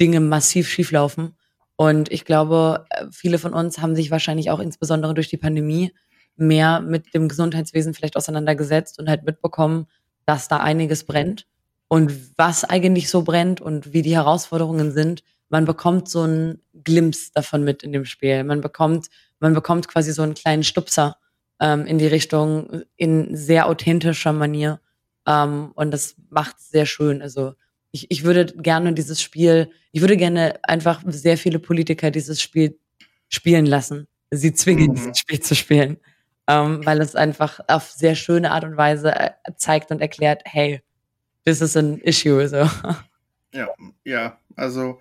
[0.00, 1.36] Dinge massiv schieflaufen.
[1.76, 5.92] Und ich glaube, viele von uns haben sich wahrscheinlich auch insbesondere durch die Pandemie
[6.36, 9.86] mehr mit dem Gesundheitswesen vielleicht auseinandergesetzt und halt mitbekommen,
[10.26, 11.46] dass da einiges brennt
[11.88, 15.22] und was eigentlich so brennt und wie die Herausforderungen sind.
[15.48, 18.42] Man bekommt so einen Glimps davon mit in dem Spiel.
[18.44, 19.08] Man bekommt,
[19.38, 21.16] man bekommt quasi so einen kleinen Stupser
[21.60, 24.80] ähm, in die Richtung in sehr authentischer Manier.
[25.26, 27.22] Ähm, und das macht sehr schön.
[27.22, 27.54] Also
[27.92, 32.78] ich, ich würde gerne dieses Spiel, ich würde gerne einfach sehr viele Politiker dieses Spiel
[33.28, 34.08] spielen lassen.
[34.30, 34.94] Sie zwingen, mhm.
[34.94, 35.98] dieses Spiel zu spielen.
[36.48, 40.82] Ähm, weil es einfach auf sehr schöne Art und Weise äh, zeigt und erklärt, hey,
[41.44, 42.46] this is an issue.
[42.48, 42.68] So.
[43.52, 43.68] Ja,
[44.04, 45.00] ja, also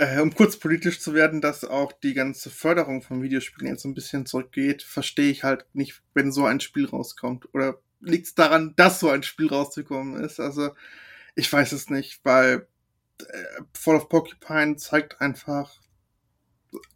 [0.00, 3.94] äh, um kurz politisch zu werden, dass auch die ganze Förderung von Videospielen jetzt ein
[3.94, 7.52] bisschen zurückgeht, verstehe ich halt nicht, wenn so ein Spiel rauskommt.
[7.52, 10.40] Oder liegt es daran, dass so ein Spiel rausgekommen ist?
[10.40, 10.70] Also,
[11.34, 12.66] ich weiß es nicht, weil
[13.18, 15.78] äh, Fall of Porcupine zeigt einfach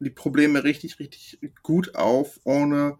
[0.00, 2.98] die Probleme richtig, richtig gut auf, ohne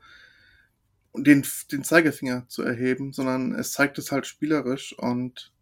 [1.17, 5.53] den, den Zeigefinger zu erheben, sondern es zeigt es halt spielerisch und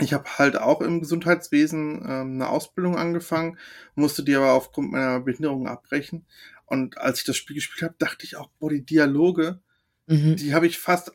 [0.00, 3.58] ich habe halt auch im Gesundheitswesen ähm, eine Ausbildung angefangen,
[3.94, 6.26] musste die aber aufgrund meiner Behinderung abbrechen.
[6.66, 9.60] Und als ich das Spiel gespielt habe, dachte ich auch, boah, die Dialoge,
[10.06, 10.36] mhm.
[10.36, 11.12] die habe ich fast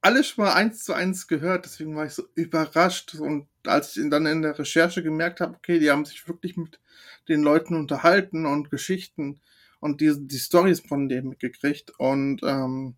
[0.00, 1.64] alle schon mal eins zu eins gehört.
[1.64, 3.14] Deswegen war ich so überrascht.
[3.14, 6.80] Und als ich dann in der Recherche gemerkt habe, okay, die haben sich wirklich mit
[7.28, 9.40] den Leuten unterhalten und Geschichten
[9.80, 11.92] und die, die Stories von denen mitgekriegt.
[11.98, 12.96] Und ähm,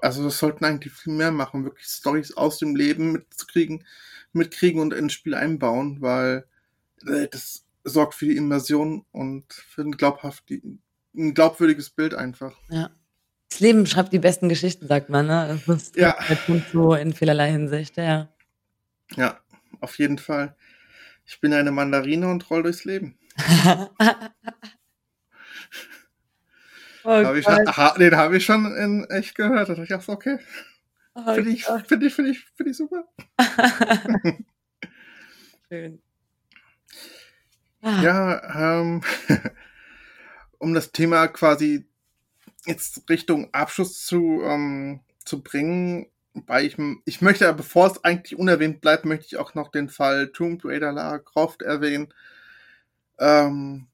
[0.00, 3.84] also das sollten eigentlich viel mehr machen, wirklich Stories aus dem Leben mitzukriegen,
[4.32, 6.46] mitkriegen und ins Spiel einbauen, weil
[7.06, 12.56] äh, das sorgt für die Immersion und für ein, glaubhaft, ein glaubwürdiges Bild einfach.
[12.68, 12.90] Ja.
[13.48, 15.60] Das Leben schreibt die besten Geschichten, sagt man, ne?
[15.66, 16.16] Das ist ja.
[16.18, 16.40] halt
[16.72, 18.28] so in vielerlei Hinsicht, ja.
[19.14, 19.38] Ja,
[19.80, 20.56] auf jeden Fall.
[21.24, 23.16] Ich bin eine Mandarine und roll durchs Leben.
[27.06, 29.68] Oh hab ich, ha, den habe ich schon in echt gehört.
[29.68, 30.38] Da dachte ich, ach, okay.
[31.14, 33.06] Oh finde ich, find ich, find ich, find ich super.
[35.68, 36.02] Schön.
[37.80, 38.02] Ah.
[38.02, 39.02] Ja, ähm,
[40.58, 41.86] um das Thema quasi
[42.64, 48.80] jetzt Richtung Abschluss zu, ähm, zu bringen, weil ich, ich möchte, bevor es eigentlich unerwähnt
[48.80, 52.12] bleibt, möchte ich auch noch den Fall Tomb Raider Lara Croft erwähnen.
[53.20, 53.86] Ähm,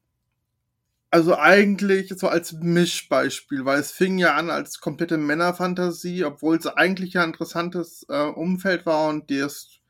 [1.12, 6.66] also eigentlich so als Mischbeispiel, weil es fing ja an als komplette Männerfantasie, obwohl es
[6.66, 9.80] eigentlich ja ein interessantes äh, Umfeld war und das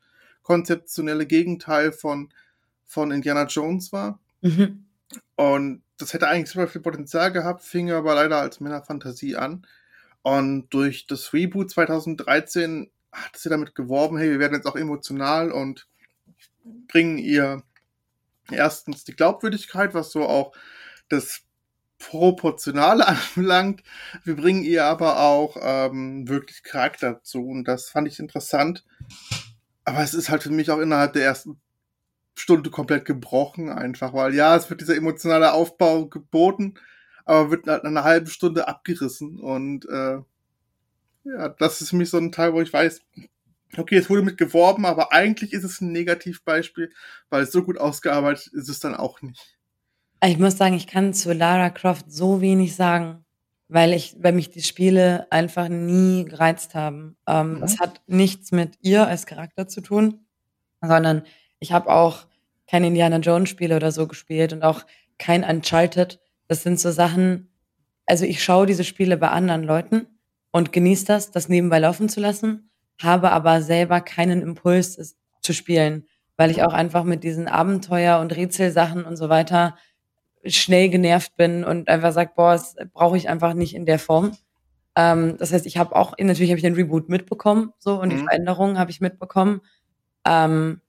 [0.41, 2.33] konzeptionelle Gegenteil von,
[2.83, 4.19] von Indiana Jones war.
[4.41, 4.85] Mhm.
[5.37, 9.65] Und das hätte eigentlich super viel Potenzial gehabt, fing aber leider als Männerfantasie an.
[10.23, 15.53] Und durch das Reboot 2013 hat sie damit geworben, hey, wir werden jetzt auch emotional
[15.53, 15.87] und
[16.89, 17.63] bringen ihr
[18.51, 20.53] erstens die Glaubwürdigkeit, was so auch
[21.15, 21.41] das
[21.99, 23.83] Proportionale anbelangt.
[24.23, 28.83] Wir bringen ihr aber auch ähm, wirklich Charakter zu und das fand ich interessant.
[29.85, 31.59] Aber es ist halt für mich auch innerhalb der ersten
[32.35, 36.75] Stunde komplett gebrochen, einfach, weil ja, es wird dieser emotionale Aufbau geboten,
[37.25, 40.19] aber wird halt eine halbe Stunde abgerissen und äh,
[41.25, 43.01] ja, das ist für mich so ein Teil, wo ich weiß,
[43.77, 46.91] okay, es wurde mit geworben, aber eigentlich ist es ein Negativbeispiel,
[47.29, 49.57] weil es so gut ausgearbeitet ist es dann auch nicht.
[50.25, 53.25] Ich muss sagen, ich kann zu Lara Croft so wenig sagen,
[53.67, 57.17] weil ich, weil mich die Spiele einfach nie gereizt haben.
[57.27, 57.63] Ähm, Mhm.
[57.63, 60.25] Es hat nichts mit ihr als Charakter zu tun,
[60.81, 61.23] sondern
[61.59, 62.25] ich habe auch
[62.67, 64.85] keine Indiana Jones Spiele oder so gespielt und auch
[65.17, 66.19] kein Uncharted.
[66.47, 67.49] Das sind so Sachen,
[68.05, 70.07] also ich schaue diese Spiele bei anderen Leuten
[70.51, 72.69] und genieße das, das nebenbei laufen zu lassen,
[73.01, 76.05] habe aber selber keinen Impuls, es zu spielen,
[76.37, 79.75] weil ich auch einfach mit diesen Abenteuer- und Rätselsachen und so weiter
[80.45, 84.35] schnell genervt bin und einfach sage, boah, das brauche ich einfach nicht in der Form.
[84.95, 88.17] Ähm, das heißt, ich habe auch, natürlich habe ich den Reboot mitbekommen, so, und die
[88.17, 88.21] Mhm.
[88.29, 89.61] Veränderungen habe ich mitbekommen.
[90.27, 90.81] Ähm,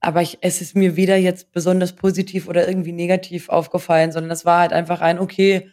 [0.00, 4.44] aber ich, es ist mir weder jetzt besonders positiv oder irgendwie negativ aufgefallen, sondern es
[4.46, 5.70] war halt einfach ein, okay,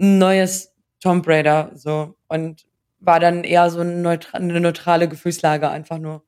[0.00, 2.16] ein neues Tomb Raider, so.
[2.28, 2.66] Und
[3.00, 6.24] war dann eher so ein neutra eine neutrale Gefühlslage einfach nur.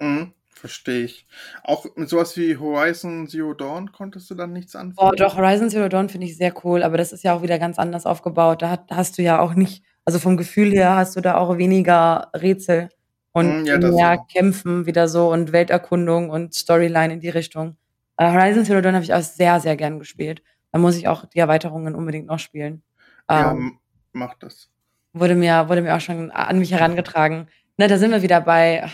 [0.00, 0.32] Mhm.
[0.62, 1.26] Verstehe ich.
[1.64, 5.16] Auch mit sowas wie Horizon Zero Dawn konntest du dann nichts Oh, anfangen?
[5.16, 7.80] doch, Horizon Zero Dawn finde ich sehr cool, aber das ist ja auch wieder ganz
[7.80, 8.62] anders aufgebaut.
[8.62, 11.58] Da hat, hast du ja auch nicht, also vom Gefühl her hast du da auch
[11.58, 12.90] weniger Rätsel
[13.32, 14.24] und Mm, ja, mehr so.
[14.32, 17.76] Kämpfen wieder so und Welterkundung und Storyline in die Richtung.
[18.18, 20.44] Äh, Horizon Zero Dawn habe ich auch sehr, sehr gern gespielt.
[20.70, 22.84] Da muss ich auch die Erweiterungen unbedingt noch spielen.
[23.28, 23.78] Ja, Ähm, m-
[24.12, 24.70] mach das.
[25.12, 27.48] wurde mir, wurde mir auch schon an mich herangetragen.
[27.78, 28.92] Ne, da sind wir wieder bei, ach,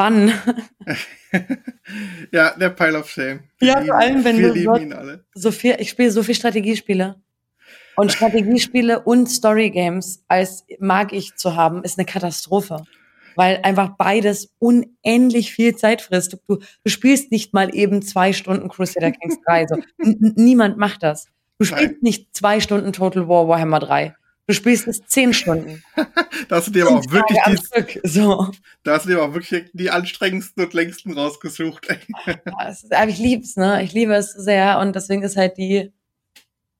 [0.00, 0.32] wann?
[2.32, 3.40] ja, der Pile of Shame.
[3.60, 5.24] Ja, vor allem, wenn wir du lieben so- ihn alle.
[5.34, 7.16] so viel, ich spiele so viel Strategiespiele.
[7.96, 12.84] Und Strategiespiele und Storygames als mag ich zu haben, ist eine Katastrophe.
[13.36, 16.38] Weil einfach beides unendlich viel Zeit frisst.
[16.48, 19.66] Du, du spielst nicht mal eben zwei Stunden Crusader Kings 3.
[19.68, 19.76] So.
[19.98, 21.26] Niemand macht das.
[21.58, 21.98] Du spielst Nein.
[22.00, 24.14] nicht zwei Stunden Total War Warhammer 3.
[24.50, 25.84] Du spielst es zehn Stunden.
[26.48, 28.00] Da hast du dir aber auch wirklich die.
[28.02, 28.50] So.
[28.82, 31.86] da hast du dir aber wirklich die anstrengendsten und längsten rausgesucht.
[32.68, 33.80] Ist, aber ich lieb's, ne?
[33.84, 35.92] Ich liebe es sehr und deswegen ist halt die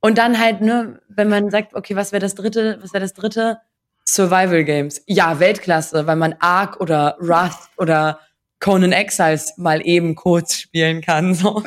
[0.01, 3.15] und dann halt, ne, wenn man sagt, okay, was wäre das dritte, was wäre das
[3.15, 3.61] dritte?
[4.09, 5.01] Survival Games.
[5.07, 8.19] Ja, Weltklasse, weil man Ark oder Rust oder
[8.59, 11.63] Conan Exiles mal eben kurz spielen kann, so.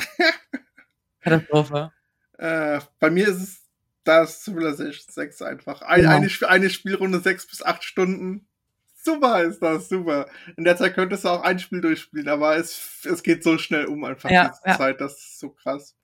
[1.21, 1.93] Katastrophe.
[2.38, 3.62] Äh, bei mir ist es
[4.03, 5.81] das Civilization 6 einfach.
[5.81, 6.15] Ein, Genau.
[6.15, 8.47] eine, eine Spielrunde sechs bis acht Stunden.
[8.95, 10.27] Super ist das, super.
[10.55, 13.85] In der Zeit könntest du auch ein Spiel durchspielen, aber es, es geht so schnell
[13.85, 14.77] um einfach Ja, diese ja.
[14.77, 15.95] Zeit, das ist so krass.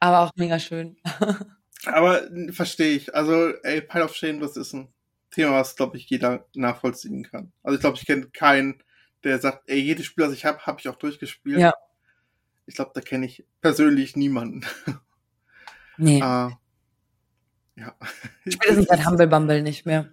[0.00, 0.96] Aber auch mega schön.
[1.86, 3.14] Aber verstehe ich.
[3.14, 4.88] Also, ey, Pile of Shame, das ist ein
[5.30, 7.52] Thema, was, glaube ich, jeder nachvollziehen kann.
[7.62, 8.82] Also, ich glaube, ich kenne keinen,
[9.24, 11.58] der sagt, ey, jedes Spiel, das ich habe, habe ich auch durchgespielt.
[11.58, 11.72] Ja.
[12.66, 14.66] Ich glaube, da kenne ich persönlich niemanden.
[15.98, 16.20] Nee.
[16.20, 16.50] äh,
[17.76, 17.94] ja.
[18.48, 20.08] Spätestens seit Humble Bumble nicht mehr.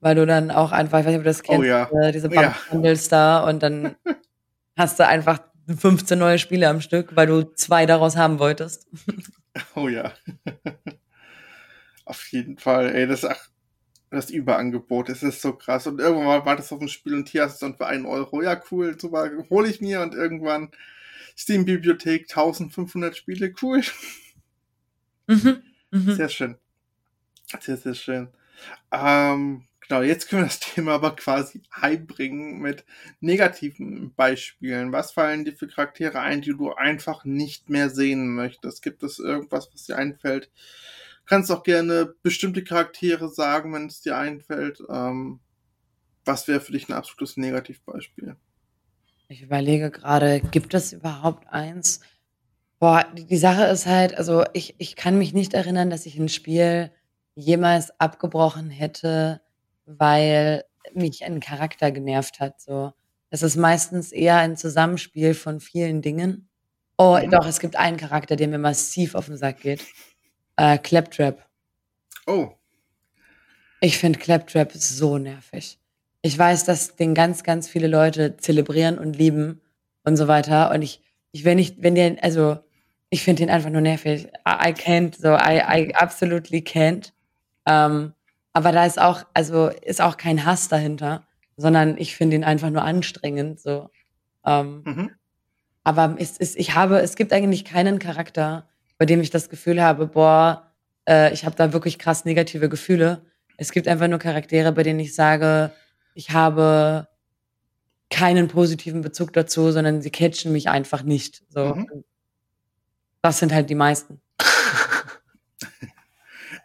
[0.00, 1.88] Weil du dann auch einfach, ich weiß nicht, ob du das Oh kennst, ja.
[2.02, 2.54] äh, diese Ja.
[2.70, 3.96] Bundles da und dann
[4.76, 5.40] hast du einfach
[5.78, 8.88] 15 neue Spiele am Stück, weil du zwei daraus haben wolltest.
[9.76, 10.12] Oh ja.
[12.04, 12.94] auf jeden Fall.
[12.94, 13.48] Ey, das ist ach,
[14.10, 15.86] das Überangebot, das ist so krass.
[15.86, 18.06] Und irgendwann wartest du auf ein Spiel und hier hast du es dann für einen
[18.06, 18.42] Euro.
[18.42, 20.70] Ja, cool, super, hole ich mir und irgendwann
[21.36, 23.82] Steam-Bibliothek, 1500 Spiele, cool.
[25.26, 25.62] Mhm.
[25.90, 26.12] Mhm.
[26.14, 26.56] Sehr schön.
[27.60, 28.28] Sehr, sehr schön.
[28.92, 32.84] Ähm, genau, jetzt können wir das Thema aber quasi heimbringen mit
[33.20, 34.92] negativen Beispielen.
[34.92, 38.82] Was fallen dir für Charaktere ein, die du einfach nicht mehr sehen möchtest?
[38.82, 40.50] Gibt es irgendwas, was dir einfällt?
[41.26, 44.82] Kannst auch gerne bestimmte Charaktere sagen, wenn es dir einfällt.
[44.90, 45.40] Ähm,
[46.24, 48.36] was wäre für dich ein absolutes Negativbeispiel?
[49.28, 52.00] Ich überlege gerade, gibt es überhaupt eins?
[52.78, 56.18] Boah, die, die Sache ist halt, also ich, ich kann mich nicht erinnern, dass ich
[56.18, 56.90] ein Spiel
[57.36, 59.40] jemals abgebrochen hätte,
[59.86, 62.60] weil mich ein Charakter genervt hat.
[62.60, 62.92] So,
[63.30, 66.48] es ist meistens eher ein Zusammenspiel von vielen Dingen.
[66.98, 67.30] Oh, Mhm.
[67.30, 69.82] doch, es gibt einen Charakter, der mir massiv auf den Sack geht.
[70.56, 71.44] Äh, Claptrap.
[72.26, 72.50] Oh,
[73.80, 75.78] Ich finde Claptrap so nervig.
[76.22, 79.60] Ich weiß, dass den ganz, ganz viele Leute zelebrieren und lieben
[80.04, 80.70] und so weiter.
[80.70, 81.02] Und ich,
[81.32, 82.58] ich wenn ich, wenn der, also,
[83.10, 84.26] ich finde den einfach nur nervig.
[84.48, 87.12] I, I can't, so, I, I absolutely can't.
[87.66, 88.12] Ähm,
[88.52, 91.26] aber da ist auch, also, ist auch kein Hass dahinter,
[91.56, 93.90] sondern ich finde ihn einfach nur anstrengend, so.
[94.46, 95.10] Ähm, mhm.
[95.84, 98.68] aber es ist, ich habe, es gibt eigentlich keinen Charakter,
[98.98, 100.70] bei dem ich das Gefühl habe, boah,
[101.08, 103.22] äh, ich habe da wirklich krass negative Gefühle.
[103.56, 105.72] Es gibt einfach nur Charaktere, bei denen ich sage,
[106.14, 107.08] ich habe
[108.10, 111.42] keinen positiven Bezug dazu, sondern sie catchen mich einfach nicht.
[111.48, 111.74] So.
[111.74, 112.04] Mhm.
[113.22, 114.20] Das sind halt die meisten.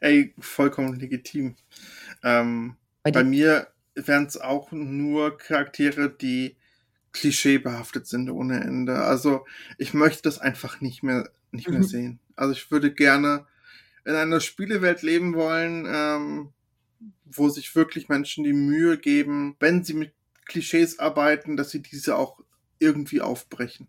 [0.01, 1.55] Ey, vollkommen legitim.
[2.23, 6.55] Ähm, Bei Bei mir wären es auch nur Charaktere, die
[7.11, 9.01] klischeebehaftet sind ohne Ende.
[9.01, 9.45] Also
[9.77, 11.83] ich möchte das einfach nicht mehr nicht mehr mhm.
[11.83, 12.19] sehen.
[12.35, 13.45] Also ich würde gerne
[14.05, 16.49] in einer Spielewelt leben wollen, ähm,
[17.25, 20.13] wo sich wirklich Menschen die Mühe geben, wenn sie mit
[20.45, 22.39] Klischees arbeiten, dass sie diese auch
[22.79, 23.87] irgendwie aufbrechen.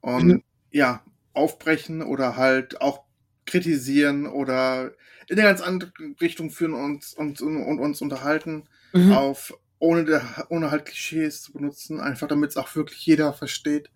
[0.00, 0.42] Und mhm.
[0.70, 1.02] ja,
[1.32, 3.04] aufbrechen oder halt auch
[3.52, 4.92] kritisieren oder
[5.28, 5.92] in eine ganz andere
[6.22, 8.64] Richtung führen und, und, und uns unterhalten,
[8.94, 9.12] mhm.
[9.12, 13.90] auf ohne, der, ohne halt Klischees zu benutzen, einfach damit es auch wirklich jeder versteht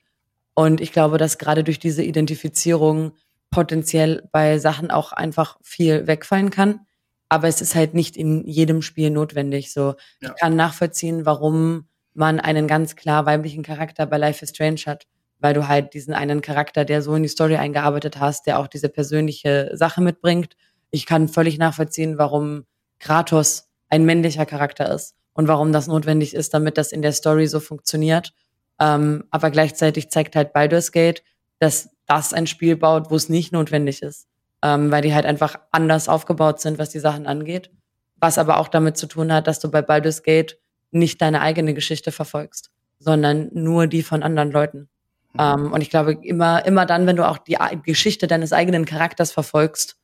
[0.53, 3.14] Und ich glaube, dass gerade durch diese Identifizierung
[3.49, 6.82] potenziell bei Sachen auch einfach viel wegfallen kann.
[7.28, 9.74] Aber es ist halt nicht in jedem Spiel notwendig.
[9.74, 10.30] So, ja.
[10.30, 15.07] ich kann nachvollziehen, warum man einen ganz klar weiblichen Charakter bei Life is Strange hat
[15.40, 18.68] weil du halt diesen einen Charakter, der so in die Story eingearbeitet hast, der auch
[18.68, 20.56] diese persönliche Sache mitbringt.
[20.90, 22.64] Ich kann völlig nachvollziehen, warum
[23.04, 27.48] Kratos ein männlicher Charakter ist und warum das notwendig ist, damit das in der Story
[27.48, 28.34] so funktioniert.
[28.80, 31.24] Ähm, aber gleichzeitig zeigt halt Baldur's Gate,
[31.60, 34.28] dass das ein Spiel baut, wo es nicht notwendig ist,
[34.62, 37.72] ähm, weil die halt einfach anders aufgebaut sind, was die Sachen angeht.
[38.16, 40.58] Was aber auch damit zu tun hat, dass du bei Baldur's Gate
[40.92, 44.90] nicht deine eigene Geschichte verfolgst, sondern nur die von anderen Leuten.
[45.38, 49.32] Ähm, und ich glaube, immer, immer dann, wenn du auch die Geschichte deines eigenen Charakters
[49.32, 49.98] verfolgst,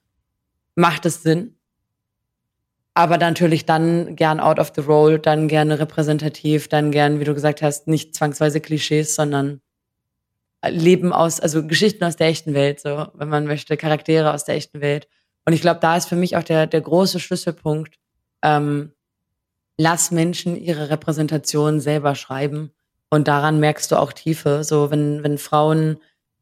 [0.76, 1.59] macht es Sinn.
[2.94, 7.34] Aber natürlich dann gern out of the role, dann gerne repräsentativ, dann gern, wie du
[7.34, 9.62] gesagt hast, nicht zwangsweise Klischees, sondern
[10.68, 14.56] Leben aus, also Geschichten aus der echten Welt, so, wenn man möchte, Charaktere aus der
[14.56, 15.08] echten Welt.
[15.46, 17.96] Und ich glaube, da ist für mich auch der, der große Schlüsselpunkt,
[18.44, 18.92] ähm,
[19.78, 22.72] lass Menschen ihre Repräsentation selber schreiben
[23.10, 24.64] und daran merkst du auch Tiefe.
[24.64, 25.98] So, wenn, wenn Frauen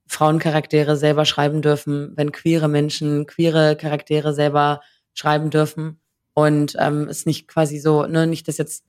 [0.08, 4.82] Frauencharaktere selber schreiben dürfen, wenn queere Menschen queere Charaktere selber
[5.14, 6.00] schreiben dürfen
[6.38, 8.84] und ähm, es nicht quasi so, ne, nicht, dass jetzt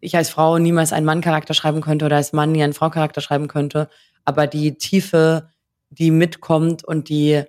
[0.00, 3.46] ich als Frau niemals einen Mann-Charakter schreiben könnte oder als Mann nie einen Frau-Charakter schreiben
[3.46, 3.88] könnte,
[4.24, 5.48] aber die Tiefe,
[5.90, 7.44] die mitkommt und die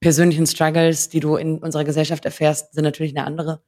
[0.00, 3.60] persönlichen Struggles, die du in unserer Gesellschaft erfährst, sind natürlich eine andere,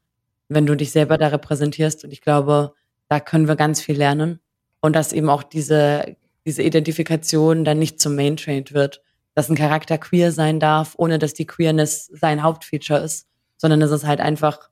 [0.48, 2.04] wenn du dich selber da repräsentierst.
[2.04, 2.72] Und ich glaube,
[3.10, 4.40] da können wir ganz viel lernen.
[4.80, 6.16] Und dass eben auch diese,
[6.46, 9.02] diese Identifikation dann nicht zum Main-Trained wird,
[9.34, 13.28] dass ein Charakter queer sein darf, ohne dass die Queerness sein Hauptfeature ist,
[13.58, 14.70] sondern dass es halt einfach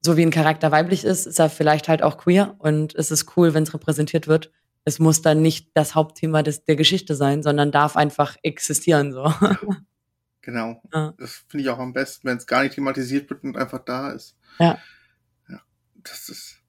[0.00, 3.36] so wie ein Charakter weiblich ist, ist er vielleicht halt auch queer und es ist
[3.36, 4.52] cool, wenn es repräsentiert wird.
[4.84, 9.32] Es muss dann nicht das Hauptthema des, der Geschichte sein, sondern darf einfach existieren so.
[10.48, 10.80] Genau.
[10.94, 11.12] Ja.
[11.18, 14.12] Das finde ich auch am besten, wenn es gar nicht thematisiert wird und einfach da
[14.12, 14.34] ist.
[14.58, 14.78] Ja.
[15.46, 15.60] Ja.
[15.96, 16.62] Das ist.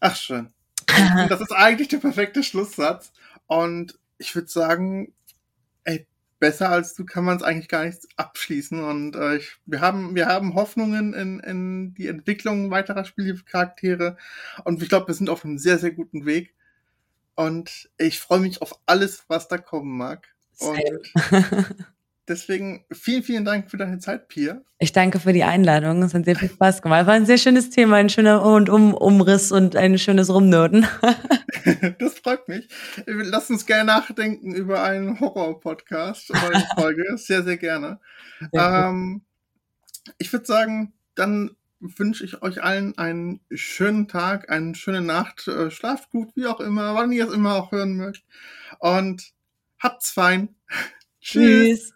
[0.00, 0.54] Ach schön.
[1.28, 3.12] das ist eigentlich der perfekte Schlusssatz.
[3.46, 5.12] Und ich würde sagen,
[6.38, 8.82] besser als du kann man es eigentlich gar nicht abschließen.
[8.82, 14.16] Und äh, ich, wir haben, wir haben Hoffnungen in, in die Entwicklung weiterer Spielcharaktere.
[14.64, 16.54] Und ich glaube, wir sind auf einem sehr, sehr guten Weg.
[17.34, 20.28] Und ich freue mich auf alles, was da kommen mag.
[20.58, 21.12] Und
[22.28, 24.60] Deswegen vielen, vielen Dank für deine Zeit, Pia.
[24.78, 26.02] Ich danke für die Einladung.
[26.02, 27.06] Es hat sehr viel Spaß gemacht.
[27.06, 30.86] War ein sehr schönes Thema, ein schöner und um Umriss und ein schönes Rumnoten.
[31.98, 32.68] das freut mich.
[33.06, 37.04] Lass uns gerne nachdenken über einen Horror-Podcast oder eine Folge.
[37.16, 38.00] sehr, sehr gerne.
[38.52, 39.22] Sehr ähm,
[40.18, 45.46] ich würde sagen, dann wünsche ich euch allen einen schönen Tag, eine schöne Nacht.
[45.46, 48.24] Äh, schlaft gut, wie auch immer, wann ihr es immer auch hören mögt.
[48.80, 49.32] Und
[49.78, 50.56] habt's fein.
[51.26, 51.90] Tschüss.